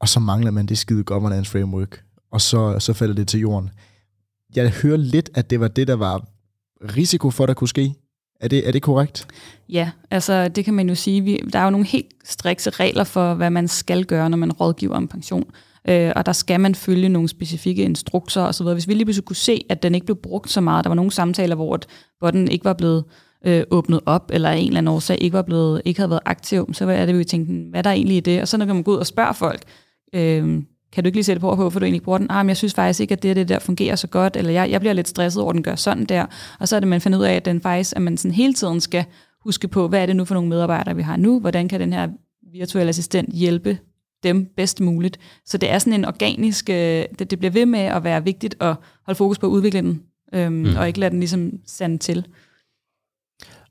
og 0.00 0.08
så 0.08 0.20
mangler 0.20 0.50
man 0.50 0.66
det 0.66 0.78
skide 0.78 1.04
governance 1.04 1.50
framework, 1.50 2.02
og 2.32 2.40
så, 2.40 2.76
så 2.78 2.92
falder 2.92 3.14
det 3.14 3.28
til 3.28 3.40
jorden. 3.40 3.70
Jeg 4.56 4.70
hører 4.70 4.96
lidt, 4.96 5.30
at 5.34 5.50
det 5.50 5.60
var 5.60 5.68
det, 5.68 5.88
der 5.88 5.96
var 5.96 6.24
risiko 6.96 7.30
for, 7.30 7.46
der 7.46 7.54
kunne 7.54 7.68
ske. 7.68 7.94
Er 8.40 8.48
det, 8.48 8.68
er 8.68 8.72
det 8.72 8.82
korrekt? 8.82 9.26
Ja, 9.68 9.90
altså 10.10 10.48
det 10.48 10.64
kan 10.64 10.74
man 10.74 10.88
jo 10.88 10.94
sige. 10.94 11.20
Vi, 11.20 11.40
der 11.52 11.58
er 11.58 11.64
jo 11.64 11.70
nogle 11.70 11.86
helt 11.86 12.06
strikse 12.24 12.70
regler 12.70 13.04
for, 13.04 13.34
hvad 13.34 13.50
man 13.50 13.68
skal 13.68 14.04
gøre, 14.04 14.30
når 14.30 14.36
man 14.36 14.52
rådgiver 14.52 14.96
om 14.96 15.08
pension. 15.08 15.44
Øh, 15.88 16.12
og 16.16 16.26
der 16.26 16.32
skal 16.32 16.60
man 16.60 16.74
følge 16.74 17.08
nogle 17.08 17.28
specifikke 17.28 17.82
instrukser 17.82 18.42
osv. 18.42 18.66
Hvis 18.66 18.88
vi 18.88 18.94
lige 18.94 19.04
pludselig 19.04 19.24
kunne 19.24 19.36
se, 19.36 19.64
at 19.68 19.82
den 19.82 19.94
ikke 19.94 20.06
blev 20.06 20.16
brugt 20.16 20.50
så 20.50 20.60
meget, 20.60 20.84
der 20.84 20.90
var 20.90 20.94
nogle 20.94 21.10
samtaler, 21.10 21.54
hvor 21.54 21.78
hvor 22.18 22.30
den 22.30 22.48
ikke 22.48 22.64
var 22.64 22.72
blevet 22.72 23.04
øh, 23.46 23.64
åbnet 23.70 24.00
op, 24.06 24.30
eller 24.32 24.50
en 24.50 24.66
eller 24.66 24.78
anden 24.78 24.94
årsag 24.94 25.18
ikke, 25.20 25.34
var 25.34 25.42
blevet, 25.42 25.82
ikke 25.84 26.00
havde 26.00 26.10
været 26.10 26.22
aktiv, 26.24 26.74
så 26.74 26.88
er 26.88 27.06
det, 27.06 27.18
vi 27.18 27.24
tænkte, 27.24 27.52
hmm, 27.52 27.62
hvad 27.62 27.80
er 27.80 27.82
der 27.82 27.90
egentlig 27.90 28.16
i 28.16 28.20
det? 28.20 28.40
Og 28.40 28.48
så 28.48 28.56
når 28.56 28.66
man 28.66 28.82
går 28.82 28.92
ud 28.92 28.96
og 28.96 29.06
spørger 29.06 29.32
folk, 29.32 29.62
øh, 30.14 30.62
kan 30.94 31.04
du 31.04 31.08
ikke 31.08 31.16
lige 31.16 31.24
sætte 31.24 31.40
på, 31.40 31.54
hvorfor 31.54 31.78
du 31.78 31.84
egentlig 31.84 32.02
bruger 32.02 32.18
den? 32.18 32.26
Ah, 32.30 32.44
men 32.44 32.48
jeg 32.48 32.56
synes 32.56 32.74
faktisk 32.74 33.00
ikke, 33.00 33.12
at 33.12 33.22
det, 33.22 33.36
det 33.36 33.48
der 33.48 33.58
fungerer 33.58 33.96
så 33.96 34.06
godt, 34.06 34.36
eller 34.36 34.52
jeg, 34.52 34.70
jeg 34.70 34.80
bliver 34.80 34.92
lidt 34.92 35.08
stresset 35.08 35.42
over, 35.42 35.50
at 35.50 35.54
den 35.54 35.62
gør 35.62 35.74
sådan 35.74 36.04
der. 36.04 36.26
Og 36.60 36.68
så 36.68 36.76
er 36.76 36.80
det, 36.80 36.88
man 36.88 37.00
finder 37.00 37.18
ud 37.18 37.24
af, 37.24 37.34
at 37.34 37.44
den 37.44 37.60
faktisk, 37.60 37.96
at 37.96 38.02
man 38.02 38.16
sådan 38.16 38.34
hele 38.34 38.54
tiden 38.54 38.80
skal 38.80 39.04
huske 39.40 39.68
på, 39.68 39.88
hvad 39.88 40.02
er 40.02 40.06
det 40.06 40.16
nu 40.16 40.24
for 40.24 40.34
nogle 40.34 40.48
medarbejdere, 40.48 40.96
vi 40.96 41.02
har 41.02 41.16
nu? 41.16 41.40
Hvordan 41.40 41.68
kan 41.68 41.80
den 41.80 41.92
her 41.92 42.08
virtuelle 42.52 42.88
assistent 42.88 43.34
hjælpe 43.34 43.78
dem 44.22 44.46
bedst 44.56 44.80
muligt? 44.80 45.18
Så 45.46 45.58
det 45.58 45.70
er 45.70 45.78
sådan 45.78 45.92
en 45.92 46.04
organisk, 46.04 46.70
øh, 46.70 47.04
det, 47.18 47.30
det 47.30 47.38
bliver 47.38 47.52
ved 47.52 47.66
med 47.66 47.80
at 47.80 48.04
være 48.04 48.24
vigtigt 48.24 48.56
at 48.60 48.76
holde 49.06 49.18
fokus 49.18 49.38
på 49.38 49.46
at 49.46 49.50
udvikle 49.50 49.80
den, 49.80 50.02
øhm, 50.34 50.52
mm. 50.52 50.76
og 50.78 50.86
ikke 50.86 51.00
lade 51.00 51.10
den 51.10 51.20
ligesom 51.20 51.52
sande 51.66 51.98
til. 51.98 52.26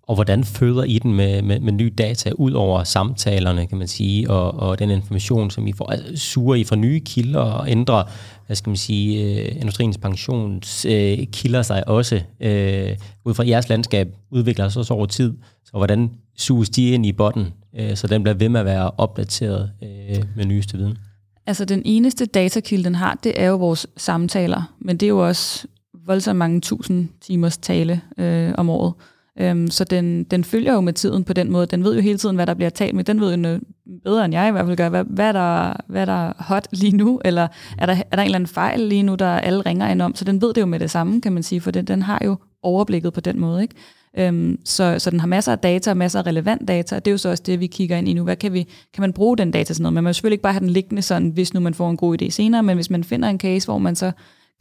Og 0.07 0.15
hvordan 0.15 0.43
føder 0.43 0.83
I 0.83 0.99
den 0.99 1.13
med, 1.13 1.41
med, 1.41 1.59
med 1.59 1.73
ny 1.73 1.93
data, 1.97 2.31
ud 2.31 2.51
over 2.51 2.83
samtalerne, 2.83 3.67
kan 3.67 3.77
man 3.77 3.87
sige, 3.87 4.29
og, 4.29 4.53
og 4.53 4.79
den 4.79 4.89
information, 4.89 5.51
som 5.51 5.67
I 5.67 5.73
får, 5.73 5.85
altså, 5.85 6.17
suger 6.17 6.55
I 6.55 6.63
fra 6.63 6.75
nye 6.75 6.99
kilder 6.99 7.39
og 7.39 7.69
ændrer, 7.71 8.03
hvad 8.45 8.55
skal 8.55 8.69
man 8.69 8.77
sige, 8.77 9.23
øh, 9.23 9.61
industriens 9.61 9.97
pensionskilder 9.97 11.21
øh, 11.21 11.27
kilder 11.27 11.61
sig 11.61 11.87
også, 11.87 12.21
øh, 12.39 12.97
ud 13.25 13.33
fra 13.33 13.47
jeres 13.47 13.69
landskab, 13.69 14.15
udvikler 14.31 14.69
sig 14.69 14.79
også 14.79 14.93
over 14.93 15.05
tid. 15.05 15.33
Så 15.65 15.71
hvordan 15.71 16.11
suges 16.37 16.69
de 16.69 16.89
ind 16.89 17.05
i 17.05 17.11
botten, 17.11 17.53
øh, 17.79 17.95
så 17.95 18.07
den 18.07 18.23
bliver 18.23 18.35
ved 18.35 18.49
med 18.49 18.59
at 18.59 18.65
være 18.65 18.91
opdateret 18.97 19.71
øh, 19.83 20.23
med 20.35 20.45
nyeste 20.45 20.77
viden? 20.77 20.97
Altså 21.45 21.65
den 21.65 21.81
eneste 21.85 22.25
datakilde, 22.25 22.83
den 22.83 22.95
har, 22.95 23.19
det 23.23 23.41
er 23.41 23.47
jo 23.47 23.55
vores 23.55 23.87
samtaler, 23.97 24.73
men 24.79 24.97
det 24.97 25.05
er 25.05 25.09
jo 25.09 25.27
også 25.27 25.67
voldsomt 26.05 26.37
mange 26.37 26.61
tusind 26.61 27.09
timers 27.21 27.57
tale 27.57 28.01
øh, 28.17 28.51
om 28.57 28.69
året. 28.69 28.93
Øhm, 29.39 29.67
så 29.67 29.83
den, 29.83 30.23
den 30.23 30.43
følger 30.43 30.73
jo 30.73 30.81
med 30.81 30.93
tiden 30.93 31.23
på 31.23 31.33
den 31.33 31.51
måde. 31.51 31.65
Den 31.65 31.83
ved 31.83 31.95
jo 31.95 32.01
hele 32.01 32.17
tiden, 32.17 32.35
hvad 32.35 32.47
der 32.47 32.53
bliver 32.53 32.69
talt 32.69 32.95
med. 32.95 33.03
Den 33.03 33.21
ved 33.21 33.31
jo 33.31 33.37
noget 33.37 33.61
bedre, 34.03 34.25
end 34.25 34.33
jeg 34.33 34.47
i 34.47 34.51
hvert 34.51 34.65
fald 34.65 34.77
gør. 34.77 34.89
Hvad, 34.89 35.03
hvad, 35.03 35.27
er 35.27 35.31
der, 35.31 35.73
hvad 35.87 36.01
er 36.01 36.05
der 36.05 36.33
hot 36.37 36.67
lige 36.71 36.97
nu? 36.97 37.21
Eller 37.25 37.47
er 37.77 37.85
der, 37.85 37.93
er 38.11 38.15
der 38.15 38.21
en 38.21 38.25
eller 38.25 38.35
anden 38.35 38.47
fejl 38.47 38.79
lige 38.79 39.03
nu, 39.03 39.15
der 39.15 39.27
alle 39.27 39.61
ringer 39.61 39.89
ind 39.89 40.01
om? 40.01 40.15
Så 40.15 40.25
den 40.25 40.41
ved 40.41 40.53
det 40.53 40.61
jo 40.61 40.65
med 40.65 40.79
det 40.79 40.91
samme, 40.91 41.21
kan 41.21 41.33
man 41.33 41.43
sige, 41.43 41.61
for 41.61 41.71
den, 41.71 41.85
den 41.85 42.01
har 42.01 42.21
jo 42.25 42.37
overblikket 42.63 43.13
på 43.13 43.21
den 43.21 43.39
måde. 43.39 43.61
Ikke? 43.61 43.75
Øhm, 44.17 44.59
så, 44.65 44.99
så 44.99 45.09
den 45.09 45.19
har 45.19 45.27
masser 45.27 45.51
af 45.51 45.59
data 45.59 45.89
og 45.89 45.97
masser 45.97 46.19
af 46.19 46.25
relevant 46.25 46.67
data, 46.67 46.95
og 46.95 47.05
det 47.05 47.11
er 47.11 47.13
jo 47.13 47.17
så 47.17 47.29
også 47.29 47.43
det, 47.45 47.59
vi 47.59 47.67
kigger 47.67 47.97
ind 47.97 48.09
i 48.09 48.13
nu. 48.13 48.23
Hvad 48.23 48.35
kan, 48.35 48.53
vi, 48.53 48.67
kan 48.93 49.01
man 49.01 49.13
bruge 49.13 49.37
den 49.37 49.51
data 49.51 49.73
til 49.73 49.81
noget? 49.81 49.93
Man 49.93 50.03
må 50.03 50.13
selvfølgelig 50.13 50.35
ikke 50.35 50.43
bare 50.43 50.53
have 50.53 50.59
den 50.59 50.69
liggende 50.69 51.01
sådan, 51.01 51.29
hvis 51.29 51.53
nu 51.53 51.59
man 51.59 51.73
får 51.73 51.89
en 51.89 51.97
god 51.97 52.21
idé 52.21 52.29
senere, 52.29 52.63
men 52.63 52.75
hvis 52.75 52.89
man 52.89 53.03
finder 53.03 53.29
en 53.29 53.39
case, 53.39 53.67
hvor 53.67 53.77
man 53.77 53.95
så 53.95 54.11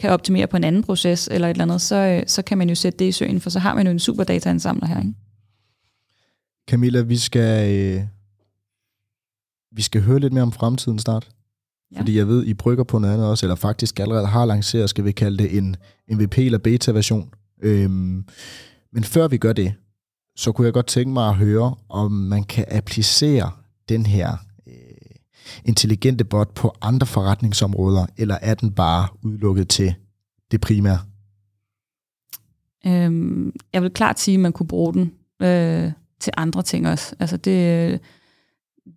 kan 0.03 0.11
optimere 0.11 0.47
på 0.47 0.57
en 0.57 0.65
anden 0.65 0.83
proces 0.83 1.29
eller 1.31 1.49
et 1.49 1.51
eller 1.51 1.65
andet, 1.65 1.81
så, 1.81 1.97
øh, 1.97 2.23
så 2.27 2.43
kan 2.43 2.59
man 2.59 2.69
jo 2.69 2.75
sætte 2.75 2.99
det 2.99 3.05
i 3.05 3.13
søen, 3.13 3.41
for 3.41 3.51
så 3.51 3.59
har 3.59 3.75
man 3.75 3.87
jo 3.87 3.91
en 3.91 3.99
super 3.99 4.25
dataansamler 4.25 4.87
her. 4.87 4.99
Ikke? 4.99 5.15
Camilla, 6.71 7.01
vi 7.01 7.17
skal, 7.17 7.75
øh, 7.75 8.03
vi 9.73 9.83
skal 9.83 10.03
høre 10.03 10.19
lidt 10.19 10.33
mere 10.33 10.43
om 10.43 10.53
fremtiden 10.53 10.99
snart. 10.99 11.31
Ja. 11.93 12.01
Fordi 12.01 12.19
jeg 12.19 12.29
ved, 12.29 12.45
I 12.45 12.55
brygger 12.55 12.85
på 12.85 12.99
noget 12.99 13.15
andet 13.15 13.29
også, 13.29 13.47
eller 13.47 13.55
faktisk 13.57 14.01
allerede 14.01 14.27
har 14.27 14.45
lanceret, 14.45 14.91
skal 14.91 15.05
vi 15.05 15.13
kalde 15.13 15.39
det 15.39 15.59
en 15.59 15.77
MVP 16.11 16.39
eller 16.39 16.59
beta-version. 16.59 17.35
Øhm, 17.63 18.25
men 18.93 19.05
før 19.05 19.29
vi 19.29 19.37
gør 19.37 19.53
det, 19.53 19.75
så 20.37 20.53
kunne 20.53 20.65
jeg 20.65 20.73
godt 20.73 20.87
tænke 20.87 21.13
mig 21.13 21.29
at 21.29 21.35
høre, 21.35 21.75
om 21.89 22.13
man 22.13 22.45
kan 22.45 22.65
applicere 22.71 23.51
den 23.89 24.07
her 24.07 24.37
intelligente 25.65 26.25
bot 26.25 26.55
på 26.55 26.75
andre 26.83 27.07
forretningsområder, 27.07 28.07
eller 28.17 28.39
er 28.43 28.55
den 28.55 28.73
bare 28.73 29.09
udelukket 29.23 29.69
til 29.69 29.95
det 30.51 30.61
primære? 30.61 30.99
Øhm, 32.87 33.53
jeg 33.73 33.83
vil 33.83 33.91
klart 33.91 34.21
sige, 34.21 34.35
at 34.35 34.41
man 34.41 34.53
kunne 34.53 34.67
bruge 34.67 34.95
den 34.95 35.13
øh, 35.43 35.93
til 36.21 36.33
andre 36.37 36.63
ting 36.63 36.89
også. 36.89 37.15
Altså 37.19 37.37
det, 37.37 38.01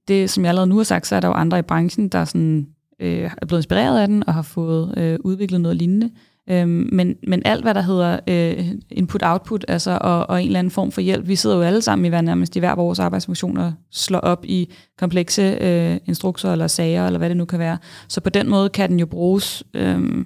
det, 0.07 0.29
som 0.29 0.43
jeg 0.43 0.49
allerede 0.49 0.69
nu 0.69 0.77
har 0.77 0.83
sagt, 0.83 1.07
så 1.07 1.15
er 1.15 1.19
der 1.19 1.27
jo 1.27 1.33
andre 1.33 1.59
i 1.59 1.61
branchen, 1.61 2.09
der 2.09 2.25
sådan 2.25 2.67
øh, 2.99 3.31
er 3.41 3.45
blevet 3.45 3.59
inspireret 3.59 4.01
af 4.01 4.07
den 4.07 4.27
og 4.27 4.33
har 4.33 4.41
fået 4.41 4.97
øh, 4.97 5.19
udviklet 5.23 5.61
noget 5.61 5.77
lignende. 5.77 6.11
Øhm, 6.49 6.89
men, 6.91 7.15
men 7.27 7.41
alt, 7.45 7.63
hvad 7.63 7.73
der 7.73 7.81
hedder 7.81 8.19
øh, 8.27 8.71
input-output, 8.91 9.63
altså, 9.67 9.97
og, 10.01 10.29
og 10.29 10.41
en 10.41 10.47
eller 10.47 10.59
anden 10.59 10.71
form 10.71 10.91
for 10.91 11.01
hjælp, 11.01 11.27
vi 11.27 11.35
sidder 11.35 11.55
jo 11.55 11.61
alle 11.61 11.81
sammen 11.81 12.05
i 12.05 12.09
hver 12.09 12.21
nærmest 12.21 12.55
i 12.55 12.59
hver 12.59 12.75
vores 12.75 12.99
arbejdsfunktion 12.99 13.57
og 13.57 13.73
slår 13.91 14.19
op 14.19 14.45
i 14.45 14.73
komplekse 14.97 15.57
øh, 15.61 15.97
instrukser 16.05 16.51
eller 16.51 16.67
sager, 16.67 17.05
eller 17.05 17.17
hvad 17.17 17.29
det 17.29 17.37
nu 17.37 17.45
kan 17.45 17.59
være. 17.59 17.77
Så 18.07 18.21
på 18.21 18.29
den 18.29 18.49
måde 18.49 18.69
kan 18.69 18.89
den 18.89 18.99
jo 18.99 19.05
bruges 19.05 19.63
øh, 19.73 20.25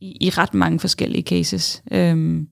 i, 0.00 0.16
i 0.20 0.30
ret 0.30 0.54
mange 0.54 0.80
forskellige 0.80 1.22
cases. 1.22 1.82
Øh, 1.92 2.42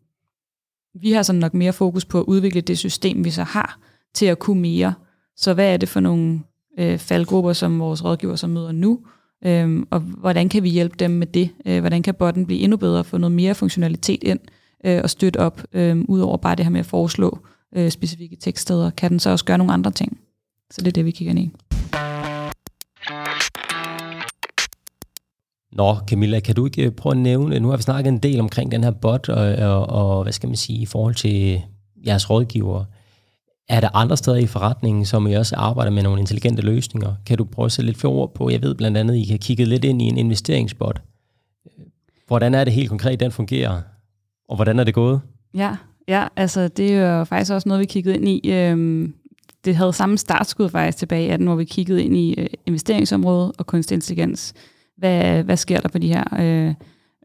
vi 1.00 1.12
har 1.12 1.22
sådan 1.22 1.40
nok 1.40 1.54
mere 1.54 1.72
fokus 1.72 2.04
på 2.04 2.20
at 2.20 2.24
udvikle 2.24 2.60
det 2.60 2.78
system, 2.78 3.24
vi 3.24 3.30
så 3.30 3.42
har, 3.42 3.78
til 4.14 4.26
at 4.26 4.38
kunne 4.38 4.60
mere. 4.60 4.94
Så 5.36 5.54
hvad 5.54 5.72
er 5.72 5.76
det 5.76 5.88
for 5.88 6.00
nogle 6.00 6.40
øh, 6.78 6.98
faldgrupper, 6.98 7.52
som 7.52 7.78
vores 7.78 8.04
rådgiver 8.04 8.36
så 8.36 8.46
møder 8.46 8.72
nu, 8.72 9.00
Øhm, 9.44 9.86
og 9.90 10.00
hvordan 10.00 10.48
kan 10.48 10.62
vi 10.62 10.68
hjælpe 10.68 10.96
dem 10.98 11.10
med 11.10 11.26
det? 11.26 11.50
Øh, 11.66 11.80
hvordan 11.80 12.02
kan 12.02 12.14
botten 12.14 12.46
blive 12.46 12.60
endnu 12.60 12.76
bedre, 12.76 13.04
få 13.04 13.18
noget 13.18 13.32
mere 13.32 13.54
funktionalitet 13.54 14.24
ind 14.24 14.40
øh, 14.84 15.00
og 15.02 15.10
støtte 15.10 15.40
op, 15.40 15.62
øh, 15.72 16.04
udover 16.08 16.36
bare 16.36 16.54
det 16.56 16.64
her 16.64 16.70
med 16.70 16.80
at 16.80 16.86
foreslå 16.86 17.38
øh, 17.76 17.90
specifikke 17.90 18.36
tekststeder? 18.36 18.90
Kan 18.90 19.10
den 19.10 19.18
så 19.18 19.30
også 19.30 19.44
gøre 19.44 19.58
nogle 19.58 19.72
andre 19.72 19.90
ting? 19.90 20.18
Så 20.70 20.80
det 20.80 20.88
er 20.88 20.92
det, 20.92 21.04
vi 21.04 21.10
kigger 21.10 21.30
ind 21.30 21.38
i. 21.38 21.50
Nå, 25.72 25.96
Camilla, 26.06 26.40
kan 26.40 26.54
du 26.54 26.64
ikke 26.64 26.82
øh, 26.82 26.92
prøve 26.92 27.10
at 27.10 27.18
nævne, 27.18 27.60
nu 27.60 27.68
har 27.68 27.76
vi 27.76 27.82
snakket 27.82 28.12
en 28.12 28.18
del 28.18 28.40
omkring 28.40 28.72
den 28.72 28.84
her 28.84 28.90
bot, 28.90 29.28
og, 29.28 29.54
og, 29.54 29.88
og 29.88 30.22
hvad 30.22 30.32
skal 30.32 30.48
man 30.48 30.56
sige, 30.56 30.78
i 30.78 30.86
forhold 30.86 31.14
til 31.14 31.62
jeres 32.06 32.30
rådgivere. 32.30 32.84
Er 33.68 33.80
der 33.80 33.96
andre 33.96 34.16
steder 34.16 34.36
i 34.36 34.46
forretningen, 34.46 35.04
som 35.04 35.26
I 35.26 35.34
også 35.34 35.56
arbejder 35.56 35.90
med 35.90 36.02
nogle 36.02 36.20
intelligente 36.20 36.62
løsninger? 36.62 37.14
Kan 37.26 37.38
du 37.38 37.44
prøve 37.44 37.66
at 37.66 37.72
sætte 37.72 37.86
lidt 37.86 37.98
flere 37.98 38.12
ord 38.12 38.34
på? 38.34 38.50
Jeg 38.50 38.62
ved 38.62 38.74
blandt 38.74 38.96
andet, 38.96 39.14
I 39.14 39.24
kan 39.24 39.38
kigge 39.38 39.64
lidt 39.64 39.84
ind 39.84 40.02
i 40.02 40.04
en 40.04 40.18
investeringsbot. 40.18 41.02
Hvordan 42.26 42.54
er 42.54 42.64
det 42.64 42.72
helt 42.72 42.88
konkret, 42.88 43.20
den 43.20 43.32
fungerer? 43.32 43.80
Og 44.48 44.56
hvordan 44.56 44.78
er 44.78 44.84
det 44.84 44.94
gået? 44.94 45.20
Ja, 45.54 45.76
ja 46.08 46.26
altså 46.36 46.68
det 46.68 46.94
er 46.94 47.18
jo 47.18 47.24
faktisk 47.24 47.52
også 47.52 47.68
noget, 47.68 47.80
vi 47.80 47.86
kiggede 47.86 48.16
ind 48.16 48.28
i. 48.28 48.50
Øhm, 48.52 49.14
det 49.64 49.76
havde 49.76 49.92
samme 49.92 50.18
startskud 50.18 50.68
faktisk 50.68 50.98
tilbage 50.98 51.26
i 51.26 51.28
18, 51.28 51.46
hvor 51.46 51.56
vi 51.56 51.64
kiggede 51.64 52.04
ind 52.04 52.16
i 52.16 52.34
øh, 52.40 52.46
investeringsområdet 52.66 53.52
og 53.58 53.66
kunstig 53.66 53.94
intelligens. 53.94 54.54
Hvad, 54.96 55.42
hvad 55.42 55.56
sker 55.56 55.80
der 55.80 55.88
på 55.88 55.98
de 55.98 56.08
her 56.08 56.24
øh, 56.38 56.74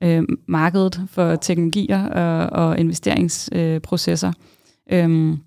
øh, 0.04 0.24
markedet 0.48 1.02
for 1.08 1.36
teknologier 1.36 2.08
og, 2.08 2.68
og 2.68 2.80
investeringsprocesser? 2.80 4.34
Øh, 4.92 5.38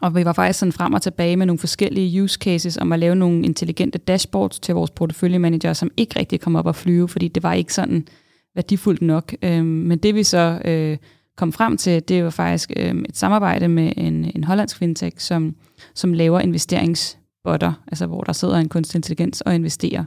og 0.00 0.14
vi 0.14 0.24
var 0.24 0.32
faktisk 0.32 0.58
sådan 0.58 0.72
frem 0.72 0.92
og 0.92 1.02
tilbage 1.02 1.36
med 1.36 1.46
nogle 1.46 1.58
forskellige 1.58 2.22
use 2.22 2.38
cases 2.38 2.76
om 2.76 2.92
at 2.92 2.98
lave 2.98 3.14
nogle 3.14 3.44
intelligente 3.44 3.98
dashboards 3.98 4.58
til 4.58 4.74
vores 4.74 4.90
porteføljemanager, 4.90 5.72
som 5.72 5.90
ikke 5.96 6.18
rigtig 6.18 6.40
kom 6.40 6.56
op 6.56 6.68
at 6.68 6.76
flyve, 6.76 7.08
fordi 7.08 7.28
det 7.28 7.42
var 7.42 7.52
ikke 7.52 7.74
sådan 7.74 8.06
værdifuldt 8.54 9.02
nok. 9.02 9.34
Øhm, 9.42 9.66
men 9.66 9.98
det 9.98 10.14
vi 10.14 10.22
så 10.22 10.60
øh, 10.64 10.96
kom 11.36 11.52
frem 11.52 11.76
til, 11.76 12.08
det 12.08 12.24
var 12.24 12.30
faktisk 12.30 12.72
øh, 12.76 12.94
et 13.08 13.16
samarbejde 13.16 13.68
med 13.68 13.92
en, 13.96 14.30
en 14.34 14.44
hollandsk 14.44 14.76
fintech, 14.76 15.16
som, 15.18 15.54
som 15.94 16.12
laver 16.12 16.40
investeringsbotter, 16.40 17.72
altså 17.86 18.06
hvor 18.06 18.20
der 18.20 18.32
sidder 18.32 18.56
en 18.56 18.68
kunstig 18.68 18.98
intelligens 18.98 19.40
og 19.40 19.54
investerer. 19.54 20.04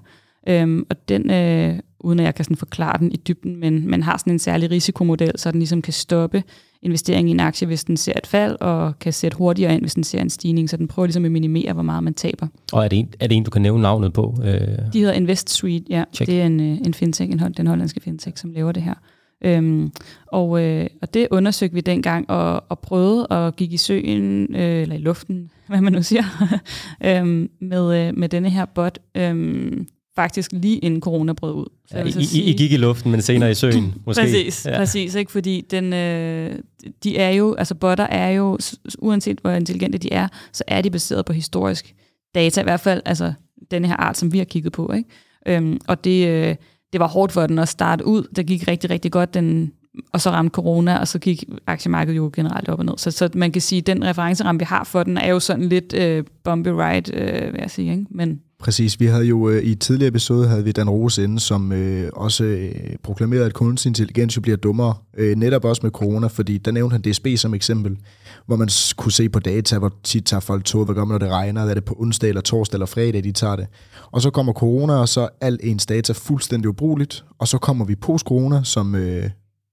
Øhm, 0.48 0.86
og 0.90 1.10
den, 1.10 1.32
øh, 1.32 1.80
uden 2.00 2.20
at 2.20 2.26
jeg 2.26 2.36
kan 2.36 2.46
sådan 2.46 2.58
forklare 2.58 2.98
den 3.00 3.12
i 3.12 3.18
dybden, 3.28 3.60
men 3.60 3.90
man 3.90 4.04
har 4.04 4.18
sådan 4.18 4.34
en 4.34 4.40
særlig 4.40 4.72
risikomodel, 4.72 5.32
så 5.36 5.52
den 5.52 5.60
ligesom 5.60 5.82
kan 5.82 5.94
stoppe 5.94 6.44
investering 6.82 7.30
i 7.30 7.32
en 7.32 7.40
aktie, 7.40 7.68
hvis 7.68 7.84
den 7.84 7.98
ser 7.98 8.14
et 8.18 8.28
fald, 8.28 8.58
og 8.60 9.00
kan 9.00 9.14
sætte 9.14 9.38
hurtigere 9.38 9.74
ind, 9.74 9.82
hvis 9.82 9.94
den 9.94 10.04
ser 10.04 10.22
en 10.22 10.30
stigning, 10.30 10.70
så 10.70 10.78
den 10.78 10.88
prøver 10.88 11.06
ligesom 11.06 11.26
at 11.26 11.32
minimere, 11.32 11.74
hvor 11.74 11.84
meget 11.84 12.04
man 12.04 12.14
taber. 12.14 12.48
Og 12.74 12.84
er 12.84 12.88
det 12.88 13.00
en, 13.00 13.10
er 13.20 13.28
det 13.28 13.38
en 13.38 13.44
du 13.44 13.52
kan 13.52 13.62
nævne 13.62 13.82
navnet 13.82 14.14
på? 14.14 14.38
Øh... 14.44 14.54
De 14.94 15.00
hedder 15.00 15.14
Invest 15.14 15.50
Suite, 15.50 15.86
ja. 15.90 16.04
Check. 16.14 16.28
Det 16.28 16.42
er 16.42 16.46
en, 16.46 16.60
øh, 16.60 16.78
en 16.78 16.94
fintech, 16.94 17.32
en, 17.32 17.54
den 17.58 17.68
hollandske 17.68 18.00
fintech, 18.00 18.38
som 18.38 18.52
laver 18.52 18.72
det 18.72 18.84
her. 18.84 18.94
Øhm, 19.42 19.92
og, 20.28 20.64
øh, 20.64 20.88
og 21.02 21.14
det 21.14 21.28
undersøgte 21.32 21.76
vi 21.76 21.82
dengang, 21.82 22.30
og, 22.30 22.64
og 22.70 22.80
prøvede 22.80 23.28
at 23.32 23.56
gik 23.56 23.74
i 23.74 23.78
søen, 23.78 24.56
øh, 24.56 24.82
eller 24.82 24.96
i 24.96 25.00
luften, 25.00 25.52
hvad 25.68 25.82
man 25.82 25.94
nu 25.94 26.04
siger, 26.04 26.24
øhm, 27.06 27.50
med, 27.62 28.08
øh, 28.08 28.18
med 28.18 28.30
denne 28.30 28.50
her 28.50 28.66
bot. 28.66 29.00
Øhm, 29.16 29.88
faktisk 30.20 30.52
lige 30.54 30.78
inden 30.78 31.02
corona 31.02 31.34
brød 31.34 31.54
ud. 31.54 31.66
Så 31.92 31.98
ja, 31.98 32.04
I, 32.04 32.12
sige. 32.12 32.44
I 32.44 32.54
gik 32.54 32.72
i 32.72 32.78
luften, 32.78 33.12
men 33.12 33.22
senere 33.22 33.52
i 33.52 33.54
søen, 33.54 33.94
måske. 34.06 34.22
præcis, 34.22 34.66
ja. 34.66 34.78
præcis, 34.78 35.16
ikke? 35.16 35.32
fordi 35.32 35.66
den, 35.72 35.94
øh, 35.94 36.56
de 37.04 37.18
er 37.18 37.30
jo, 37.30 37.56
altså 37.56 37.76
botter 37.76 38.04
er 38.04 38.30
jo, 38.30 38.58
uanset 39.00 39.40
hvor 39.42 39.52
intelligente 39.52 39.98
de 39.98 40.14
er, 40.14 40.28
så 40.54 40.64
er 40.68 40.82
de 40.82 40.90
baseret 40.90 41.26
på 41.26 41.34
historisk 41.34 41.96
data, 42.36 42.62
i 42.62 42.64
hvert 42.64 42.80
fald 42.80 43.02
altså 43.06 43.34
den 43.72 43.86
her 43.86 43.96
art, 43.96 44.18
som 44.18 44.34
vi 44.34 44.38
har 44.38 44.46
kigget 44.46 44.74
på. 44.74 44.94
Ikke? 44.94 45.10
Øhm, 45.48 45.80
og 45.88 46.04
det, 46.04 46.28
øh, 46.28 46.56
det 46.94 47.00
var 47.00 47.08
hårdt 47.08 47.32
for 47.32 47.48
den 47.48 47.60
at 47.60 47.70
starte 47.70 48.06
ud. 48.06 48.28
Det 48.36 48.46
gik 48.46 48.68
rigtig, 48.68 48.90
rigtig 48.90 49.12
godt, 49.12 49.34
den, 49.34 49.72
og 50.14 50.22
så 50.22 50.30
ramte 50.30 50.54
corona, 50.54 50.98
og 50.98 51.08
så 51.08 51.20
gik 51.20 51.44
aktiemarkedet 51.68 52.18
jo 52.18 52.32
generelt 52.34 52.70
op 52.70 52.80
og 52.80 52.86
ned. 52.86 52.98
Så, 52.98 53.12
så 53.12 53.30
man 53.34 53.52
kan 53.52 53.62
sige, 53.62 53.80
at 53.80 53.88
den 53.88 54.06
referenceramme, 54.06 54.60
vi 54.60 54.66
har 54.66 54.84
for 54.84 55.04
den, 55.04 55.18
er 55.18 55.28
jo 55.28 55.40
sådan 55.40 55.70
lidt 55.70 55.94
øh, 55.94 56.24
bumpy 56.44 56.70
ride, 56.70 57.16
øh, 57.16 57.54
vil 57.54 57.60
jeg 57.62 57.72
sige. 57.72 57.92
Ikke? 57.92 58.06
Men 58.10 58.42
Præcis. 58.60 59.00
Vi 59.00 59.06
havde 59.06 59.26
jo 59.26 59.50
øh, 59.50 59.64
i 59.64 59.72
et 59.72 59.80
tidligere 59.80 60.08
episode 60.08 60.48
havde 60.48 60.64
vi 60.64 60.72
Dan 60.72 60.90
Rose 60.90 61.24
inde, 61.24 61.40
som 61.40 61.72
øh, 61.72 62.10
også 62.14 62.44
øh, 62.44 62.72
proklamerede, 63.04 63.46
at 63.46 63.54
kunstig 63.54 63.90
intelligens 63.90 64.36
jo 64.36 64.42
bliver 64.42 64.58
dummere, 64.58 64.94
øh, 65.18 65.38
netop 65.38 65.66
også 65.66 65.80
med 65.84 65.92
corona, 65.92 66.28
fordi 66.28 66.58
der 66.58 66.72
nævnte 66.72 66.94
han 66.94 67.02
DSB 67.02 67.28
som 67.38 67.54
eksempel, 67.54 67.98
hvor 68.46 68.56
man 68.56 68.70
kunne 68.98 69.12
se 69.12 69.30
på 69.30 69.40
data, 69.40 69.78
hvor 69.78 69.94
tit 70.04 70.26
tager 70.26 70.42
folk 70.42 70.66
tog, 70.66 70.86
hvad 70.86 70.96
gør 70.96 71.06
man, 71.06 71.14
når 71.14 71.18
det 71.18 71.30
regner, 71.30 71.62
er 71.62 71.74
det 71.74 71.86
på 71.86 71.96
onsdag 72.00 72.30
eller 72.30 72.42
torsdag 72.42 72.76
eller 72.76 72.86
fredag, 72.86 73.24
de 73.24 73.32
tager 73.32 73.56
det. 73.56 73.68
Og 74.12 74.22
så 74.22 74.30
kommer 74.30 74.54
corona, 74.54 74.94
og 74.94 75.10
så 75.10 75.22
er 75.22 75.28
al 75.42 75.60
ens 75.64 75.86
data 75.86 76.14
fuldstændig 76.14 76.70
ubrugeligt, 76.70 77.26
og 77.38 77.48
så 77.48 77.58
kommer 77.58 77.86
vi 77.86 77.96
post-corona, 77.96 78.62
som 78.64 78.96
øh, 78.96 79.30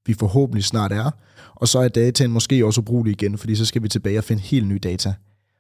vi 0.07 0.15
forhåbentlig 0.15 0.65
snart 0.65 0.93
er, 0.93 1.11
og 1.55 1.69
så 1.69 1.79
er 1.79 1.89
dataen 1.89 2.31
måske 2.31 2.67
også 2.67 2.81
ubrugelig 2.81 3.13
igen, 3.13 3.39
fordi 3.39 3.55
så 3.55 3.65
skal 3.65 3.83
vi 3.83 3.89
tilbage 3.89 4.19
og 4.19 4.25
finde 4.25 4.43
helt 4.43 4.69
ny 4.69 4.79
data. 4.83 5.15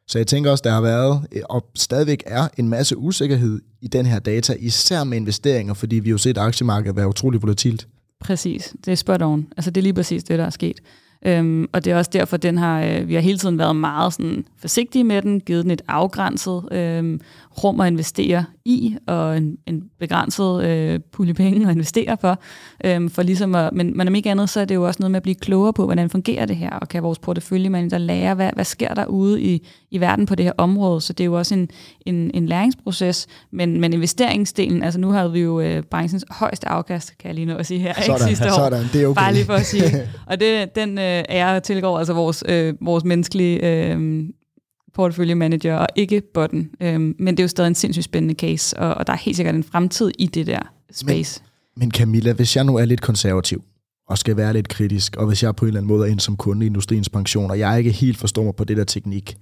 Så 0.08 0.18
jeg 0.18 0.26
tænker 0.26 0.50
også, 0.50 0.62
der 0.64 0.72
har 0.72 0.80
været, 0.80 1.26
øh, 1.32 1.42
og 1.44 1.66
stadigvæk 1.74 2.22
er, 2.26 2.48
en 2.56 2.68
masse 2.68 2.96
usikkerhed 2.96 3.60
i 3.80 3.88
den 3.88 4.06
her 4.06 4.18
data, 4.18 4.54
især 4.58 5.04
med 5.04 5.16
investeringer, 5.16 5.74
fordi 5.74 5.96
vi 5.96 6.10
jo 6.10 6.18
set 6.18 6.38
aktiemarkedet 6.38 6.96
være 6.96 7.08
utrolig 7.08 7.42
volatilt. 7.42 7.88
Præcis, 8.20 8.74
det 8.84 8.92
er 8.92 8.96
spot 8.96 9.22
on. 9.22 9.46
Altså 9.56 9.70
det 9.70 9.80
er 9.80 9.82
lige 9.82 9.94
præcis 9.94 10.24
det, 10.24 10.38
der 10.38 10.44
er 10.44 10.50
sket. 10.50 10.80
Øhm, 11.26 11.66
og 11.72 11.84
det 11.84 11.92
er 11.92 11.96
også 11.96 12.10
derfor, 12.12 12.36
den 12.36 12.58
har, 12.58 12.84
øh, 12.84 13.08
vi 13.08 13.14
har 13.14 13.20
hele 13.20 13.38
tiden 13.38 13.58
været 13.58 13.76
meget 13.76 14.12
sådan, 14.12 14.44
forsigtige 14.58 15.04
med 15.04 15.22
den, 15.22 15.40
givet 15.40 15.64
den 15.64 15.70
et 15.70 15.82
afgrænset 15.88 16.62
øh, 16.72 17.18
rum 17.64 17.80
at 17.80 17.86
investere 17.86 18.44
i, 18.64 18.96
og 19.06 19.36
en, 19.36 19.56
en 19.66 19.82
begrænset 20.00 20.64
øh, 20.64 21.00
pulje 21.12 21.34
penge 21.34 21.66
at 21.66 21.72
investere 21.72 22.16
for. 22.20 22.38
Øh, 22.84 23.10
for 23.10 23.22
ligesom 23.22 23.54
at, 23.54 23.72
men, 23.72 23.96
men 23.96 24.08
om 24.08 24.14
ikke 24.14 24.30
andet, 24.30 24.50
så 24.50 24.60
er 24.60 24.64
det 24.64 24.74
jo 24.74 24.86
også 24.86 25.00
noget 25.00 25.10
med 25.10 25.16
at 25.16 25.22
blive 25.22 25.34
klogere 25.34 25.72
på, 25.72 25.84
hvordan 25.84 26.10
fungerer 26.10 26.46
det 26.46 26.56
her, 26.56 26.70
og 26.70 26.88
kan 26.88 27.02
vores 27.02 27.18
porteføljemanager 27.18 27.98
lære, 27.98 28.34
hvad, 28.34 28.50
hvad 28.54 28.64
sker 28.64 28.94
der 28.94 29.06
ude 29.06 29.42
i, 29.42 29.66
i 29.90 30.00
verden 30.00 30.26
på 30.26 30.34
det 30.34 30.44
her 30.44 30.52
område. 30.58 31.00
Så 31.00 31.12
det 31.12 31.24
er 31.24 31.26
jo 31.26 31.38
også 31.38 31.54
en, 31.54 31.68
en, 32.06 32.30
en 32.34 32.46
læringsproces, 32.46 33.26
men, 33.52 33.80
men 33.80 33.92
investeringsdelen, 33.92 34.82
altså 34.82 35.00
nu 35.00 35.10
havde 35.10 35.32
vi 35.32 35.40
jo 35.40 35.60
øh, 35.60 35.82
branchens 35.82 36.24
højeste 36.30 36.68
afkast, 36.68 37.18
kan 37.18 37.28
jeg 37.28 37.34
lige 37.34 37.46
nå 37.46 37.54
at 37.54 37.66
sige 37.66 37.80
her, 37.80 37.94
sådan, 37.94 38.14
ikke 38.14 38.26
sidste 38.26 38.46
år. 38.46 38.56
Sådan, 38.56 38.84
det 38.92 39.02
er 39.02 39.06
okay. 39.06 39.20
Bare 39.20 39.34
lige 39.34 39.44
for 39.44 39.54
at 39.54 39.66
sige. 39.66 39.82
Og 40.30 40.40
det, 40.40 40.74
den 40.74 40.98
øh, 40.98 41.24
ære 41.28 41.60
tilgår 41.60 41.98
altså 41.98 42.12
vores, 42.12 42.44
øh, 42.48 42.74
vores 42.80 43.04
menneskelige 43.04 43.92
øh, 43.92 44.24
portfolio 44.96 45.36
manager 45.36 45.76
og 45.76 45.86
ikke 45.96 46.22
botten. 46.34 46.70
Øhm, 46.80 47.14
men 47.18 47.36
det 47.36 47.40
er 47.40 47.44
jo 47.44 47.48
stadig 47.48 47.68
en 47.68 47.74
sindssygt 47.74 48.04
spændende 48.04 48.34
case, 48.34 48.76
og, 48.78 48.94
og 48.94 49.06
der 49.06 49.12
er 49.12 49.16
helt 49.16 49.36
sikkert 49.36 49.54
en 49.54 49.64
fremtid 49.64 50.10
i 50.18 50.26
det 50.26 50.46
der 50.46 50.60
space. 50.92 51.40
Men, 51.76 51.80
men 51.80 51.90
Camilla, 51.90 52.32
hvis 52.32 52.56
jeg 52.56 52.64
nu 52.64 52.76
er 52.76 52.84
lidt 52.84 53.00
konservativ, 53.00 53.62
og 54.08 54.18
skal 54.18 54.36
være 54.36 54.52
lidt 54.52 54.68
kritisk, 54.68 55.16
og 55.16 55.26
hvis 55.26 55.42
jeg 55.42 55.56
på 55.56 55.64
en 55.64 55.68
eller 55.68 55.80
anden 55.80 55.88
måde 55.88 56.08
er 56.08 56.12
ind 56.12 56.20
som 56.20 56.36
kunde 56.36 56.66
i 56.66 56.66
industriens 56.66 57.08
pension, 57.08 57.50
og 57.50 57.58
jeg 57.58 57.78
ikke 57.78 57.90
helt 57.90 58.18
forstår 58.18 58.44
mig 58.44 58.54
på 58.54 58.64
det 58.64 58.76
der 58.76 58.84
teknik, 58.84 59.36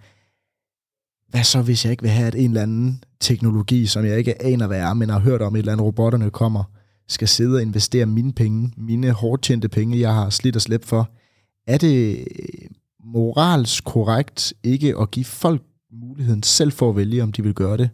hvad 1.28 1.44
så 1.44 1.62
hvis 1.62 1.84
jeg 1.84 1.90
ikke 1.90 2.02
vil 2.02 2.10
have, 2.10 2.26
at 2.26 2.34
en 2.34 2.50
eller 2.50 2.62
anden 2.62 3.04
teknologi, 3.20 3.86
som 3.86 4.04
jeg 4.04 4.18
ikke 4.18 4.42
aner, 4.42 4.66
hvad 4.66 4.80
er, 4.80 4.94
men 4.94 5.08
har 5.08 5.18
hørt 5.18 5.42
om, 5.42 5.54
et 5.54 5.58
eller 5.58 5.72
andet 5.72 5.84
robotterne 5.84 6.30
kommer, 6.30 6.64
skal 7.08 7.28
sidde 7.28 7.56
og 7.56 7.62
investere 7.62 8.06
mine 8.06 8.32
penge, 8.32 8.72
mine 8.76 9.10
hårdt 9.10 9.42
tjente 9.42 9.68
penge, 9.68 10.00
jeg 10.00 10.14
har 10.14 10.30
slidt 10.30 10.56
og 10.56 10.62
slæbt 10.62 10.84
for. 10.84 11.10
Er 11.66 11.78
det 11.78 12.24
moralsk 13.04 13.84
korrekt 13.84 14.54
ikke 14.62 14.94
at 15.00 15.10
give 15.10 15.24
folk 15.24 15.62
muligheden 15.92 16.42
selv 16.42 16.72
for 16.72 16.90
at 16.90 16.96
vælge, 16.96 17.22
om 17.22 17.32
de 17.32 17.42
vil 17.42 17.54
gøre 17.54 17.76
det? 17.76 17.90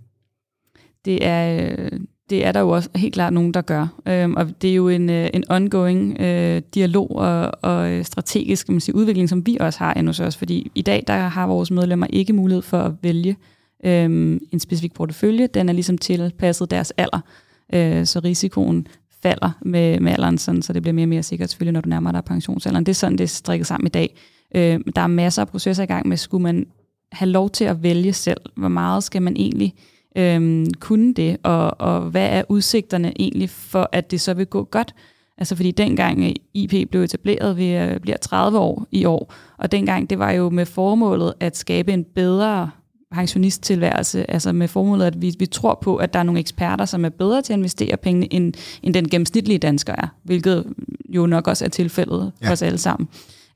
Det 1.04 1.26
er, 1.26 1.70
øh, 1.78 2.00
det 2.30 2.46
er 2.46 2.52
der 2.52 2.60
jo 2.60 2.68
også 2.68 2.88
helt 2.94 3.14
klart 3.14 3.32
nogen, 3.32 3.54
der 3.54 3.60
gør. 3.60 3.86
Øhm, 4.06 4.34
og 4.34 4.62
det 4.62 4.70
er 4.70 4.74
jo 4.74 4.88
en, 4.88 5.10
øh, 5.10 5.30
en 5.34 5.44
ongoing 5.48 6.20
øh, 6.20 6.62
dialog 6.74 7.16
og, 7.16 7.52
og 7.62 7.90
øh, 7.90 8.04
strategisk 8.04 8.68
man 8.68 8.80
sige, 8.80 8.94
udvikling, 8.94 9.28
som 9.28 9.46
vi 9.46 9.56
også 9.60 9.78
har 9.78 9.94
endnu 9.94 10.12
os. 10.20 10.36
Fordi 10.36 10.70
i 10.74 10.82
dag 10.82 11.04
der 11.06 11.14
har 11.14 11.46
vores 11.46 11.70
medlemmer 11.70 12.06
ikke 12.06 12.32
mulighed 12.32 12.62
for 12.62 12.78
at 12.78 12.92
vælge 13.02 13.36
øhm, 13.84 14.40
en 14.52 14.60
specifik 14.60 14.94
portefølje. 14.94 15.46
Den 15.46 15.68
er 15.68 15.72
ligesom 15.72 15.98
tilpasset 15.98 16.70
deres 16.70 16.90
alder. 16.90 17.20
Øh, 17.74 18.06
så 18.06 18.20
risikoen 18.24 18.86
falder 19.22 19.50
med, 19.62 20.00
med 20.00 20.12
alderen, 20.12 20.38
sådan, 20.38 20.62
så 20.62 20.72
det 20.72 20.82
bliver 20.82 20.94
mere 20.94 21.04
og 21.04 21.08
mere 21.08 21.22
sikkert 21.22 21.50
selvfølgelig, 21.50 21.72
når 21.72 21.80
du 21.80 21.88
nærmer 21.88 22.12
dig 22.12 22.24
pensionsalderen. 22.24 22.86
Det 22.86 22.92
er 22.92 22.94
sådan, 22.94 23.18
det 23.18 23.24
er 23.24 23.28
strikket 23.28 23.66
sammen 23.66 23.86
i 23.86 23.90
dag. 23.90 24.16
Øh, 24.54 24.80
der 24.96 25.02
er 25.02 25.06
masser 25.06 25.42
af 25.42 25.48
processer 25.48 25.82
i 25.82 25.86
gang 25.86 26.08
med, 26.08 26.16
skulle 26.16 26.42
man 26.42 26.66
have 27.12 27.30
lov 27.30 27.50
til 27.50 27.64
at 27.64 27.82
vælge 27.82 28.12
selv, 28.12 28.40
hvor 28.56 28.68
meget 28.68 29.04
skal 29.04 29.22
man 29.22 29.36
egentlig 29.36 29.74
øh, 30.16 30.66
kunne 30.80 31.14
det, 31.14 31.36
og, 31.42 31.80
og 31.80 32.00
hvad 32.00 32.28
er 32.30 32.42
udsigterne 32.48 33.12
egentlig 33.20 33.50
for, 33.50 33.88
at 33.92 34.10
det 34.10 34.20
så 34.20 34.34
vil 34.34 34.46
gå 34.46 34.64
godt? 34.64 34.94
Altså 35.38 35.56
fordi 35.56 35.70
dengang 35.70 36.34
IP 36.54 36.90
blev 36.90 37.02
etableret, 37.02 37.56
vi 37.56 37.98
bliver 38.02 38.16
30 38.16 38.58
år 38.58 38.86
i 38.90 39.04
år, 39.04 39.34
og 39.58 39.72
dengang 39.72 40.10
det 40.10 40.18
var 40.18 40.30
jo 40.30 40.50
med 40.50 40.66
formålet 40.66 41.34
at 41.40 41.56
skabe 41.56 41.92
en 41.92 42.04
bedre 42.04 42.70
pensionisttilværelse, 43.12 44.30
altså 44.30 44.52
med 44.52 44.68
formålet, 44.68 45.06
at 45.06 45.22
vi, 45.22 45.34
vi 45.38 45.46
tror 45.46 45.78
på, 45.82 45.96
at 45.96 46.12
der 46.12 46.18
er 46.18 46.22
nogle 46.22 46.40
eksperter, 46.40 46.84
som 46.84 47.04
er 47.04 47.08
bedre 47.08 47.42
til 47.42 47.52
at 47.52 47.56
investere 47.56 47.96
penge, 47.96 48.34
end, 48.34 48.52
end 48.82 48.94
den 48.94 49.08
gennemsnitlige 49.08 49.58
dansker 49.58 49.94
er, 49.98 50.06
hvilket 50.22 50.66
jo 51.08 51.26
nok 51.26 51.48
også 51.48 51.64
er 51.64 51.68
tilfældet 51.68 52.32
ja. 52.42 52.48
for 52.48 52.52
os 52.52 52.62
alle 52.62 52.78
sammen. 52.78 53.08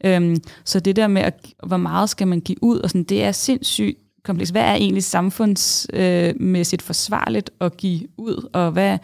Øhm, 0.04 0.36
så 0.64 0.80
det 0.80 0.96
der 0.96 1.06
med, 1.06 1.22
at, 1.22 1.46
hvor 1.66 1.76
meget 1.76 2.10
skal 2.10 2.28
man 2.28 2.40
give 2.40 2.62
ud, 2.62 2.78
og 2.78 2.90
sådan, 2.90 3.04
det 3.04 3.24
er 3.24 3.32
sindssygt 3.32 3.98
kompleks. 4.24 4.50
Hvad 4.50 4.62
er 4.62 4.74
egentlig 4.74 5.04
samfundsmæssigt 5.04 6.82
øh, 6.82 6.86
forsvarligt 6.86 7.50
at 7.60 7.76
give 7.76 8.00
ud, 8.16 8.48
og 8.52 8.70
hvad, 8.70 8.98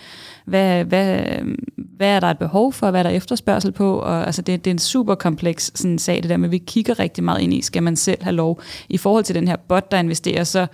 hvad, 0.45 0.85
hvad, 0.85 1.23
hvad 1.77 2.09
er 2.09 2.21
der 2.21 2.27
et 2.27 2.39
behov 2.39 2.73
for, 2.73 2.91
hvad 2.91 3.01
er 3.01 3.03
der 3.03 3.11
efterspørgsel 3.11 3.73
på? 3.73 3.99
Og, 3.99 4.27
altså, 4.27 4.43
det, 4.43 4.65
det 4.65 4.71
er 4.71 4.75
en 4.75 4.79
super 4.79 5.15
kompleks 5.15 5.73
sådan, 5.75 5.99
sag, 5.99 6.17
det 6.23 6.31
der 6.31 6.37
med, 6.37 6.49
vi 6.49 6.59
kigger 6.59 6.99
rigtig 6.99 7.25
meget 7.25 7.41
ind 7.41 7.55
i, 7.55 7.63
skal 7.63 7.83
man 7.83 7.97
selv 7.97 8.23
have 8.23 8.37
lov? 8.37 8.61
I 8.89 8.99
forhold 8.99 9.25
til 9.25 9.35
den 9.35 9.49
her 9.49 9.57
bot, 9.57 9.91
der 9.91 9.99
investerer, 9.99 10.45
så 10.45 10.67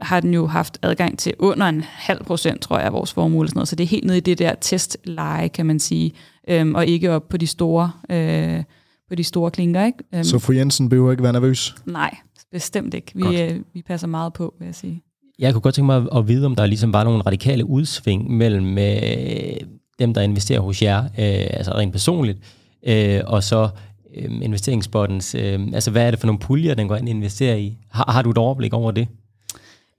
har 0.00 0.20
den 0.20 0.34
jo 0.34 0.46
haft 0.46 0.78
adgang 0.82 1.18
til 1.18 1.34
under 1.38 1.66
en 1.66 1.84
halv 1.86 2.24
procent, 2.24 2.60
tror 2.60 2.76
jeg, 2.76 2.86
af 2.86 2.92
vores 2.92 3.12
formue. 3.12 3.48
Sådan 3.48 3.58
noget. 3.58 3.68
Så 3.68 3.76
det 3.76 3.84
er 3.84 3.88
helt 3.88 4.04
nede 4.04 4.18
i 4.18 4.20
det 4.20 4.38
der 4.38 4.54
testleje, 4.54 5.48
kan 5.48 5.66
man 5.66 5.80
sige, 5.80 6.12
øhm, 6.48 6.74
og 6.74 6.86
ikke 6.86 7.10
op 7.10 7.28
på 7.28 7.36
de 7.36 7.46
store, 7.46 7.92
øh, 8.10 8.62
på 9.08 9.14
de 9.14 9.24
store 9.24 9.50
klinker. 9.50 9.84
Ikke? 9.84 9.98
Øhm. 10.14 10.24
Så 10.24 10.38
fru 10.38 10.52
Jensen 10.52 10.88
behøver 10.88 11.10
ikke 11.10 11.22
være 11.22 11.32
nervøs? 11.32 11.74
Nej, 11.86 12.16
bestemt 12.52 12.94
ikke. 12.94 13.12
Vi, 13.14 13.40
øh, 13.40 13.60
vi 13.74 13.82
passer 13.82 14.06
meget 14.06 14.32
på, 14.32 14.54
vil 14.58 14.66
jeg 14.66 14.74
sige. 14.74 15.02
Jeg 15.38 15.52
kunne 15.52 15.60
godt 15.60 15.74
tænke 15.74 15.86
mig 15.86 16.06
at 16.16 16.28
vide, 16.28 16.46
om 16.46 16.56
der 16.56 16.66
ligesom 16.66 16.92
var 16.92 17.04
nogle 17.04 17.22
radikale 17.22 17.64
udsving 17.64 18.30
mellem 18.30 18.78
øh, 18.78 19.56
dem, 19.98 20.14
der 20.14 20.20
investerer 20.20 20.60
hos 20.60 20.82
jer, 20.82 21.04
øh, 21.04 21.10
altså 21.50 21.72
rent 21.74 21.92
personligt, 21.92 22.38
øh, 22.86 23.20
og 23.26 23.42
så 23.42 23.68
øh, 24.16 24.30
investeringsbottens, 24.42 25.34
øh, 25.34 25.60
altså 25.72 25.90
hvad 25.90 26.06
er 26.06 26.10
det 26.10 26.20
for 26.20 26.26
nogle 26.26 26.38
puljer, 26.38 26.74
den 26.74 26.88
går 26.88 26.96
ind 26.96 27.08
og 27.08 27.10
investerer 27.10 27.56
i? 27.56 27.76
Har, 27.90 28.12
har 28.12 28.22
du 28.22 28.30
et 28.30 28.38
overblik 28.38 28.72
over 28.72 28.90
det? 28.90 29.08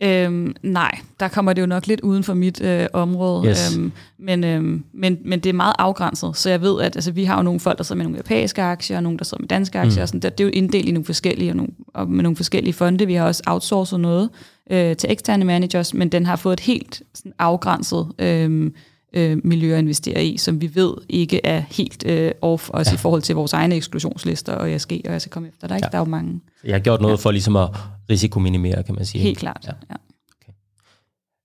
Øhm, 0.03 0.55
nej, 0.63 0.99
der 1.19 1.27
kommer 1.27 1.53
det 1.53 1.61
jo 1.61 1.67
nok 1.67 1.87
lidt 1.87 2.01
uden 2.01 2.23
for 2.23 2.33
mit 2.33 2.61
øh, 2.61 2.87
område, 2.93 3.49
yes. 3.49 3.77
øhm, 3.77 3.91
men, 4.19 4.43
øhm, 4.43 4.83
men, 4.93 5.17
men 5.25 5.39
det 5.39 5.49
er 5.49 5.53
meget 5.53 5.75
afgrænset, 5.79 6.37
så 6.37 6.49
jeg 6.49 6.61
ved, 6.61 6.81
at 6.81 6.95
altså, 6.95 7.11
vi 7.11 7.23
har 7.23 7.37
jo 7.37 7.43
nogle 7.43 7.59
folk, 7.59 7.77
der 7.77 7.83
sidder 7.83 7.97
med 7.97 8.05
nogle 8.05 8.17
europæiske 8.17 8.61
aktier, 8.61 8.97
og 8.97 9.03
nogle, 9.03 9.17
der 9.17 9.25
sidder 9.25 9.41
med 9.41 9.47
danske 9.47 9.79
aktier, 9.79 9.95
mm. 9.95 10.01
og 10.01 10.07
sådan, 10.07 10.19
det, 10.19 10.37
det 10.37 10.43
er 10.43 10.47
jo 10.47 10.51
inddelt 10.53 10.89
i 10.89 10.91
nogle 10.91 11.05
forskellige, 11.05 11.51
og, 11.51 11.55
nogle, 11.55 11.71
og 11.93 12.09
med 12.09 12.23
nogle 12.23 12.35
forskellige 12.35 12.73
fonde. 12.73 13.05
Vi 13.05 13.13
har 13.13 13.25
også 13.25 13.43
outsourcet 13.47 13.99
noget 13.99 14.29
øh, 14.71 14.95
til 14.95 15.11
eksterne 15.11 15.45
managers, 15.45 15.93
men 15.93 16.09
den 16.09 16.25
har 16.25 16.35
fået 16.35 16.53
et 16.53 16.59
helt 16.59 17.01
sådan, 17.13 17.33
afgrænset 17.39 18.07
øh, 18.19 18.71
øh, 19.15 19.37
miljø 19.43 19.73
at 19.73 19.79
investere 19.79 20.25
i, 20.25 20.37
som 20.37 20.61
vi 20.61 20.75
ved 20.75 20.93
ikke 21.09 21.45
er 21.45 21.63
helt 21.71 22.05
øh, 22.05 22.31
off, 22.41 22.69
også 22.69 22.91
ja. 22.91 22.95
i 22.95 22.97
forhold 22.97 23.21
til 23.21 23.35
vores 23.35 23.53
egne 23.53 23.75
eksklusionslister 23.75 24.53
og 24.53 24.71
ESG, 24.71 24.91
og 25.05 25.11
jeg 25.11 25.21
skal 25.21 25.31
komme 25.31 25.47
efter. 25.47 25.67
Der, 25.67 25.75
ikke? 25.75 25.85
Ja. 25.85 25.89
der 25.89 25.97
er 25.97 26.01
jo 26.01 26.09
mange. 26.09 26.41
Jeg 26.63 26.73
har 26.73 26.79
gjort 26.79 27.01
noget 27.01 27.17
ja. 27.17 27.21
for 27.21 27.31
ligesom 27.31 27.55
at 27.55 27.69
risikominimere, 28.09 28.83
kan 28.83 28.95
man 28.95 29.05
sige. 29.05 29.21
Helt 29.21 29.37
klart, 29.37 29.61
ja. 29.67 29.71
ja. 29.89 29.95
Okay. 30.41 30.53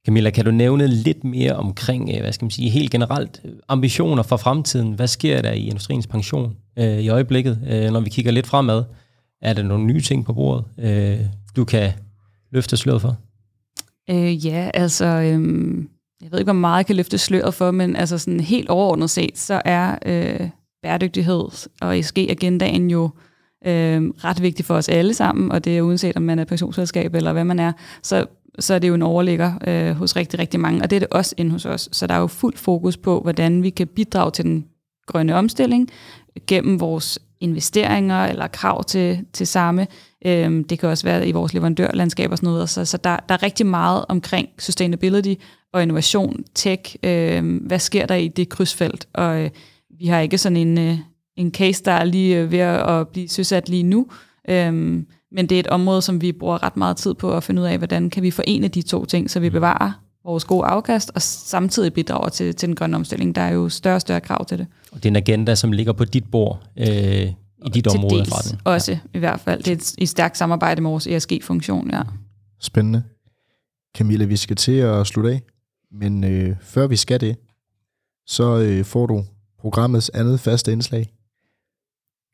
Camilla, 0.06 0.30
kan 0.30 0.44
du 0.44 0.50
nævne 0.50 0.86
lidt 0.86 1.24
mere 1.24 1.56
omkring, 1.56 2.10
øh, 2.14 2.20
hvad 2.20 2.32
skal 2.32 2.44
man 2.44 2.50
sige, 2.50 2.70
helt 2.70 2.90
generelt 2.90 3.42
ambitioner 3.68 4.22
for 4.22 4.36
fremtiden? 4.36 4.92
Hvad 4.92 5.08
sker 5.08 5.42
der 5.42 5.52
i 5.52 5.66
industriens 5.66 6.06
pension 6.06 6.56
øh, 6.78 6.98
i 6.98 7.08
øjeblikket, 7.08 7.60
øh, 7.70 7.90
når 7.90 8.00
vi 8.00 8.10
kigger 8.10 8.32
lidt 8.32 8.46
fremad? 8.46 8.84
Er 9.42 9.52
der 9.52 9.62
nogle 9.62 9.84
nye 9.84 10.00
ting 10.00 10.24
på 10.24 10.32
bordet, 10.32 10.64
øh, 10.78 11.20
du 11.56 11.64
kan 11.64 11.92
løfte 12.52 12.76
sløret 12.76 13.00
for? 13.00 13.16
Øh, 14.10 14.46
ja, 14.46 14.70
altså... 14.74 15.06
Øh 15.06 15.84
jeg 16.22 16.32
ved 16.32 16.38
ikke, 16.38 16.52
hvor 16.52 16.60
meget 16.60 16.76
jeg 16.76 16.86
kan 16.86 16.96
løfte 16.96 17.18
sløret 17.18 17.54
for, 17.54 17.70
men 17.70 17.96
altså 17.96 18.18
sådan 18.18 18.40
helt 18.40 18.68
overordnet 18.68 19.10
set, 19.10 19.38
så 19.38 19.62
er 19.64 19.98
øh, 20.06 20.48
bæredygtighed 20.82 21.68
og 21.80 21.98
ESG-agendaen 21.98 22.90
jo 22.90 23.10
øh, 23.66 24.02
ret 24.24 24.42
vigtig 24.42 24.64
for 24.64 24.74
os 24.74 24.88
alle 24.88 25.14
sammen, 25.14 25.52
og 25.52 25.64
det 25.64 25.78
er 25.78 25.82
uanset 25.82 26.16
om 26.16 26.22
man 26.22 26.38
er 26.38 26.44
pensionsselskab 26.44 27.14
eller 27.14 27.32
hvad 27.32 27.44
man 27.44 27.58
er, 27.58 27.72
så, 28.02 28.26
så 28.58 28.74
er 28.74 28.78
det 28.78 28.88
jo 28.88 28.94
en 28.94 29.02
overligger 29.02 29.52
øh, 29.66 29.96
hos 29.96 30.16
rigtig, 30.16 30.38
rigtig 30.38 30.60
mange, 30.60 30.82
og 30.82 30.90
det 30.90 30.96
er 30.96 31.00
det 31.00 31.08
også 31.10 31.34
inde 31.38 31.50
hos 31.50 31.66
os. 31.66 31.88
Så 31.92 32.06
der 32.06 32.14
er 32.14 32.18
jo 32.18 32.26
fuld 32.26 32.56
fokus 32.56 32.96
på, 32.96 33.20
hvordan 33.20 33.62
vi 33.62 33.70
kan 33.70 33.86
bidrage 33.86 34.30
til 34.30 34.44
den 34.44 34.66
grønne 35.06 35.34
omstilling 35.34 35.88
gennem 36.46 36.80
vores 36.80 37.18
investeringer 37.40 38.26
eller 38.26 38.46
krav 38.46 38.84
til, 38.84 39.26
til 39.32 39.46
samme. 39.46 39.86
Øhm, 40.26 40.64
det 40.64 40.78
kan 40.78 40.88
også 40.88 41.04
være 41.04 41.28
i 41.28 41.32
vores 41.32 41.54
leverandørlandskab 41.54 42.30
og 42.30 42.36
sådan 42.38 42.52
noget. 42.52 42.68
Så, 42.68 42.84
så 42.84 42.96
der, 42.96 43.16
der 43.28 43.34
er 43.34 43.42
rigtig 43.42 43.66
meget 43.66 44.04
omkring 44.08 44.48
sustainability 44.58 45.34
og 45.72 45.82
innovation, 45.82 46.44
tech. 46.54 46.96
Øh, 47.02 47.66
hvad 47.66 47.78
sker 47.78 48.06
der 48.06 48.14
i 48.14 48.28
det 48.28 48.48
krydsfelt? 48.48 49.08
Og 49.14 49.40
øh, 49.40 49.50
vi 49.98 50.06
har 50.06 50.20
ikke 50.20 50.38
sådan 50.38 50.56
en, 50.56 50.78
øh, 50.78 50.98
en 51.36 51.50
case, 51.50 51.84
der 51.84 51.92
er 51.92 52.04
lige 52.04 52.38
øh, 52.38 52.52
ved 52.52 52.58
at 52.58 53.08
blive 53.08 53.28
søsat 53.28 53.68
lige 53.68 53.82
nu. 53.82 54.06
Øh, 54.48 54.72
men 55.32 55.46
det 55.46 55.52
er 55.52 55.60
et 55.60 55.66
område, 55.66 56.02
som 56.02 56.22
vi 56.22 56.32
bruger 56.32 56.62
ret 56.62 56.76
meget 56.76 56.96
tid 56.96 57.14
på 57.14 57.36
at 57.36 57.44
finde 57.44 57.62
ud 57.62 57.66
af, 57.66 57.78
hvordan 57.78 58.10
kan 58.10 58.22
vi 58.22 58.30
forene 58.30 58.68
de 58.68 58.82
to 58.82 59.04
ting, 59.04 59.30
så 59.30 59.40
vi 59.40 59.48
mm. 59.48 59.52
bevarer 59.52 59.92
vores 60.24 60.44
gode 60.44 60.64
afkast, 60.66 61.10
og 61.14 61.22
samtidig 61.22 61.92
bidrager 61.92 62.28
til, 62.28 62.54
til 62.54 62.68
den 62.68 62.76
grønne 62.76 62.96
omstilling. 62.96 63.34
Der 63.34 63.40
er 63.40 63.52
jo 63.52 63.68
større 63.68 63.94
og 63.94 64.00
større 64.00 64.20
krav 64.20 64.44
til 64.44 64.58
det. 64.58 64.66
Og 64.92 64.96
det 64.96 65.04
er 65.04 65.10
en 65.10 65.16
agenda, 65.16 65.54
som 65.54 65.72
ligger 65.72 65.92
på 65.92 66.04
dit 66.04 66.24
bord 66.30 66.62
øh, 66.78 67.26
i 67.66 67.68
dit 67.68 67.84
til 67.84 67.98
område 67.98 68.24
fra 68.24 68.38
den. 68.50 68.60
også, 68.64 68.92
ja. 68.92 68.98
i 69.14 69.18
hvert 69.18 69.40
fald. 69.40 69.62
Det 69.62 69.72
er 69.72 69.76
et, 69.76 69.94
et 69.98 70.08
stærkt 70.08 70.36
samarbejde 70.36 70.80
med 70.80 70.90
vores 70.90 71.06
ESG-funktion, 71.06 71.90
ja. 71.90 72.02
Spændende. 72.60 73.02
Camilla, 73.96 74.24
vi 74.24 74.36
skal 74.36 74.56
til 74.56 74.72
at 74.72 75.06
slutte 75.06 75.30
af. 75.30 75.42
Men 75.92 76.24
øh, 76.24 76.56
før 76.60 76.86
vi 76.86 76.96
skal 76.96 77.20
det, 77.20 77.36
så 78.26 78.58
øh, 78.58 78.84
får 78.84 79.06
du 79.06 79.24
programmets 79.58 80.10
andet 80.14 80.40
faste 80.40 80.72
indslag. 80.72 81.14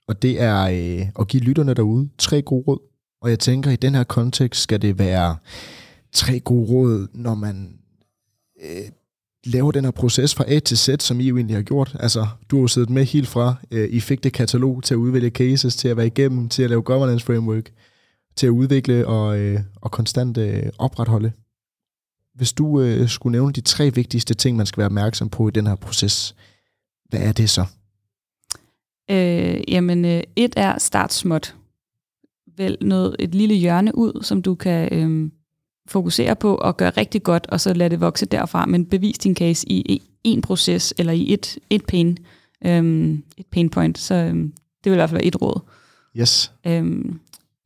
Og 0.08 0.22
det 0.22 0.42
er 0.42 0.62
øh, 0.62 1.06
at 1.18 1.28
give 1.28 1.42
lytterne 1.42 1.74
derude 1.74 2.08
tre 2.18 2.42
gode 2.42 2.64
råd. 2.68 2.78
Og 3.20 3.30
jeg 3.30 3.38
tænker, 3.38 3.70
i 3.70 3.76
den 3.76 3.94
her 3.94 4.04
kontekst 4.04 4.60
skal 4.60 4.82
det 4.82 4.98
være 4.98 5.36
tre 6.12 6.40
gode 6.40 6.70
råd, 6.72 7.08
når 7.12 7.34
man 7.34 7.78
øh, 8.62 8.90
laver 9.46 9.72
den 9.72 9.84
her 9.84 9.90
proces 9.90 10.34
fra 10.34 10.44
A 10.48 10.58
til 10.58 10.78
Z, 10.78 10.88
som 11.00 11.20
I 11.20 11.28
jo 11.28 11.36
egentlig 11.36 11.56
har 11.56 11.62
gjort. 11.62 11.96
Altså, 12.00 12.26
du 12.50 12.56
har 12.56 12.60
jo 12.60 12.68
siddet 12.68 12.90
med 12.90 13.04
helt 13.04 13.28
fra, 13.28 13.54
øh, 13.70 13.88
I 13.90 14.00
fik 14.00 14.24
det 14.24 14.32
katalog 14.32 14.82
til 14.82 14.94
at 14.94 14.98
udvælge 14.98 15.30
cases, 15.30 15.76
til 15.76 15.88
at 15.88 15.96
være 15.96 16.06
igennem, 16.06 16.48
til 16.48 16.62
at 16.62 16.70
lave 16.70 16.82
governance 16.82 17.26
framework, 17.26 17.70
til 18.36 18.46
at 18.46 18.50
udvikle 18.50 19.06
og, 19.06 19.38
øh, 19.38 19.60
og 19.80 19.90
konstant 19.90 20.38
øh, 20.38 20.62
opretholde 20.78 21.32
hvis 22.36 22.52
du 22.52 22.80
øh, 22.80 23.08
skulle 23.08 23.32
nævne 23.32 23.52
de 23.52 23.60
tre 23.60 23.94
vigtigste 23.94 24.34
ting, 24.34 24.56
man 24.56 24.66
skal 24.66 24.78
være 24.78 24.86
opmærksom 24.86 25.28
på 25.28 25.48
i 25.48 25.50
den 25.50 25.66
her 25.66 25.74
proces, 25.74 26.34
hvad 27.08 27.20
er 27.20 27.32
det 27.32 27.50
så? 27.50 27.64
Øh, 29.10 29.60
jamen, 29.68 30.04
øh, 30.04 30.22
et 30.36 30.52
er 30.56 30.78
start 30.78 31.12
småt. 31.12 31.56
Vælg 32.56 32.82
noget, 32.82 33.16
et 33.18 33.34
lille 33.34 33.54
hjørne 33.54 33.98
ud, 33.98 34.22
som 34.22 34.42
du 34.42 34.54
kan 34.54 34.88
øh, 34.92 35.30
fokusere 35.88 36.36
på 36.36 36.54
og 36.54 36.76
gøre 36.76 36.90
rigtig 36.90 37.22
godt, 37.22 37.46
og 37.46 37.60
så 37.60 37.72
lade 37.72 37.90
det 37.90 38.00
vokse 38.00 38.26
derfra, 38.26 38.66
men 38.66 38.86
bevis 38.86 39.18
din 39.18 39.36
case 39.36 39.68
i 39.68 40.02
en 40.24 40.42
proces, 40.42 40.94
eller 40.98 41.12
i 41.12 41.32
et, 41.32 41.58
et 41.70 41.84
pain, 41.84 42.18
øh, 42.66 43.10
et 43.36 43.46
pain 43.46 43.70
point. 43.70 43.98
Så 43.98 44.14
øh, 44.14 44.34
det 44.84 44.90
vil 44.90 44.92
i 44.92 44.94
hvert 44.94 45.10
fald 45.10 45.20
være 45.20 45.26
et 45.26 45.42
råd. 45.42 45.60
Yes. 46.16 46.52
Øh, 46.66 47.04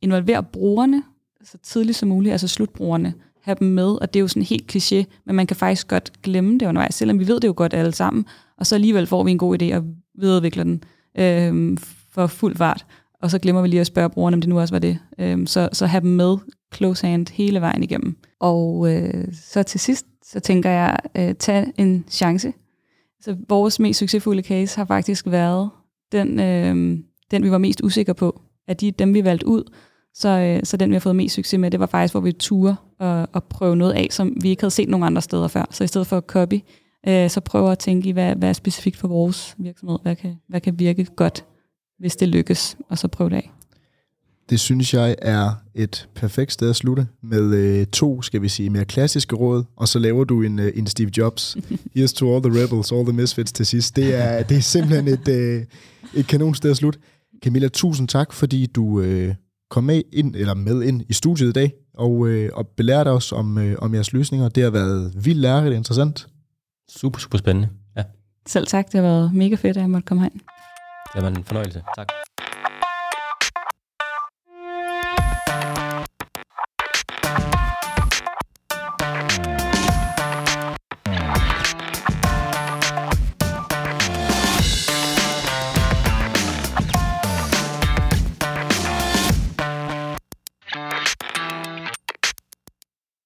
involver 0.01 0.41
brugerne 0.41 1.03
så 1.43 1.57
tidligt 1.63 1.97
som 1.97 2.09
muligt, 2.09 2.31
altså 2.31 2.47
slutbrugerne 2.47 3.13
have 3.41 3.57
dem 3.59 3.67
med, 3.67 4.01
og 4.01 4.13
det 4.13 4.19
er 4.19 4.21
jo 4.21 4.27
sådan 4.27 4.43
helt 4.43 4.75
kliché, 4.75 5.03
men 5.25 5.35
man 5.35 5.47
kan 5.47 5.57
faktisk 5.57 5.87
godt 5.87 6.21
glemme 6.21 6.53
det 6.57 6.65
undervejs, 6.65 6.95
selvom 6.95 7.19
vi 7.19 7.27
ved 7.27 7.39
det 7.39 7.47
jo 7.47 7.53
godt 7.57 7.73
alle 7.73 7.91
sammen, 7.91 8.25
og 8.57 8.67
så 8.67 8.75
alligevel 8.75 9.07
får 9.07 9.23
vi 9.23 9.31
en 9.31 9.37
god 9.37 9.61
idé 9.61 9.75
og 9.75 9.83
videreudvikler 10.15 10.63
den 10.63 10.83
øh, 11.17 11.77
for 12.11 12.27
fuld 12.27 12.55
fart, 12.55 12.85
og 13.21 13.31
så 13.31 13.39
glemmer 13.39 13.61
vi 13.61 13.67
lige 13.67 13.79
at 13.79 13.87
spørge 13.87 14.09
brugerne, 14.09 14.35
om 14.35 14.41
det 14.41 14.49
nu 14.49 14.59
også 14.59 14.73
var 14.73 14.79
det. 14.79 14.99
Øhm, 15.19 15.47
så, 15.47 15.69
så 15.73 15.85
have 15.85 16.01
dem 16.01 16.09
med 16.09 16.37
close 16.75 17.07
hand 17.07 17.27
hele 17.33 17.61
vejen 17.61 17.83
igennem. 17.83 18.17
Og 18.39 18.93
øh, 18.93 19.27
så 19.33 19.63
til 19.63 19.79
sidst, 19.79 20.05
så 20.25 20.39
tænker 20.39 20.69
jeg, 20.69 20.97
øh, 21.17 21.35
tag 21.35 21.73
en 21.77 22.05
chance. 22.09 22.53
Så 23.21 23.35
vores 23.49 23.79
mest 23.79 23.99
succesfulde 23.99 24.43
case 24.43 24.77
har 24.77 24.85
faktisk 24.85 25.25
været 25.27 25.69
den, 26.11 26.39
øh, 26.39 26.99
den 27.31 27.43
vi 27.43 27.51
var 27.51 27.57
mest 27.57 27.81
usikre 27.83 28.13
på, 28.13 28.41
af 28.67 28.77
de, 28.77 28.91
dem 28.91 29.13
vi 29.13 29.23
valgte 29.23 29.47
ud, 29.47 29.63
så, 30.13 30.29
øh, 30.29 30.59
så 30.63 30.77
den, 30.77 30.89
vi 30.89 30.95
har 30.95 30.99
fået 30.99 31.15
mest 31.15 31.35
succes 31.35 31.59
med, 31.59 31.71
det 31.71 31.79
var 31.79 31.85
faktisk, 31.85 32.13
hvor 32.13 32.21
vi 32.21 32.31
turde 32.31 32.75
og, 32.99 33.27
og 33.33 33.43
prøve 33.43 33.75
noget 33.75 33.93
af, 33.93 34.07
som 34.11 34.37
vi 34.41 34.49
ikke 34.49 34.61
havde 34.61 34.71
set 34.71 34.89
nogen 34.89 35.03
andre 35.03 35.21
steder 35.21 35.47
før. 35.47 35.65
Så 35.71 35.83
i 35.83 35.87
stedet 35.87 36.07
for 36.07 36.17
at 36.17 36.23
copy, 36.27 36.59
øh, 37.07 37.29
så 37.29 37.41
prøver 37.41 37.71
at 37.71 37.79
tænke 37.79 38.09
i, 38.09 38.11
hvad, 38.11 38.35
hvad 38.35 38.49
er 38.49 38.53
specifikt 38.53 38.97
for 38.97 39.07
vores 39.07 39.55
virksomhed? 39.57 39.97
Hvad 40.01 40.15
kan, 40.15 40.35
hvad 40.49 40.61
kan 40.61 40.79
virke 40.79 41.05
godt, 41.15 41.45
hvis 42.01 42.15
det 42.15 42.29
lykkes? 42.29 42.77
Og 42.89 42.97
så 42.97 43.07
prøve 43.07 43.29
det 43.29 43.35
af. 43.35 43.51
Det 44.49 44.59
synes 44.59 44.93
jeg 44.93 45.15
er 45.21 45.51
et 45.75 46.09
perfekt 46.15 46.51
sted 46.51 46.69
at 46.69 46.75
slutte 46.75 47.07
med 47.23 47.53
øh, 47.55 47.85
to, 47.85 48.21
skal 48.21 48.41
vi 48.41 48.49
sige, 48.49 48.69
mere 48.69 48.85
klassiske 48.85 49.35
råd, 49.35 49.63
og 49.75 49.87
så 49.87 49.99
laver 49.99 50.23
du 50.23 50.41
en, 50.41 50.59
øh, 50.59 50.71
en 50.75 50.87
Steve 50.87 51.11
Jobs. 51.17 51.57
Here's 51.97 52.13
to 52.13 52.35
all 52.35 52.43
the 52.43 52.63
rebels, 52.63 52.91
all 52.91 53.05
the 53.05 53.13
misfits 53.13 53.51
til 53.51 53.65
sidst. 53.65 53.95
Det 53.95 54.15
er, 54.15 54.43
det 54.43 54.57
er 54.57 54.61
simpelthen 54.61 55.07
et, 55.07 55.27
øh, 55.27 55.65
et 56.13 56.27
kanon 56.27 56.55
sted 56.55 56.71
at 56.71 56.77
slutte. 56.77 56.99
Camilla, 57.43 57.67
tusind 57.67 58.07
tak, 58.07 58.33
fordi 58.33 58.65
du 58.65 59.01
øh, 59.01 59.35
komme 59.69 59.87
med 59.87 60.01
ind, 60.13 60.35
eller 60.35 60.53
med 60.53 60.83
ind 60.83 61.01
i 61.09 61.13
studiet 61.13 61.49
i 61.49 61.51
dag, 61.51 61.73
og, 61.93 62.27
øh, 62.27 62.49
og 62.53 62.67
belært 62.67 63.07
os 63.07 63.31
om, 63.31 63.57
øh, 63.57 63.75
om 63.79 63.93
jeres 63.93 64.13
løsninger. 64.13 64.49
Det 64.49 64.63
har 64.63 64.69
været 64.69 65.25
vildt 65.25 65.39
lærerigt 65.39 65.75
interessant. 65.75 66.27
Super, 66.89 67.19
super 67.19 67.37
spændende. 67.37 67.69
Ja. 67.97 68.03
Selv 68.47 68.67
tak, 68.67 68.85
det 68.85 68.93
har 68.93 69.01
været 69.01 69.33
mega 69.33 69.55
fedt, 69.55 69.77
at 69.77 69.81
jeg 69.81 69.89
måtte 69.89 70.05
komme 70.05 70.23
herind. 70.23 70.41
Det 71.13 71.23
var 71.23 71.29
fornøjelse. 71.45 71.83
Tak. 71.97 72.07